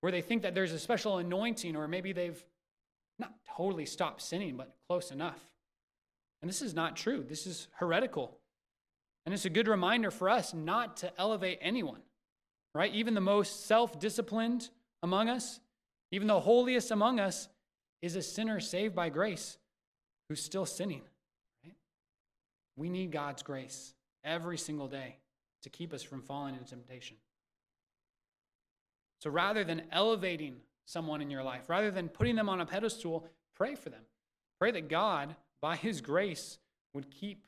where 0.01 0.13
they 0.13 0.21
think 0.21 0.43
that 0.43 0.55
there's 0.55 0.73
a 0.73 0.79
special 0.79 1.19
anointing, 1.19 1.75
or 1.75 1.89
maybe 1.89 2.13
they've 2.13 2.43
not 3.19 3.33
totally 3.57 3.87
stopped 3.87 4.23
sinning, 4.23 4.57
but 4.57 4.77
close 4.89 5.11
enough. 5.11 5.41
And 6.41 6.49
this 6.49 6.63
is 6.63 6.75
not 6.75 6.97
true. 6.97 7.25
This 7.29 7.47
is 7.47 7.67
heretical. 7.73 8.38
And 9.29 9.35
it's 9.35 9.45
a 9.45 9.51
good 9.51 9.69
reminder 9.69 10.11
for 10.11 10.31
us 10.31 10.55
not 10.55 10.97
to 10.99 11.13
elevate 11.21 11.59
anyone, 11.61 12.01
right? 12.75 12.91
Even 12.95 13.13
the 13.13 13.21
most 13.21 13.67
self 13.67 14.01
disciplined 14.01 14.71
among 15.03 15.29
us, 15.29 15.61
even 16.11 16.29
the 16.29 16.41
holiest 16.41 16.91
among 16.91 17.21
us, 17.21 17.47
is 18.01 18.17
a 18.17 18.23
sinner 18.23 18.59
saved 18.59 18.95
by 18.95 19.11
grace 19.11 19.59
who's 20.31 20.43
still 20.43 20.65
sinning, 20.65 21.03
right? 21.63 21.77
We 22.75 22.89
need 22.89 23.13
God's 23.13 23.43
grace 23.43 23.93
every 24.25 24.57
single 24.57 24.89
day 24.89 25.19
to 25.65 25.69
keep 25.69 25.93
us 25.93 26.03
from 26.03 26.23
falling 26.23 26.55
into 26.55 26.71
temptation. 26.71 27.19
So 29.21 29.29
rather 29.29 29.63
than 29.63 29.83
elevating 29.93 30.63
someone 30.87 31.21
in 31.21 31.31
your 31.31 31.43
life. 31.43 31.69
Rather 31.69 31.91
than 31.91 32.09
putting 32.09 32.35
them 32.35 32.49
on 32.49 32.63
a 32.63 32.67
pedestal, 32.67 33.29
pray 33.55 33.75
for 33.75 33.91
them. 33.91 34.05
Pray 34.59 34.71
that 34.71 34.89
God, 34.89 35.37
by 35.61 35.77
His 35.77 36.01
grace, 36.01 36.57
would 36.95 37.11
keep 37.11 37.45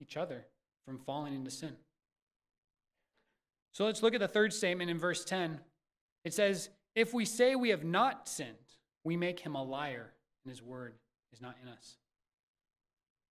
each 0.00 0.16
other 0.16 0.46
from 0.84 0.98
falling 0.98 1.34
into 1.34 1.50
sin. 1.50 1.72
So 3.72 3.84
let's 3.84 4.02
look 4.02 4.14
at 4.14 4.20
the 4.20 4.28
third 4.28 4.52
statement 4.52 4.90
in 4.90 4.98
verse 4.98 5.24
10. 5.24 5.60
It 6.24 6.34
says, 6.34 6.70
If 6.94 7.14
we 7.14 7.24
say 7.24 7.54
we 7.54 7.70
have 7.70 7.84
not 7.84 8.28
sinned, 8.28 8.56
we 9.04 9.16
make 9.16 9.40
him 9.40 9.54
a 9.54 9.62
liar, 9.62 10.12
and 10.44 10.50
his 10.50 10.62
word 10.62 10.94
is 11.32 11.40
not 11.40 11.56
in 11.62 11.68
us. 11.68 11.96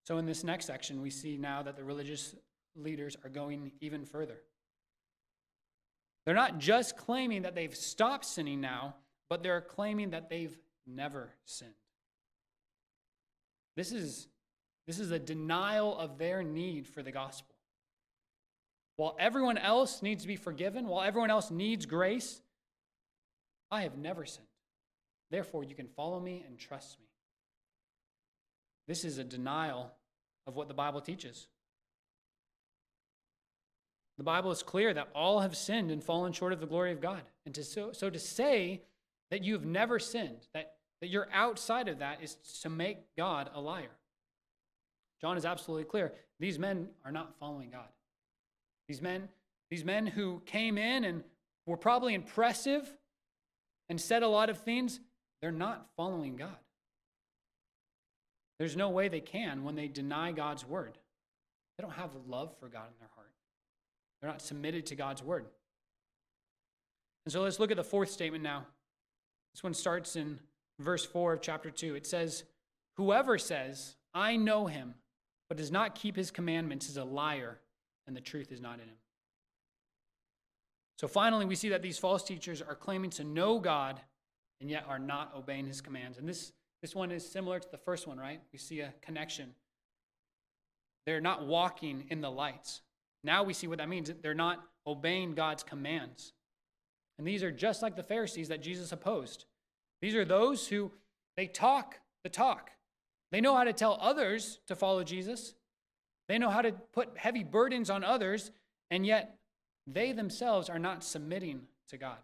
So 0.06 0.18
in 0.18 0.26
this 0.26 0.42
next 0.42 0.66
section, 0.66 1.02
we 1.02 1.10
see 1.10 1.36
now 1.36 1.62
that 1.62 1.76
the 1.76 1.84
religious 1.84 2.34
leaders 2.74 3.16
are 3.22 3.30
going 3.30 3.72
even 3.80 4.04
further. 4.04 4.40
They're 6.24 6.34
not 6.34 6.58
just 6.58 6.96
claiming 6.96 7.42
that 7.42 7.54
they've 7.54 7.74
stopped 7.74 8.24
sinning 8.24 8.60
now, 8.60 8.96
but 9.28 9.42
they're 9.42 9.60
claiming 9.60 10.10
that 10.10 10.28
they've 10.28 10.56
never 10.86 11.30
sinned. 11.44 11.70
This 13.76 13.92
is, 13.92 14.28
this 14.90 14.98
is 14.98 15.12
a 15.12 15.20
denial 15.20 15.96
of 15.96 16.18
their 16.18 16.42
need 16.42 16.84
for 16.84 17.00
the 17.00 17.12
gospel. 17.12 17.54
While 18.96 19.14
everyone 19.20 19.56
else 19.56 20.02
needs 20.02 20.22
to 20.22 20.26
be 20.26 20.34
forgiven, 20.34 20.88
while 20.88 21.06
everyone 21.06 21.30
else 21.30 21.48
needs 21.48 21.86
grace, 21.86 22.42
I 23.70 23.82
have 23.82 23.96
never 23.96 24.24
sinned. 24.24 24.48
Therefore, 25.30 25.62
you 25.62 25.76
can 25.76 25.86
follow 25.86 26.18
me 26.18 26.44
and 26.44 26.58
trust 26.58 26.98
me. 26.98 27.06
This 28.88 29.04
is 29.04 29.18
a 29.18 29.22
denial 29.22 29.92
of 30.48 30.56
what 30.56 30.66
the 30.66 30.74
Bible 30.74 31.00
teaches. 31.00 31.46
The 34.18 34.24
Bible 34.24 34.50
is 34.50 34.64
clear 34.64 34.92
that 34.92 35.10
all 35.14 35.38
have 35.38 35.56
sinned 35.56 35.92
and 35.92 36.02
fallen 36.02 36.32
short 36.32 36.52
of 36.52 36.58
the 36.58 36.66
glory 36.66 36.90
of 36.90 37.00
God. 37.00 37.22
And 37.46 37.54
to, 37.54 37.62
so, 37.62 37.92
so 37.92 38.10
to 38.10 38.18
say 38.18 38.82
that 39.30 39.44
you've 39.44 39.64
never 39.64 40.00
sinned, 40.00 40.48
that, 40.52 40.72
that 41.00 41.10
you're 41.10 41.28
outside 41.32 41.86
of 41.86 42.00
that 42.00 42.24
is 42.24 42.34
to 42.62 42.68
make 42.68 43.14
God 43.16 43.50
a 43.54 43.60
liar. 43.60 43.92
John 45.20 45.36
is 45.36 45.44
absolutely 45.44 45.84
clear. 45.84 46.12
These 46.38 46.58
men 46.58 46.88
are 47.04 47.12
not 47.12 47.34
following 47.38 47.70
God. 47.70 47.88
These 48.88 49.02
men, 49.02 49.28
these 49.70 49.84
men 49.84 50.06
who 50.06 50.42
came 50.46 50.78
in 50.78 51.04
and 51.04 51.22
were 51.66 51.76
probably 51.76 52.14
impressive 52.14 52.90
and 53.88 54.00
said 54.00 54.22
a 54.22 54.28
lot 54.28 54.50
of 54.50 54.58
things, 54.58 55.00
they're 55.40 55.52
not 55.52 55.86
following 55.96 56.36
God. 56.36 56.56
There's 58.58 58.76
no 58.76 58.90
way 58.90 59.08
they 59.08 59.20
can 59.20 59.64
when 59.64 59.74
they 59.74 59.88
deny 59.88 60.32
God's 60.32 60.66
word. 60.66 60.98
They 61.76 61.82
don't 61.82 61.94
have 61.94 62.10
love 62.28 62.52
for 62.58 62.68
God 62.68 62.88
in 62.88 62.98
their 62.98 63.08
heart. 63.14 63.32
They're 64.20 64.30
not 64.30 64.42
submitted 64.42 64.86
to 64.86 64.96
God's 64.96 65.22
word. 65.22 65.46
And 67.24 67.32
so 67.32 67.42
let's 67.42 67.58
look 67.58 67.70
at 67.70 67.76
the 67.76 67.84
fourth 67.84 68.10
statement 68.10 68.44
now. 68.44 68.66
This 69.54 69.62
one 69.62 69.74
starts 69.74 70.16
in 70.16 70.40
verse 70.78 71.04
4 71.04 71.34
of 71.34 71.40
chapter 71.40 71.70
2. 71.70 71.94
It 71.94 72.06
says, 72.06 72.44
Whoever 72.96 73.38
says, 73.38 73.96
I 74.12 74.36
know 74.36 74.66
him, 74.66 74.94
but 75.50 75.56
does 75.56 75.72
not 75.72 75.96
keep 75.96 76.14
his 76.14 76.30
commandments 76.30 76.88
is 76.88 76.96
a 76.96 77.02
liar, 77.02 77.58
and 78.06 78.16
the 78.16 78.20
truth 78.20 78.52
is 78.52 78.60
not 78.60 78.74
in 78.74 78.86
him. 78.88 78.96
So 80.96 81.08
finally, 81.08 81.44
we 81.44 81.56
see 81.56 81.70
that 81.70 81.82
these 81.82 81.98
false 81.98 82.22
teachers 82.22 82.62
are 82.62 82.76
claiming 82.76 83.10
to 83.10 83.24
know 83.24 83.58
God 83.58 84.00
and 84.60 84.70
yet 84.70 84.84
are 84.88 85.00
not 85.00 85.32
obeying 85.36 85.66
his 85.66 85.80
commands. 85.80 86.18
And 86.18 86.28
this, 86.28 86.52
this 86.82 86.94
one 86.94 87.10
is 87.10 87.28
similar 87.28 87.58
to 87.58 87.68
the 87.68 87.78
first 87.78 88.06
one, 88.06 88.16
right? 88.16 88.40
We 88.52 88.60
see 88.60 88.78
a 88.80 88.94
connection. 89.02 89.54
They're 91.04 91.20
not 91.20 91.46
walking 91.46 92.04
in 92.10 92.20
the 92.20 92.30
lights. 92.30 92.82
Now 93.24 93.42
we 93.42 93.52
see 93.52 93.66
what 93.66 93.78
that 93.78 93.88
means. 93.88 94.12
They're 94.22 94.34
not 94.34 94.62
obeying 94.86 95.34
God's 95.34 95.64
commands. 95.64 96.32
And 97.18 97.26
these 97.26 97.42
are 97.42 97.50
just 97.50 97.82
like 97.82 97.96
the 97.96 98.04
Pharisees 98.04 98.48
that 98.48 98.62
Jesus 98.62 98.92
opposed. 98.92 99.46
These 100.00 100.14
are 100.14 100.24
those 100.24 100.68
who 100.68 100.92
they 101.36 101.48
talk 101.48 101.96
the 102.22 102.28
talk. 102.28 102.70
They 103.32 103.40
know 103.40 103.56
how 103.56 103.64
to 103.64 103.72
tell 103.72 103.98
others 104.00 104.58
to 104.66 104.74
follow 104.74 105.04
Jesus. 105.04 105.54
They 106.28 106.38
know 106.38 106.50
how 106.50 106.62
to 106.62 106.72
put 106.92 107.16
heavy 107.16 107.44
burdens 107.44 107.90
on 107.90 108.04
others, 108.04 108.50
and 108.90 109.06
yet 109.06 109.38
they 109.86 110.12
themselves 110.12 110.68
are 110.68 110.78
not 110.78 111.04
submitting 111.04 111.62
to 111.88 111.96
God. 111.96 112.18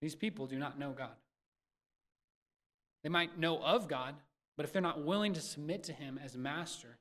These 0.00 0.14
people 0.14 0.46
do 0.46 0.58
not 0.58 0.78
know 0.78 0.90
God. 0.90 1.16
They 3.02 3.08
might 3.08 3.38
know 3.38 3.58
of 3.62 3.88
God, 3.88 4.14
but 4.56 4.64
if 4.64 4.72
they're 4.72 4.82
not 4.82 5.04
willing 5.04 5.34
to 5.34 5.40
submit 5.40 5.84
to 5.84 5.92
Him 5.92 6.20
as 6.22 6.36
master, 6.36 6.98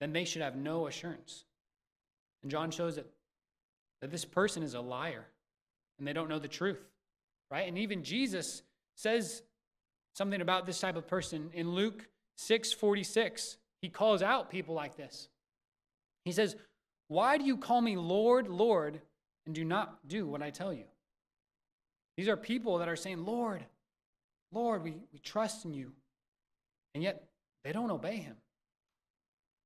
then 0.00 0.12
they 0.12 0.24
should 0.24 0.42
have 0.42 0.56
no 0.56 0.86
assurance. 0.86 1.44
And 2.42 2.50
John 2.50 2.70
shows 2.70 2.96
that, 2.96 3.06
that 4.00 4.10
this 4.10 4.24
person 4.24 4.62
is 4.62 4.74
a 4.74 4.80
liar 4.80 5.26
and 5.98 6.06
they 6.06 6.12
don't 6.12 6.28
know 6.28 6.38
the 6.38 6.48
truth, 6.48 6.80
right? 7.50 7.66
And 7.66 7.78
even 7.78 8.02
Jesus 8.02 8.62
says 8.94 9.42
something 10.14 10.40
about 10.40 10.66
this 10.66 10.80
type 10.80 10.96
of 10.96 11.06
person 11.06 11.50
in 11.52 11.72
Luke 11.72 12.08
6:46. 12.36 13.58
He 13.80 13.88
calls 13.88 14.22
out 14.22 14.50
people 14.50 14.74
like 14.74 14.96
this. 14.96 15.28
He 16.24 16.32
says, 16.32 16.56
"Why 17.08 17.38
do 17.38 17.44
you 17.44 17.56
call 17.56 17.80
me 17.80 17.96
Lord, 17.96 18.48
Lord, 18.48 19.00
and 19.46 19.54
do 19.54 19.64
not 19.64 20.06
do 20.06 20.26
what 20.26 20.42
I 20.42 20.50
tell 20.50 20.72
you?" 20.72 20.86
These 22.16 22.28
are 22.28 22.36
people 22.36 22.78
that 22.78 22.88
are 22.88 22.96
saying, 22.96 23.24
"Lord, 23.24 23.64
Lord, 24.50 24.82
we, 24.82 24.96
we 25.12 25.18
trust 25.20 25.64
in 25.64 25.74
you." 25.74 25.94
And 26.94 27.02
yet 27.02 27.30
they 27.62 27.72
don't 27.72 27.90
obey 27.90 28.16
him. 28.16 28.36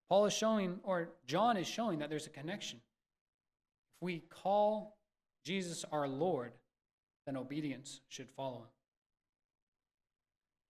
Paul 0.09 0.27
is 0.27 0.35
showing, 0.35 0.81
or 0.83 1.15
John 1.25 1.57
is 1.57 1.67
showing, 1.67 2.01
that 2.01 2.11
there's 2.11 2.27
a 2.27 2.31
connection. 2.31 2.83
If 3.97 4.03
we 4.03 4.19
call 4.21 4.99
Jesus 5.45 5.85
our 5.91 6.07
Lord, 6.07 6.53
then 7.25 7.37
obedience 7.37 8.03
should 8.09 8.29
follow 8.29 8.59
him. 8.59 8.69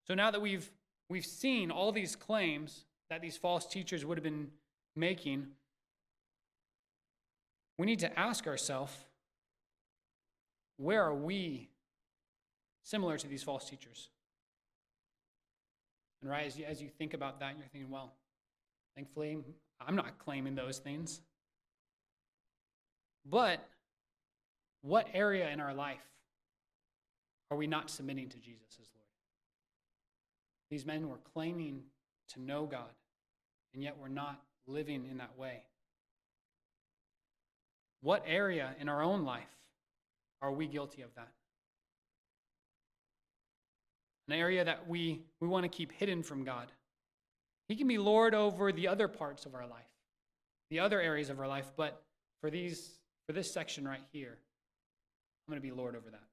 So 0.05 0.13
now 0.13 0.31
that 0.31 0.41
we've 0.41 0.69
we've 1.09 1.25
seen 1.25 1.71
all 1.71 1.91
these 1.91 2.15
claims 2.15 2.85
that 3.09 3.21
these 3.21 3.37
false 3.37 3.65
teachers 3.65 4.05
would 4.05 4.17
have 4.17 4.23
been 4.23 4.49
making, 4.95 5.47
we 7.77 7.85
need 7.85 7.99
to 7.99 8.19
ask 8.19 8.47
ourselves, 8.47 8.93
where 10.77 11.03
are 11.03 11.13
we 11.13 11.69
similar 12.83 13.17
to 13.17 13.27
these 13.27 13.43
false 13.43 13.69
teachers? 13.69 14.09
And 16.21 16.31
right 16.31 16.45
as 16.45 16.57
you, 16.57 16.65
as 16.65 16.81
you 16.81 16.89
think 16.89 17.13
about 17.13 17.39
that, 17.41 17.55
you're 17.57 17.67
thinking, 17.67 17.91
well, 17.91 18.13
thankfully, 18.95 19.37
I'm 19.85 19.95
not 19.95 20.17
claiming 20.19 20.55
those 20.55 20.79
things. 20.79 21.21
But 23.25 23.67
what 24.81 25.07
area 25.13 25.49
in 25.49 25.59
our 25.59 25.73
life 25.73 26.05
are 27.51 27.57
we 27.57 27.67
not 27.67 27.89
submitting 27.89 28.29
to 28.29 28.37
Jesus 28.37 28.77
as? 28.81 28.92
These 30.73 30.87
men 30.87 31.07
were 31.07 31.19
claiming 31.35 31.83
to 32.29 32.41
know 32.41 32.65
God, 32.65 32.89
and 33.75 33.83
yet 33.83 33.95
we're 34.01 34.07
not 34.07 34.41
living 34.65 35.05
in 35.05 35.17
that 35.17 35.37
way. 35.37 35.61
What 38.01 38.23
area 38.25 38.73
in 38.79 38.89
our 38.89 39.03
own 39.03 39.23
life 39.23 39.43
are 40.41 40.51
we 40.51 40.65
guilty 40.65 41.03
of 41.03 41.13
that? 41.13 41.29
an 44.27 44.33
area 44.33 44.65
that 44.65 44.87
we, 44.87 45.21
we 45.39 45.47
want 45.47 45.63
to 45.63 45.69
keep 45.69 45.91
hidden 45.91 46.23
from 46.23 46.43
God. 46.43 46.71
He 47.67 47.75
can 47.75 47.87
be 47.87 47.99
Lord 47.99 48.33
over 48.33 48.71
the 48.71 48.87
other 48.87 49.07
parts 49.07 49.45
of 49.45 49.53
our 49.53 49.67
life, 49.67 49.93
the 50.71 50.79
other 50.79 50.99
areas 50.99 51.29
of 51.29 51.39
our 51.39 51.47
life, 51.47 51.71
but 51.77 52.01
for 52.41 52.49
these 52.49 52.97
for 53.27 53.33
this 53.33 53.53
section 53.53 53.87
right 53.87 54.01
here, 54.11 54.39
I'm 55.47 55.51
going 55.51 55.61
to 55.61 55.67
be 55.67 55.71
Lord 55.71 55.95
over 55.95 56.09
that. 56.09 56.23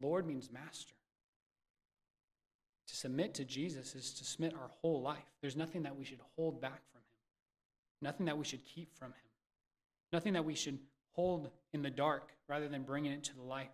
Lord 0.00 0.26
means 0.26 0.50
master. 0.50 0.96
Submit 2.96 3.34
to 3.34 3.44
Jesus 3.44 3.94
is 3.94 4.10
to 4.14 4.24
submit 4.24 4.54
our 4.54 4.70
whole 4.80 5.02
life. 5.02 5.28
There's 5.42 5.54
nothing 5.54 5.82
that 5.82 5.98
we 5.98 6.04
should 6.06 6.20
hold 6.34 6.62
back 6.62 6.80
from 6.90 7.00
him. 7.00 8.00
Nothing 8.00 8.24
that 8.24 8.38
we 8.38 8.44
should 8.46 8.64
keep 8.64 8.96
from 8.96 9.08
him. 9.08 9.30
Nothing 10.14 10.32
that 10.32 10.46
we 10.46 10.54
should 10.54 10.78
hold 11.12 11.50
in 11.74 11.82
the 11.82 11.90
dark 11.90 12.30
rather 12.48 12.68
than 12.68 12.84
bringing 12.84 13.12
it 13.12 13.22
to 13.24 13.34
the 13.34 13.42
light, 13.42 13.68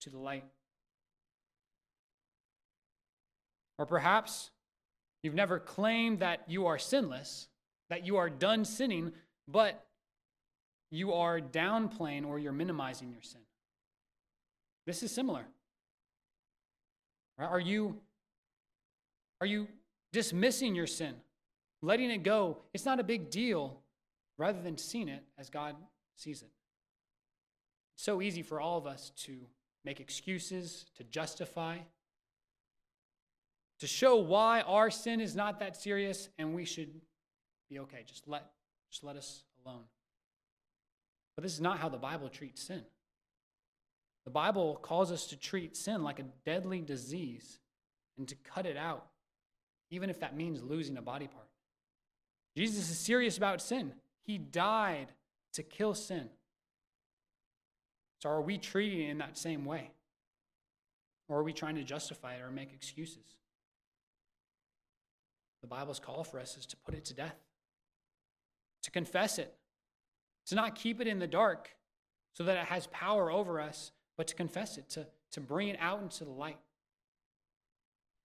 to 0.00 0.10
the 0.10 0.18
light. 0.18 0.42
Or 3.78 3.86
perhaps 3.86 4.50
you've 5.22 5.34
never 5.34 5.60
claimed 5.60 6.18
that 6.18 6.42
you 6.48 6.66
are 6.66 6.76
sinless, 6.76 7.46
that 7.90 8.04
you 8.04 8.16
are 8.16 8.28
done 8.28 8.64
sinning, 8.64 9.12
but 9.46 9.86
you 10.90 11.12
are 11.12 11.40
downplaying 11.40 12.26
or 12.26 12.40
you're 12.40 12.50
minimizing 12.50 13.12
your 13.12 13.22
sin. 13.22 13.42
This 14.84 15.04
is 15.04 15.12
similar. 15.12 15.46
Are 17.38 17.60
you 17.60 18.00
are 19.44 19.46
you 19.46 19.68
dismissing 20.10 20.74
your 20.74 20.86
sin, 20.86 21.14
letting 21.82 22.10
it 22.10 22.22
go? 22.22 22.56
It's 22.72 22.86
not 22.86 22.98
a 22.98 23.04
big 23.04 23.28
deal, 23.28 23.82
rather 24.38 24.62
than 24.62 24.78
seeing 24.78 25.08
it 25.08 25.22
as 25.36 25.50
God 25.50 25.76
sees 26.16 26.40
it. 26.40 26.48
It's 27.94 28.04
so 28.04 28.22
easy 28.22 28.40
for 28.40 28.58
all 28.58 28.78
of 28.78 28.86
us 28.86 29.12
to 29.24 29.36
make 29.84 30.00
excuses, 30.00 30.86
to 30.96 31.04
justify, 31.04 31.76
to 33.80 33.86
show 33.86 34.16
why 34.16 34.62
our 34.62 34.90
sin 34.90 35.20
is 35.20 35.36
not 35.36 35.60
that 35.60 35.76
serious 35.76 36.30
and 36.38 36.54
we 36.54 36.64
should 36.64 37.02
be 37.68 37.80
okay. 37.80 38.02
Just 38.06 38.26
let, 38.26 38.46
just 38.90 39.04
let 39.04 39.16
us 39.16 39.42
alone. 39.62 39.84
But 41.36 41.42
this 41.42 41.52
is 41.52 41.60
not 41.60 41.80
how 41.80 41.90
the 41.90 41.98
Bible 41.98 42.30
treats 42.30 42.62
sin. 42.62 42.82
The 44.24 44.30
Bible 44.30 44.78
calls 44.80 45.12
us 45.12 45.26
to 45.26 45.36
treat 45.36 45.76
sin 45.76 46.02
like 46.02 46.18
a 46.18 46.24
deadly 46.46 46.80
disease 46.80 47.58
and 48.16 48.26
to 48.28 48.36
cut 48.36 48.64
it 48.64 48.76
out, 48.76 49.06
even 49.94 50.10
if 50.10 50.20
that 50.20 50.36
means 50.36 50.62
losing 50.62 50.96
a 50.96 51.02
body 51.02 51.26
part. 51.26 51.46
Jesus 52.56 52.90
is 52.90 52.98
serious 52.98 53.36
about 53.36 53.60
sin. 53.60 53.92
He 54.22 54.38
died 54.38 55.08
to 55.54 55.62
kill 55.62 55.94
sin. 55.94 56.28
So 58.20 58.28
are 58.28 58.40
we 58.40 58.58
treating 58.58 59.00
it 59.02 59.10
in 59.10 59.18
that 59.18 59.36
same 59.36 59.64
way? 59.64 59.90
Or 61.28 61.38
are 61.38 61.42
we 61.42 61.52
trying 61.52 61.76
to 61.76 61.84
justify 61.84 62.34
it 62.34 62.42
or 62.42 62.50
make 62.50 62.72
excuses? 62.72 63.36
The 65.62 65.66
Bible's 65.66 65.98
call 65.98 66.24
for 66.24 66.38
us 66.38 66.56
is 66.56 66.66
to 66.66 66.76
put 66.76 66.94
it 66.94 67.04
to 67.06 67.14
death, 67.14 67.36
to 68.82 68.90
confess 68.90 69.38
it, 69.38 69.54
to 70.46 70.54
not 70.54 70.74
keep 70.74 71.00
it 71.00 71.06
in 71.06 71.18
the 71.18 71.26
dark 71.26 71.70
so 72.34 72.44
that 72.44 72.56
it 72.56 72.66
has 72.66 72.86
power 72.88 73.30
over 73.30 73.60
us, 73.60 73.92
but 74.16 74.26
to 74.26 74.34
confess 74.34 74.76
it, 74.76 74.90
to, 74.90 75.06
to 75.32 75.40
bring 75.40 75.68
it 75.68 75.78
out 75.80 76.02
into 76.02 76.24
the 76.24 76.30
light. 76.30 76.58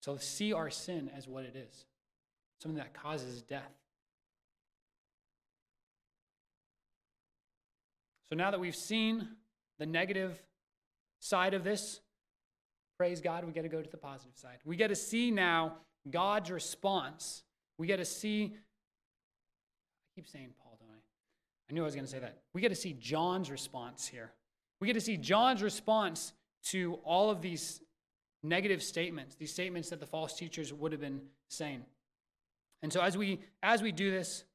So 0.02 0.18
see 0.18 0.54
our 0.54 0.70
sin 0.70 1.10
as 1.16 1.28
what 1.28 1.44
it 1.44 1.56
is 1.56 1.86
something 2.62 2.78
that 2.78 2.94
causes 2.94 3.42
death. 3.42 3.72
So 8.30 8.36
now 8.36 8.52
that 8.52 8.60
we've 8.60 8.76
seen 8.76 9.28
the 9.80 9.86
negative 9.86 10.44
side 11.20 11.54
of 11.54 11.64
this, 11.64 12.02
praise 12.98 13.22
God, 13.22 13.46
we 13.46 13.54
get 13.54 13.64
to 13.64 13.70
go 13.70 13.82
to 13.82 13.90
the 13.90 13.98
positive 13.98 14.38
side. 14.38 14.58
We 14.66 14.76
get 14.76 14.90
to 14.90 14.96
see 14.96 15.32
now 15.32 15.78
God's 16.10 16.52
response. 16.52 17.44
We 17.78 17.88
get 17.88 17.98
to 17.98 18.06
see, 18.06 18.54
I 18.54 20.10
keep 20.16 20.28
saying 20.28 20.50
Paul, 20.62 20.78
don't 20.80 20.90
I? 20.90 21.00
I 21.70 21.74
knew 21.74 21.82
I 21.82 21.86
was 21.86 21.96
going 21.96 22.06
to 22.06 22.12
say 22.12 22.20
that. 22.20 22.40
We 22.54 22.62
get 22.62 22.70
to 22.70 22.76
see 22.76 22.94
John's 22.94 23.50
response 23.50 24.06
here. 24.06 24.32
We 24.80 24.88
get 24.88 24.94
to 24.94 25.02
see 25.02 25.18
John's 25.18 25.64
response 25.64 26.34
to 26.66 27.00
all 27.04 27.32
of 27.32 27.42
these 27.42 27.82
negative 28.44 28.82
statements, 28.82 29.36
these 29.36 29.52
statements 29.52 29.90
that 29.90 30.00
the 30.00 30.06
false 30.06 30.34
teachers 30.34 30.74
would 30.74 30.92
have 30.92 31.02
been 31.02 31.22
saying. 31.50 31.84
And 32.82 32.92
so 32.92 33.02
as 33.02 33.18
we 33.18 33.40
as 33.62 33.82
we 33.82 33.92
do 33.92 34.12
this, 34.12 34.46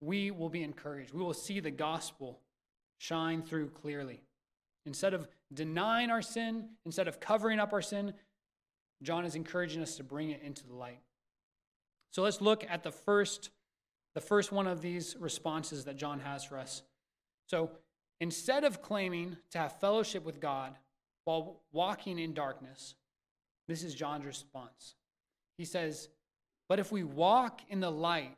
we 0.00 0.30
will 0.30 0.48
be 0.48 0.62
encouraged. 0.62 1.12
We 1.12 1.22
will 1.22 1.34
see 1.34 1.60
the 1.60 1.70
gospel 1.70 2.40
shine 2.98 3.42
through 3.42 3.70
clearly. 3.70 4.22
Instead 4.86 5.14
of 5.14 5.28
denying 5.52 6.10
our 6.10 6.22
sin, 6.22 6.68
instead 6.84 7.08
of 7.08 7.20
covering 7.20 7.58
up 7.58 7.72
our 7.72 7.82
sin, 7.82 8.14
John 9.02 9.24
is 9.24 9.34
encouraging 9.34 9.82
us 9.82 9.96
to 9.96 10.04
bring 10.04 10.30
it 10.30 10.42
into 10.42 10.66
the 10.66 10.74
light. 10.74 11.00
So 12.10 12.22
let's 12.22 12.40
look 12.40 12.64
at 12.68 12.82
the 12.82 12.92
first, 12.92 13.50
the 14.14 14.20
first 14.20 14.52
one 14.52 14.66
of 14.66 14.82
these 14.82 15.16
responses 15.18 15.84
that 15.84 15.96
John 15.96 16.20
has 16.20 16.44
for 16.44 16.58
us. 16.58 16.82
So 17.46 17.70
instead 18.20 18.64
of 18.64 18.82
claiming 18.82 19.36
to 19.50 19.58
have 19.58 19.80
fellowship 19.80 20.24
with 20.24 20.40
God 20.40 20.76
while 21.24 21.60
walking 21.72 22.18
in 22.18 22.34
darkness, 22.34 22.94
this 23.68 23.82
is 23.82 23.94
John's 23.94 24.26
response. 24.26 24.94
He 25.56 25.64
says, 25.64 26.08
But 26.68 26.78
if 26.78 26.92
we 26.92 27.02
walk 27.02 27.60
in 27.68 27.80
the 27.80 27.90
light 27.90 28.36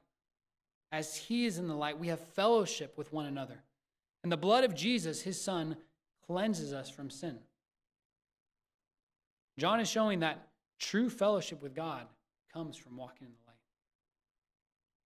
as 0.93 1.17
he 1.17 1.47
is 1.47 1.59
in 1.59 1.69
the 1.69 1.75
light, 1.75 1.99
we 1.99 2.09
have 2.09 2.21
fellowship 2.21 2.97
with 2.97 3.13
one 3.13 3.27
another. 3.27 3.63
And 4.23 4.31
the 4.31 4.37
blood 4.37 4.65
of 4.65 4.75
Jesus, 4.75 5.23
his 5.23 5.41
son, 5.41 5.77
cleanses 6.27 6.73
us 6.73 6.91
from 6.91 7.11
sin. 7.11 7.39
John 9.59 9.81
is 9.81 9.89
showing 9.89 10.21
that 10.21 10.49
true 10.79 11.09
fellowship 11.09 11.63
with 11.63 11.75
God 11.75 12.07
comes 12.53 12.77
from 12.77 12.97
walking 12.97 13.27
in 13.27 13.33
the 13.33 13.39
light. 13.47 13.57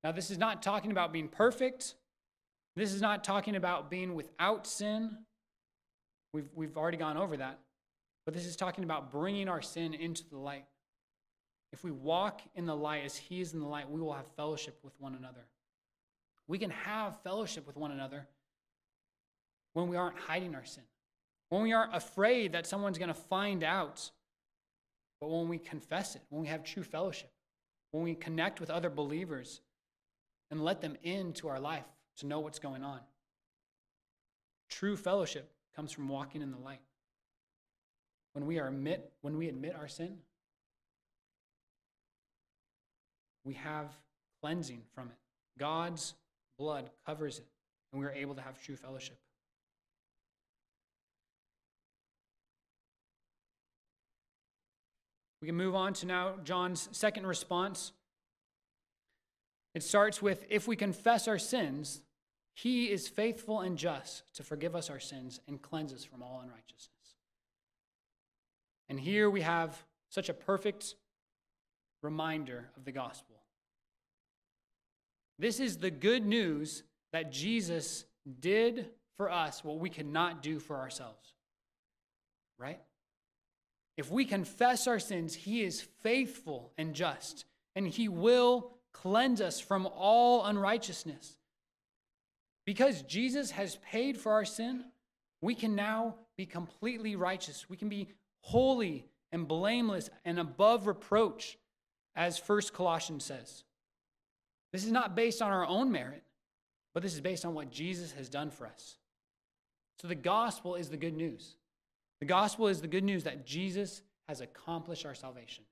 Now, 0.03 0.13
this 0.13 0.31
is 0.31 0.39
not 0.39 0.63
talking 0.63 0.91
about 0.91 1.13
being 1.13 1.29
perfect. 1.29 1.95
This 2.77 2.93
is 2.93 3.01
not 3.01 3.23
talking 3.23 3.57
about 3.57 3.91
being 3.91 4.15
without 4.15 4.67
sin. 4.67 5.11
We've, 6.33 6.49
we've 6.55 6.77
already 6.77 6.97
gone 6.97 7.17
over 7.17 7.37
that. 7.37 7.59
But 8.25 8.35
this 8.35 8.47
is 8.47 8.57
talking 8.57 8.85
about 8.85 9.11
bringing 9.11 9.49
our 9.49 9.63
sin 9.63 9.95
into 9.95 10.29
the 10.29 10.39
light. 10.39 10.65
If 11.73 11.85
we 11.85 11.91
walk 11.91 12.43
in 12.55 12.67
the 12.67 12.77
light 12.77 13.05
as 13.05 13.17
He 13.17 13.41
is 13.41 13.55
in 13.55 13.61
the 13.61 13.67
light, 13.67 13.91
we 13.91 14.01
will 14.01 14.13
have 14.13 14.27
fellowship 14.37 14.79
with 14.83 14.93
one 14.99 15.15
another. 15.15 15.47
We 16.47 16.59
can 16.59 16.71
have 16.71 17.23
fellowship 17.23 17.67
with 17.67 17.77
one 17.77 17.93
another 17.93 18.27
when 19.73 19.89
we 19.89 19.97
aren't 19.97 20.19
hiding 20.19 20.55
our 20.55 20.65
sin, 20.65 20.83
when 21.49 21.63
we 21.63 21.73
aren't 21.73 21.95
afraid 21.95 22.53
that 22.53 22.67
someone's 22.67 22.99
going 22.99 23.09
to 23.09 23.15
find 23.15 23.63
out, 23.63 24.11
but 25.21 25.31
when 25.31 25.49
we 25.49 25.59
confess 25.59 26.17
it, 26.17 26.23
when 26.29 26.43
we 26.43 26.49
have 26.49 26.65
true 26.65 26.83
fellowship, 26.83 27.31
when 27.93 28.03
we 28.03 28.15
connect 28.15 28.61
with 28.61 28.69
other 28.69 28.91
believers 28.91 29.61
and 30.51 30.65
let 30.65 30.81
them 30.81 30.97
into 31.03 31.49
our 31.49 31.61
life 31.61 31.87
to 32.17 32.27
know 32.27 32.41
what's 32.41 32.59
going 32.59 32.83
on. 32.83 33.01
True 34.69 34.97
fellowship 34.97 35.53
comes 35.75 35.93
from 35.93 36.09
walking 36.09 36.43
in 36.43 36.51
the 36.51 36.59
light. 36.59 36.81
When 38.41 38.47
we 38.47 38.59
admit 38.59 39.13
when 39.21 39.37
we 39.37 39.51
admit 39.51 39.77
our 39.79 39.87
sin, 39.87 40.17
we 43.45 43.53
have 43.53 43.95
cleansing 44.41 44.81
from 44.95 45.09
it. 45.09 45.19
God's 45.59 46.15
blood 46.59 46.89
covers 47.05 47.39
it, 47.39 47.45
and 47.93 48.01
we 48.01 48.07
are 48.07 48.13
able 48.13 48.35
to 48.37 48.41
have 48.41 48.59
true 48.59 48.77
fellowship. 48.77 49.19
We 55.43 55.47
can 55.47 55.57
move 55.57 55.75
on 55.75 55.93
to 55.95 56.07
now 56.07 56.37
John's 56.43 56.89
second 56.93 57.27
response. 57.27 57.93
It 59.75 59.83
starts 59.83 60.23
with 60.23 60.47
If 60.49 60.67
we 60.67 60.77
confess 60.77 61.29
our 61.29 61.39
sins, 61.39 62.01
he 62.55 62.91
is 62.91 63.07
faithful 63.07 63.61
and 63.61 63.77
just 63.77 64.23
to 64.37 64.43
forgive 64.43 64.75
us 64.75 64.89
our 64.89 64.99
sins 64.99 65.41
and 65.47 65.61
cleanse 65.61 65.93
us 65.93 66.05
from 66.05 66.23
all 66.23 66.41
unrighteousness. 66.43 67.00
And 68.91 68.99
here 68.99 69.31
we 69.31 69.43
have 69.43 69.83
such 70.09 70.29
a 70.29 70.35
perfect 70.35 70.97
reminder 72.03 72.69
of 72.77 72.85
the 72.85 72.91
gospel. 72.91 73.37
This 75.39 75.61
is 75.61 75.79
the 75.79 75.93
good 75.93 76.27
news 76.27 76.83
that 77.13 77.31
Jesus 77.31 78.05
did 78.41 78.91
for 79.17 79.31
us 79.31 79.63
what 79.63 79.79
we 79.79 79.91
cannot 79.91 80.43
do 80.43 80.59
for 80.59 80.77
ourselves. 80.77 81.35
Right? 82.59 82.81
If 83.97 84.11
we 84.11 84.25
confess 84.25 84.89
our 84.89 84.99
sins, 84.99 85.35
he 85.35 85.63
is 85.63 85.87
faithful 86.03 86.73
and 86.77 86.93
just, 86.93 87.45
and 87.77 87.87
he 87.87 88.09
will 88.09 88.73
cleanse 88.93 89.41
us 89.41 89.61
from 89.61 89.87
all 89.87 90.45
unrighteousness. 90.45 91.37
Because 92.67 93.03
Jesus 93.03 93.53
has 93.53 93.77
paid 93.77 94.19
for 94.19 94.33
our 94.33 94.45
sin, 94.45 94.85
we 95.41 95.55
can 95.55 95.77
now 95.77 96.17
be 96.37 96.45
completely 96.45 97.15
righteous. 97.15 97.71
We 97.71 97.77
can 97.77 97.89
be 97.89 98.09
holy 98.41 99.07
and 99.33 99.47
blameless 99.47 100.11
and 100.25 100.39
above 100.39 100.87
reproach, 100.87 101.59
as 102.17 102.39
First 102.39 102.73
Colossians 102.73 103.25
says. 103.25 103.65
This 104.73 104.85
is 104.85 104.93
not 104.93 105.15
based 105.15 105.43
on 105.43 105.51
our 105.51 105.67
own 105.67 105.91
merit, 105.91 106.23
but 106.95 107.03
this 107.03 107.15
is 107.15 107.21
based 107.21 107.45
on 107.45 107.55
what 107.55 107.71
Jesus 107.71 108.13
has 108.13 108.29
done 108.29 108.51
for 108.51 108.67
us. 108.67 108.97
So 110.01 110.09
the 110.09 110.15
gospel 110.15 110.75
is 110.75 110.89
the 110.89 110.97
good 110.97 111.17
news. 111.17 111.57
The 112.21 112.27
gospel 112.27 112.69
is 112.69 112.81
the 112.81 112.89
good 112.89 113.05
news 113.05 113.25
that 113.25 113.47
Jesus 113.47 114.03
has 114.29 114.41
accomplished 114.41 115.07
our 115.07 115.15
salvation. 115.15 115.65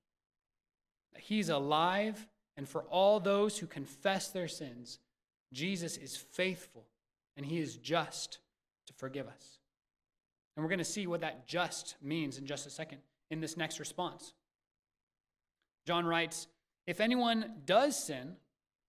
That 1.12 1.22
he's 1.22 1.48
alive, 1.48 2.26
and 2.56 2.68
for 2.68 2.82
all 2.82 3.20
those 3.20 3.58
who 3.58 3.66
confess 3.66 4.28
their 4.28 4.48
sins, 4.48 4.98
Jesus 5.52 5.96
is 5.96 6.16
faithful 6.16 6.86
and 7.36 7.46
he 7.46 7.58
is 7.58 7.76
just 7.76 8.38
to 8.86 8.92
forgive 8.94 9.28
us. 9.28 9.57
And 10.58 10.64
we're 10.64 10.70
going 10.70 10.78
to 10.78 10.84
see 10.84 11.06
what 11.06 11.20
that 11.20 11.46
just 11.46 11.94
means 12.02 12.36
in 12.36 12.44
just 12.44 12.66
a 12.66 12.70
second 12.70 12.98
in 13.30 13.40
this 13.40 13.56
next 13.56 13.78
response. 13.78 14.34
John 15.86 16.04
writes 16.04 16.48
If 16.84 17.00
anyone 17.00 17.52
does 17.64 17.96
sin, 17.96 18.32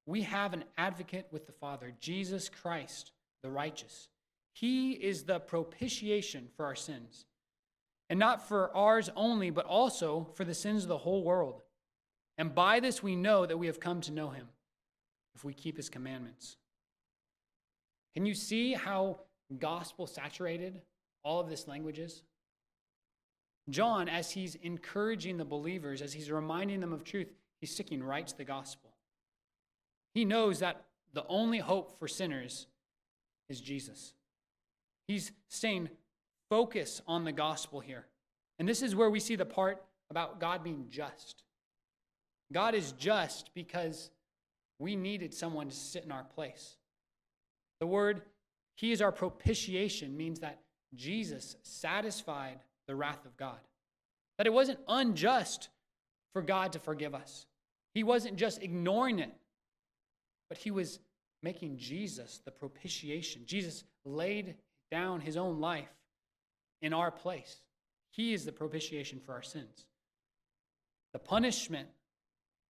we 0.07 0.23
have 0.23 0.53
an 0.53 0.63
advocate 0.79 1.27
with 1.29 1.45
the 1.45 1.51
Father, 1.51 1.93
Jesus 1.99 2.49
Christ, 2.49 3.11
the 3.43 3.51
righteous. 3.51 4.09
He 4.51 4.93
is 4.93 5.25
the 5.25 5.39
propitiation 5.39 6.47
for 6.57 6.65
our 6.65 6.73
sins, 6.73 7.27
and 8.09 8.17
not 8.17 8.47
for 8.47 8.75
ours 8.75 9.11
only, 9.15 9.51
but 9.51 9.67
also 9.67 10.27
for 10.33 10.45
the 10.45 10.55
sins 10.55 10.81
of 10.81 10.89
the 10.89 10.97
whole 10.97 11.23
world. 11.23 11.61
And 12.39 12.55
by 12.55 12.79
this 12.79 13.03
we 13.03 13.15
know 13.15 13.45
that 13.45 13.59
we 13.59 13.67
have 13.67 13.79
come 13.79 14.01
to 14.01 14.11
know 14.11 14.31
him, 14.31 14.47
if 15.35 15.43
we 15.43 15.53
keep 15.53 15.77
his 15.77 15.87
commandments. 15.87 16.57
Can 18.15 18.25
you 18.25 18.33
see 18.33 18.73
how 18.73 19.19
gospel 19.59 20.07
saturated 20.07 20.81
all 21.23 21.39
of 21.39 21.49
this 21.49 21.67
language 21.67 21.99
is? 21.99 22.23
John, 23.69 24.09
as 24.09 24.31
he's 24.31 24.55
encouraging 24.55 25.37
the 25.37 25.45
believers, 25.45 26.01
as 26.01 26.13
he's 26.13 26.31
reminding 26.31 26.79
them 26.79 26.93
of 26.93 27.03
truth, 27.03 27.31
he's 27.61 27.71
sticking 27.71 28.03
right 28.03 28.25
to 28.25 28.37
the 28.37 28.43
gospel. 28.43 28.89
He 30.13 30.25
knows 30.25 30.59
that 30.59 30.85
the 31.13 31.25
only 31.27 31.59
hope 31.59 31.97
for 31.99 32.07
sinners 32.07 32.67
is 33.47 33.61
Jesus. 33.61 34.13
He's 35.07 35.31
staying 35.47 35.89
focused 36.49 37.01
on 37.07 37.23
the 37.23 37.31
gospel 37.31 37.79
here. 37.79 38.05
And 38.57 38.67
this 38.67 38.81
is 38.81 38.95
where 38.95 39.09
we 39.09 39.19
see 39.19 39.35
the 39.35 39.45
part 39.45 39.83
about 40.09 40.39
God 40.39 40.63
being 40.63 40.87
just. 40.89 41.43
God 42.51 42.73
is 42.73 42.91
just 42.93 43.53
because 43.53 44.09
we 44.79 44.95
needed 44.95 45.33
someone 45.33 45.69
to 45.69 45.75
sit 45.75 46.03
in 46.03 46.11
our 46.11 46.23
place. 46.23 46.77
The 47.79 47.87
word, 47.87 48.23
He 48.75 48.91
is 48.91 49.01
our 49.01 49.11
propitiation, 49.11 50.17
means 50.17 50.39
that 50.39 50.59
Jesus 50.95 51.55
satisfied 51.63 52.59
the 52.87 52.95
wrath 52.95 53.25
of 53.25 53.37
God. 53.37 53.59
That 54.37 54.47
it 54.47 54.53
wasn't 54.53 54.79
unjust 54.87 55.69
for 56.33 56.41
God 56.41 56.73
to 56.73 56.79
forgive 56.79 57.13
us. 57.13 57.45
He 57.93 58.03
wasn't 58.03 58.37
just 58.37 58.63
ignoring 58.63 59.19
it, 59.19 59.33
but 60.49 60.57
He 60.57 60.71
was 60.71 60.99
making 61.43 61.77
Jesus 61.77 62.41
the 62.45 62.51
propitiation. 62.51 63.43
Jesus 63.45 63.83
laid 64.05 64.55
down 64.91 65.21
His 65.21 65.37
own 65.37 65.59
life 65.59 65.89
in 66.81 66.93
our 66.93 67.11
place. 67.11 67.61
He 68.11 68.33
is 68.33 68.45
the 68.45 68.51
propitiation 68.51 69.19
for 69.19 69.33
our 69.33 69.41
sins. 69.41 69.85
The 71.13 71.19
punishment 71.19 71.89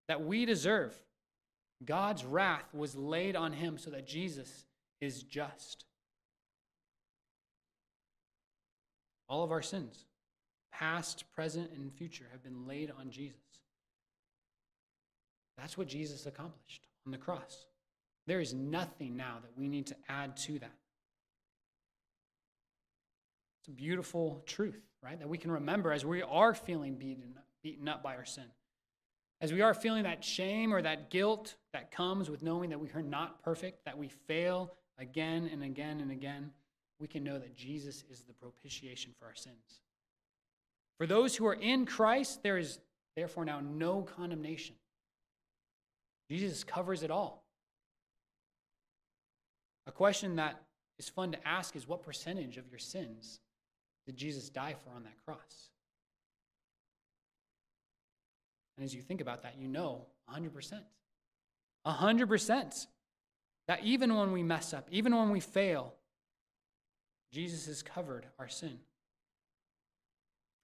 that 0.07 0.23
we 0.23 0.45
deserve, 0.45 0.93
God's 1.85 2.25
wrath 2.25 2.73
was 2.73 2.95
laid 2.95 3.35
on 3.35 3.53
him 3.53 3.77
so 3.77 3.91
that 3.91 4.07
Jesus 4.07 4.65
is 5.01 5.23
just. 5.23 5.85
All 9.29 9.43
of 9.43 9.51
our 9.51 9.61
sins, 9.61 10.05
past, 10.73 11.23
present, 11.33 11.69
and 11.75 11.93
future, 11.93 12.25
have 12.31 12.43
been 12.43 12.67
laid 12.67 12.91
on 12.99 13.11
Jesus. 13.11 13.37
That's 15.57 15.77
what 15.77 15.87
Jesus 15.87 16.25
accomplished 16.25 16.87
on 17.05 17.11
the 17.11 17.17
cross. 17.17 17.65
There 18.25 18.39
is 18.39 18.53
nothing 18.53 19.15
now 19.15 19.37
that 19.41 19.57
we 19.57 19.67
need 19.67 19.87
to 19.87 19.95
add 20.07 20.37
to 20.37 20.59
that. 20.59 20.73
It's 23.61 23.67
a 23.67 23.71
beautiful 23.71 24.41
truth, 24.45 24.81
right? 25.03 25.19
That 25.19 25.27
we 25.27 25.37
can 25.37 25.51
remember 25.51 25.91
as 25.91 26.05
we 26.05 26.21
are 26.21 26.53
feeling 26.53 26.95
beaten, 26.95 27.33
beaten 27.61 27.87
up 27.87 28.01
by 28.01 28.15
our 28.15 28.25
sin. 28.25 28.45
As 29.41 29.53
we 29.53 29.61
are 29.61 29.73
feeling 29.73 30.03
that 30.03 30.23
shame 30.23 30.73
or 30.73 30.81
that 30.81 31.09
guilt 31.09 31.55
that 31.73 31.91
comes 31.91 32.29
with 32.29 32.41
knowing 32.41 32.69
that 32.71 32.79
we 32.79 32.89
are 32.95 33.01
not 33.01 33.43
perfect, 33.43 33.85
that 33.85 33.97
we 33.97 34.09
fail 34.27 34.73
again 34.97 35.49
and 35.51 35.63
again 35.63 35.99
and 36.01 36.11
again, 36.11 36.51
we 36.99 37.07
can 37.07 37.23
know 37.23 37.39
that 37.39 37.55
Jesus 37.55 38.03
is 38.09 38.21
the 38.21 38.33
propitiation 38.33 39.13
for 39.17 39.25
our 39.25 39.35
sins. 39.35 39.81
For 40.97 41.07
those 41.07 41.35
who 41.35 41.45
are 41.47 41.53
in 41.53 41.85
Christ, 41.85 42.43
there 42.43 42.57
is 42.57 42.79
therefore 43.15 43.45
now 43.45 43.61
no 43.61 44.01
condemnation. 44.01 44.75
Jesus 46.29 46.63
covers 46.63 47.03
it 47.03 47.09
all. 47.09 47.45
A 49.87 49.91
question 49.91 50.35
that 50.35 50.61
is 50.99 51.09
fun 51.09 51.31
to 51.31 51.47
ask 51.47 51.75
is 51.75 51.87
what 51.87 52.03
percentage 52.03 52.57
of 52.57 52.69
your 52.69 52.79
sins 52.79 53.39
did 54.05 54.17
Jesus 54.17 54.49
die 54.49 54.75
for 54.83 54.93
on 54.95 55.03
that 55.03 55.15
cross? 55.25 55.69
And 58.77 58.85
as 58.85 58.93
you 58.93 59.01
think 59.01 59.21
about 59.21 59.43
that, 59.43 59.55
you 59.57 59.67
know 59.67 60.05
100%. 60.33 60.81
100%. 61.85 62.87
That 63.67 63.83
even 63.83 64.15
when 64.15 64.31
we 64.31 64.43
mess 64.43 64.73
up, 64.73 64.87
even 64.91 65.15
when 65.15 65.29
we 65.29 65.39
fail, 65.39 65.93
Jesus 67.31 67.65
has 67.67 67.83
covered 67.83 68.25
our 68.37 68.47
sin. 68.47 68.79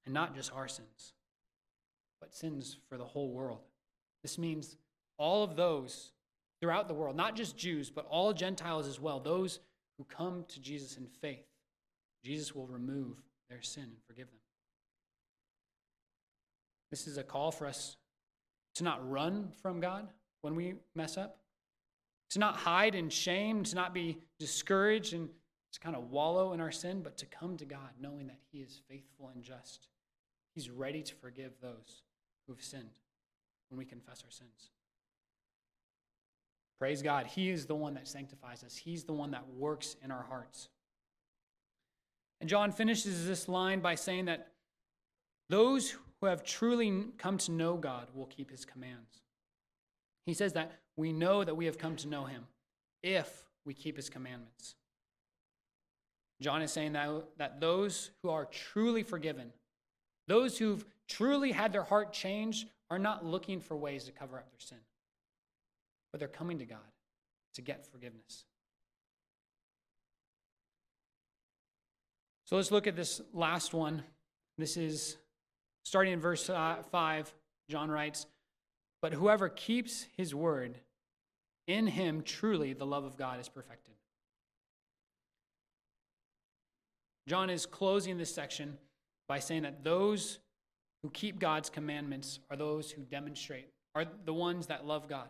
And 0.05 0.13
not 0.13 0.35
just 0.35 0.53
our 0.53 0.67
sins, 0.67 1.13
but 2.21 2.33
sins 2.33 2.77
for 2.87 2.97
the 2.97 3.03
whole 3.03 3.31
world. 3.31 3.61
This 4.21 4.37
means 4.37 4.77
all 5.17 5.43
of 5.43 5.55
those 5.55 6.11
throughout 6.61 6.87
the 6.87 6.93
world, 6.93 7.15
not 7.15 7.35
just 7.35 7.57
Jews, 7.57 7.89
but 7.89 8.05
all 8.09 8.31
Gentiles 8.31 8.87
as 8.87 8.99
well, 8.99 9.19
those 9.19 9.59
who 9.97 10.03
come 10.03 10.45
to 10.49 10.59
Jesus 10.59 10.97
in 10.97 11.07
faith, 11.07 11.45
Jesus 12.23 12.53
will 12.53 12.67
remove 12.67 13.17
their 13.49 13.61
sin 13.61 13.83
and 13.83 14.03
forgive 14.07 14.27
them. 14.27 14.39
This 16.91 17.07
is 17.07 17.17
a 17.17 17.23
call 17.23 17.51
for 17.51 17.65
us 17.65 17.97
to 18.75 18.83
not 18.83 19.09
run 19.09 19.49
from 19.61 19.79
God 19.79 20.07
when 20.41 20.55
we 20.55 20.75
mess 20.93 21.17
up, 21.17 21.39
to 22.29 22.39
not 22.39 22.57
hide 22.57 22.93
in 22.93 23.09
shame, 23.09 23.63
to 23.63 23.75
not 23.75 23.93
be 23.93 24.19
discouraged 24.39 25.13
and 25.13 25.29
to 25.75 25.81
kind 25.81 25.95
of 25.95 26.09
wallow 26.09 26.53
in 26.53 26.61
our 26.61 26.71
sin, 26.71 27.01
but 27.01 27.17
to 27.17 27.25
come 27.25 27.57
to 27.57 27.65
God 27.65 27.89
knowing 27.99 28.27
that 28.27 28.39
He 28.51 28.59
is 28.59 28.79
faithful 28.89 29.29
and 29.33 29.43
just. 29.43 29.89
He's 30.53 30.69
ready 30.69 31.03
to 31.03 31.15
forgive 31.15 31.51
those 31.61 32.03
who 32.47 32.53
have 32.53 32.63
sinned 32.63 32.95
when 33.69 33.77
we 33.77 33.83
confess 33.83 34.23
our 34.23 34.31
sins. 34.31 34.69
Praise 36.79 37.01
God. 37.01 37.27
He 37.27 37.49
is 37.49 37.65
the 37.65 37.75
one 37.75 37.93
that 37.95 38.07
sanctifies 38.07 38.63
us, 38.63 38.77
He's 38.77 39.03
the 39.03 39.13
one 39.13 39.31
that 39.31 39.47
works 39.49 39.97
in 40.01 40.11
our 40.11 40.23
hearts. 40.23 40.69
And 42.39 42.49
John 42.49 42.71
finishes 42.71 43.27
this 43.27 43.49
line 43.49 43.81
by 43.81 43.95
saying 43.95 44.25
that 44.25 44.51
those 45.49 45.95
who 46.21 46.27
have 46.27 46.43
truly 46.43 47.05
come 47.17 47.37
to 47.39 47.51
know 47.51 47.75
God 47.75 48.07
will 48.13 48.27
keep 48.27 48.49
His 48.49 48.63
commands. 48.63 49.23
He 50.25 50.33
says 50.33 50.53
that 50.53 50.79
we 50.95 51.11
know 51.11 51.43
that 51.43 51.55
we 51.55 51.65
have 51.65 51.77
come 51.77 51.97
to 51.97 52.07
know 52.07 52.25
Him 52.25 52.45
if 53.03 53.43
we 53.65 53.73
keep 53.73 53.97
His 53.97 54.09
commandments. 54.09 54.75
John 56.45 56.61
is 56.61 56.71
saying 56.71 56.93
that, 56.93 57.09
that 57.37 57.59
those 57.59 58.11
who 58.23 58.29
are 58.29 58.45
truly 58.45 59.03
forgiven, 59.03 59.51
those 60.27 60.57
who've 60.57 60.85
truly 61.07 61.51
had 61.51 61.73
their 61.73 61.83
heart 61.83 62.13
changed, 62.13 62.69
are 62.89 62.99
not 62.99 63.25
looking 63.25 63.59
for 63.59 63.75
ways 63.75 64.05
to 64.05 64.11
cover 64.11 64.37
up 64.37 64.49
their 64.49 64.59
sin 64.59 64.77
but 66.15 66.19
they're 66.19 66.29
coming 66.29 66.59
to 66.59 66.65
God 66.65 66.79
to 67.53 67.61
get 67.61 67.85
forgiveness. 67.91 68.45
So 72.45 72.55
let's 72.55 72.71
look 72.71 72.87
at 72.87 72.95
this 72.95 73.19
last 73.33 73.73
one. 73.73 74.01
This 74.57 74.77
is 74.77 75.17
starting 75.83 76.13
in 76.13 76.21
verse 76.21 76.49
uh, 76.49 76.77
5. 76.89 77.33
John 77.69 77.91
writes, 77.91 78.27
But 79.01 79.11
whoever 79.11 79.49
keeps 79.49 80.05
his 80.15 80.33
word, 80.33 80.79
in 81.67 81.85
him 81.85 82.21
truly 82.21 82.71
the 82.71 82.85
love 82.85 83.03
of 83.03 83.17
God 83.17 83.41
is 83.41 83.49
perfected. 83.49 83.95
John 87.27 87.49
is 87.49 87.65
closing 87.65 88.17
this 88.17 88.33
section 88.33 88.77
by 89.27 89.39
saying 89.39 89.63
that 89.63 89.83
those 89.83 90.39
who 91.01 91.09
keep 91.09 91.39
God's 91.39 91.69
commandments 91.69 92.39
are 92.49 92.57
those 92.57 92.91
who 92.91 93.01
demonstrate, 93.03 93.69
are 93.93 94.05
the 94.25 94.33
ones 94.33 94.67
that 94.67 94.85
love 94.85 95.07
God. 95.07 95.29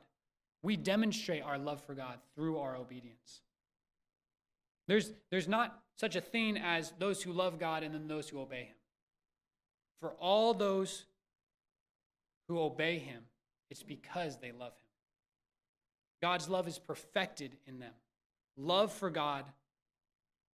We 0.64 0.76
demonstrate 0.76 1.44
our 1.44 1.58
love 1.58 1.82
for 1.82 1.94
God 1.94 2.20
through 2.36 2.58
our 2.58 2.76
obedience. 2.76 3.42
There's, 4.88 5.12
there's 5.32 5.48
not 5.48 5.80
such 5.98 6.16
a 6.16 6.22
thing 6.22 6.58
as 6.58 6.94
those 7.00 7.22
who 7.22 7.32
love 7.32 7.60
God 7.60 7.84
and 7.84 7.94
then 7.94 8.08
those 8.08 8.30
who 8.30 8.40
obey 8.40 8.64
Him. 8.64 8.76
For 10.02 10.12
all 10.20 10.54
those 10.54 11.06
who 12.48 12.60
obey 12.60 13.00
Him, 13.00 13.24
it's 13.70 13.84
because 13.84 14.38
they 14.38 14.52
love 14.52 14.74
Him. 14.74 14.90
God's 16.22 16.50
love 16.50 16.68
is 16.68 16.80
perfected 16.80 17.58
in 17.66 17.80
them. 17.80 17.94
Love 18.58 18.92
for 18.92 19.10
God 19.10 19.46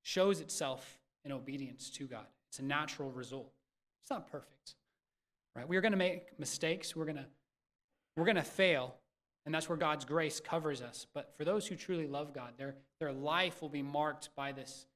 shows 0.03 0.41
itself 0.41 1.00
in 1.25 1.33
obedience 1.33 1.91
to 1.91 2.07
God. 2.07 2.27
It's 2.49 2.59
a 2.59 2.65
natural 2.65 3.11
result. 3.11 3.53
It's 4.03 4.11
not 4.11 4.31
perfect. 4.31 4.75
Right? 5.55 5.69
We're 5.69 5.81
going 5.81 5.93
to 5.93 5.99
make 5.99 6.39
mistakes. 6.39 6.95
We're 6.95 7.05
going 7.05 7.17
to 7.17 7.27
we're 8.17 8.25
going 8.25 8.37
to 8.37 8.43
fail. 8.43 8.97
And 9.47 9.55
that's 9.55 9.69
where 9.69 9.79
God's 9.79 10.05
grace 10.05 10.41
covers 10.41 10.83
us. 10.83 11.07
But 11.15 11.35
for 11.37 11.45
those 11.45 11.67
who 11.67 11.75
truly 11.75 12.07
love 12.07 12.35
God, 12.35 12.53
their, 12.59 12.77
their 12.99 13.13
life 13.13 13.63
will 13.63 13.71
be 13.71 13.83
marked 13.83 14.29
by 14.37 14.53
this 14.53 14.87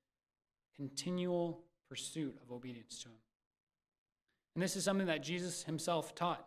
continual 0.77 1.63
pursuit 1.89 2.37
of 2.43 2.53
obedience 2.53 3.03
to 3.03 3.09
Him. 3.09 3.15
And 4.55 4.63
this 4.63 4.77
is 4.77 4.85
something 4.85 5.07
that 5.07 5.23
Jesus 5.23 5.65
himself 5.65 6.15
taught. 6.15 6.47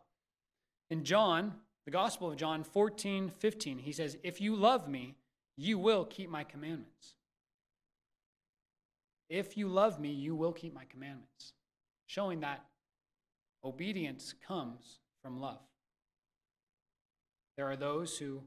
In 0.89 1.03
John, 1.03 1.53
the 1.85 1.91
Gospel 1.91 2.29
of 2.31 2.37
John 2.37 2.63
14, 2.63 3.29
15, 3.29 3.79
he 3.79 3.91
says, 3.91 4.17
If 4.23 4.39
you 4.39 4.55
love 4.55 4.87
me, 4.87 5.15
you 5.57 5.77
will 5.77 6.05
keep 6.05 6.29
my 6.29 6.43
commandments. 6.43 7.15
If 9.29 9.57
you 9.57 9.67
love 9.67 9.99
me, 9.99 10.09
you 10.09 10.35
will 10.35 10.53
keep 10.53 10.73
my 10.73 10.85
commandments. 10.85 11.53
Showing 12.05 12.39
that 12.41 12.65
obedience 13.63 14.33
comes 14.47 14.99
from 15.21 15.39
love. 15.41 15.59
There 17.57 17.69
are 17.69 17.75
those 17.75 18.17
who 18.17 18.43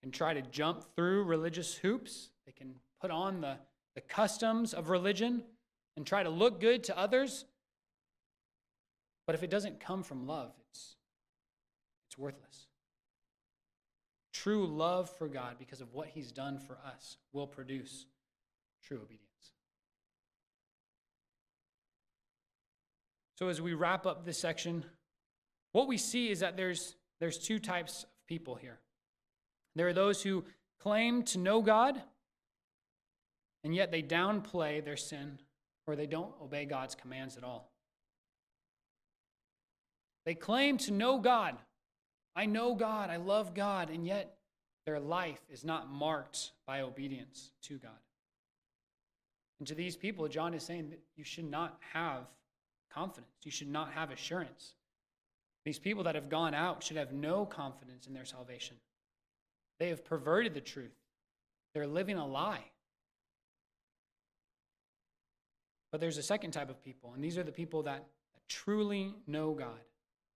can 0.00 0.10
try 0.10 0.34
to 0.34 0.42
jump 0.42 0.84
through 0.96 1.24
religious 1.24 1.74
hoops. 1.74 2.30
They 2.46 2.52
can 2.52 2.74
put 3.00 3.10
on 3.10 3.40
the, 3.40 3.58
the 3.94 4.00
customs 4.00 4.72
of 4.72 4.88
religion 4.88 5.42
and 5.96 6.06
try 6.06 6.22
to 6.22 6.30
look 6.30 6.60
good 6.60 6.84
to 6.84 6.98
others. 6.98 7.44
But 9.26 9.34
if 9.34 9.42
it 9.42 9.50
doesn't 9.50 9.80
come 9.80 10.02
from 10.02 10.26
love, 10.26 10.52
it's, 10.70 10.96
it's 12.08 12.16
worthless. 12.16 12.66
True 14.32 14.66
love 14.66 15.10
for 15.10 15.28
God, 15.28 15.56
because 15.58 15.80
of 15.80 15.92
what 15.92 16.08
He's 16.08 16.32
done 16.32 16.58
for 16.58 16.78
us, 16.84 17.18
will 17.32 17.46
produce 17.46 18.06
true 18.82 18.98
obedience. 19.02 19.31
So, 23.42 23.48
as 23.48 23.60
we 23.60 23.74
wrap 23.74 24.06
up 24.06 24.24
this 24.24 24.38
section, 24.38 24.84
what 25.72 25.88
we 25.88 25.96
see 25.96 26.30
is 26.30 26.38
that 26.38 26.56
there's, 26.56 26.94
there's 27.18 27.38
two 27.38 27.58
types 27.58 28.04
of 28.04 28.26
people 28.28 28.54
here. 28.54 28.78
There 29.74 29.88
are 29.88 29.92
those 29.92 30.22
who 30.22 30.44
claim 30.78 31.24
to 31.24 31.38
know 31.38 31.60
God, 31.60 32.00
and 33.64 33.74
yet 33.74 33.90
they 33.90 34.00
downplay 34.00 34.84
their 34.84 34.96
sin 34.96 35.40
or 35.88 35.96
they 35.96 36.06
don't 36.06 36.32
obey 36.40 36.66
God's 36.66 36.94
commands 36.94 37.36
at 37.36 37.42
all. 37.42 37.72
They 40.24 40.34
claim 40.34 40.78
to 40.78 40.92
know 40.92 41.18
God. 41.18 41.56
I 42.36 42.46
know 42.46 42.76
God, 42.76 43.10
I 43.10 43.16
love 43.16 43.54
God, 43.54 43.90
and 43.90 44.06
yet 44.06 44.36
their 44.86 45.00
life 45.00 45.40
is 45.50 45.64
not 45.64 45.90
marked 45.90 46.52
by 46.64 46.82
obedience 46.82 47.50
to 47.62 47.78
God. 47.78 47.90
And 49.58 49.66
to 49.66 49.74
these 49.74 49.96
people, 49.96 50.28
John 50.28 50.54
is 50.54 50.62
saying 50.62 50.90
that 50.90 51.00
you 51.16 51.24
should 51.24 51.50
not 51.50 51.80
have 51.92 52.28
confidence, 52.92 53.32
you 53.42 53.50
should 53.50 53.68
not 53.70 53.92
have 53.92 54.10
assurance. 54.10 54.74
These 55.64 55.78
people 55.78 56.04
that 56.04 56.14
have 56.14 56.28
gone 56.28 56.54
out 56.54 56.82
should 56.82 56.96
have 56.96 57.12
no 57.12 57.46
confidence 57.46 58.06
in 58.06 58.14
their 58.14 58.24
salvation. 58.24 58.76
They 59.78 59.88
have 59.88 60.04
perverted 60.04 60.54
the 60.54 60.60
truth, 60.60 60.96
they're 61.74 61.86
living 61.86 62.16
a 62.16 62.26
lie. 62.26 62.64
But 65.90 66.00
there's 66.00 66.16
a 66.16 66.22
second 66.22 66.52
type 66.52 66.70
of 66.70 66.82
people, 66.82 67.12
and 67.14 67.22
these 67.22 67.36
are 67.36 67.42
the 67.42 67.52
people 67.52 67.82
that, 67.82 68.04
truly 68.48 69.14
know 69.26 69.52
God 69.52 69.80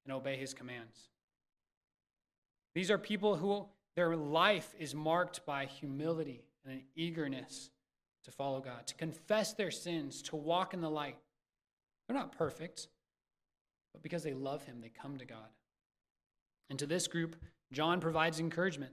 and 0.04 0.14
obey 0.14 0.36
his 0.36 0.54
commands. 0.54 1.10
These 2.74 2.90
are 2.90 2.96
people 2.96 3.36
who 3.36 3.66
their 3.94 4.16
life 4.16 4.74
is 4.78 4.94
marked 4.94 5.44
by 5.44 5.66
humility 5.66 6.44
and 6.64 6.74
an 6.74 6.82
eagerness 6.94 7.70
to 8.24 8.30
follow 8.30 8.60
God, 8.60 8.86
to 8.86 8.94
confess 8.94 9.52
their 9.52 9.70
sins, 9.70 10.22
to 10.22 10.36
walk 10.36 10.72
in 10.72 10.80
the 10.80 10.88
light. 10.88 11.16
They're 12.06 12.16
not 12.16 12.36
perfect, 12.36 12.88
but 13.92 14.02
because 14.02 14.22
they 14.22 14.34
love 14.34 14.64
him, 14.64 14.80
they 14.80 14.90
come 14.90 15.18
to 15.18 15.24
God. 15.24 15.48
And 16.70 16.78
to 16.78 16.86
this 16.86 17.06
group, 17.06 17.36
John 17.72 18.00
provides 18.00 18.40
encouragement. 18.40 18.92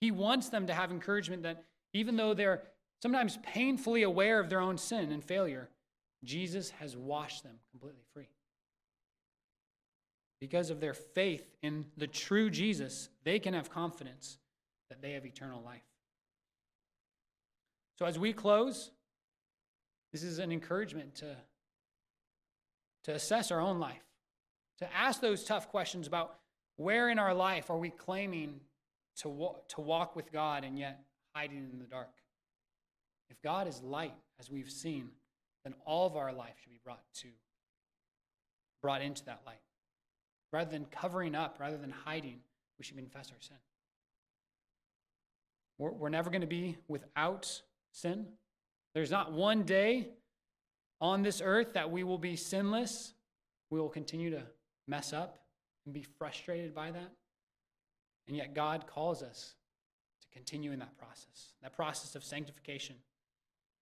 He 0.00 0.10
wants 0.10 0.48
them 0.48 0.66
to 0.66 0.74
have 0.74 0.90
encouragement 0.90 1.42
that 1.42 1.64
even 1.92 2.16
though 2.16 2.34
they're 2.34 2.62
sometimes 3.02 3.38
painfully 3.42 4.02
aware 4.02 4.40
of 4.40 4.48
their 4.48 4.60
own 4.60 4.78
sin 4.78 5.12
and 5.12 5.22
failure, 5.22 5.68
Jesus 6.24 6.70
has 6.70 6.96
washed 6.96 7.42
them 7.42 7.56
completely 7.70 8.02
free. 8.12 8.28
Because 10.40 10.70
of 10.70 10.80
their 10.80 10.94
faith 10.94 11.44
in 11.62 11.86
the 11.96 12.06
true 12.06 12.50
Jesus, 12.50 13.10
they 13.24 13.38
can 13.38 13.54
have 13.54 13.70
confidence 13.70 14.38
that 14.88 15.02
they 15.02 15.12
have 15.12 15.26
eternal 15.26 15.62
life. 15.62 15.82
So, 17.98 18.06
as 18.06 18.18
we 18.18 18.32
close, 18.32 18.90
this 20.12 20.22
is 20.22 20.38
an 20.38 20.50
encouragement 20.50 21.14
to, 21.16 21.36
to 23.04 23.12
assess 23.12 23.50
our 23.50 23.60
own 23.60 23.78
life 23.78 24.10
to 24.80 24.96
ask 24.96 25.20
those 25.20 25.44
tough 25.44 25.68
questions 25.68 26.06
about 26.06 26.36
where 26.76 27.10
in 27.10 27.18
our 27.18 27.34
life 27.34 27.70
are 27.70 27.76
we 27.76 27.90
claiming 27.90 28.60
to, 29.18 29.28
wa- 29.28 29.56
to 29.68 29.80
walk 29.80 30.16
with 30.16 30.32
God 30.32 30.64
and 30.64 30.78
yet 30.78 31.02
hiding 31.34 31.68
in 31.70 31.78
the 31.78 31.84
dark. 31.84 32.08
If 33.28 33.40
God 33.42 33.68
is 33.68 33.82
light, 33.82 34.14
as 34.40 34.50
we've 34.50 34.70
seen, 34.70 35.10
then 35.64 35.74
all 35.84 36.06
of 36.06 36.16
our 36.16 36.32
life 36.32 36.54
should 36.62 36.72
be 36.72 36.80
brought 36.82 37.02
to 37.16 37.28
brought 38.82 39.02
into 39.02 39.22
that 39.26 39.42
light. 39.44 39.60
Rather 40.54 40.70
than 40.70 40.86
covering 40.86 41.34
up, 41.34 41.58
rather 41.60 41.76
than 41.76 41.90
hiding, 41.90 42.38
we 42.78 42.84
should 42.84 42.96
confess 42.96 43.30
our 43.30 43.40
sin. 43.40 43.58
We're, 45.76 45.90
we're 45.90 46.08
never 46.08 46.30
going 46.30 46.40
to 46.40 46.46
be 46.46 46.78
without 46.88 47.60
sin. 47.92 48.26
There's 48.94 49.10
not 49.10 49.32
one 49.32 49.64
day 49.64 50.08
on 51.00 51.22
this 51.22 51.40
earth 51.42 51.74
that 51.74 51.90
we 51.90 52.04
will 52.04 52.18
be 52.18 52.36
sinless. 52.36 53.14
We 53.70 53.80
will 53.80 53.88
continue 53.88 54.30
to 54.30 54.42
mess 54.86 55.12
up 55.12 55.40
and 55.84 55.94
be 55.94 56.02
frustrated 56.02 56.74
by 56.74 56.90
that. 56.90 57.10
And 58.28 58.36
yet, 58.36 58.54
God 58.54 58.86
calls 58.86 59.22
us 59.22 59.54
to 60.20 60.28
continue 60.32 60.72
in 60.72 60.78
that 60.80 60.96
process, 60.98 61.52
that 61.62 61.74
process 61.74 62.14
of 62.14 62.22
sanctification, 62.22 62.96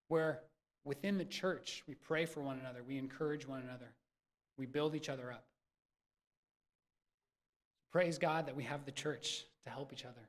where 0.09 0.41
within 0.85 1.19
the 1.19 1.25
church 1.25 1.83
we 1.87 1.95
pray 1.95 2.25
for 2.25 2.41
one 2.41 2.59
another, 2.59 2.83
we 2.87 2.99
encourage 2.99 3.47
one 3.47 3.63
another, 3.63 3.93
we 4.57 4.67
build 4.67 4.95
each 4.95 5.09
other 5.09 5.31
up. 5.31 5.45
Praise 7.93 8.19
God 8.19 8.47
that 8.47 8.57
we 8.57 8.65
have 8.65 8.85
the 8.85 8.93
church 8.93 9.45
to 9.65 9.71
help 9.71 9.93
each 9.93 10.05
other. 10.05 10.29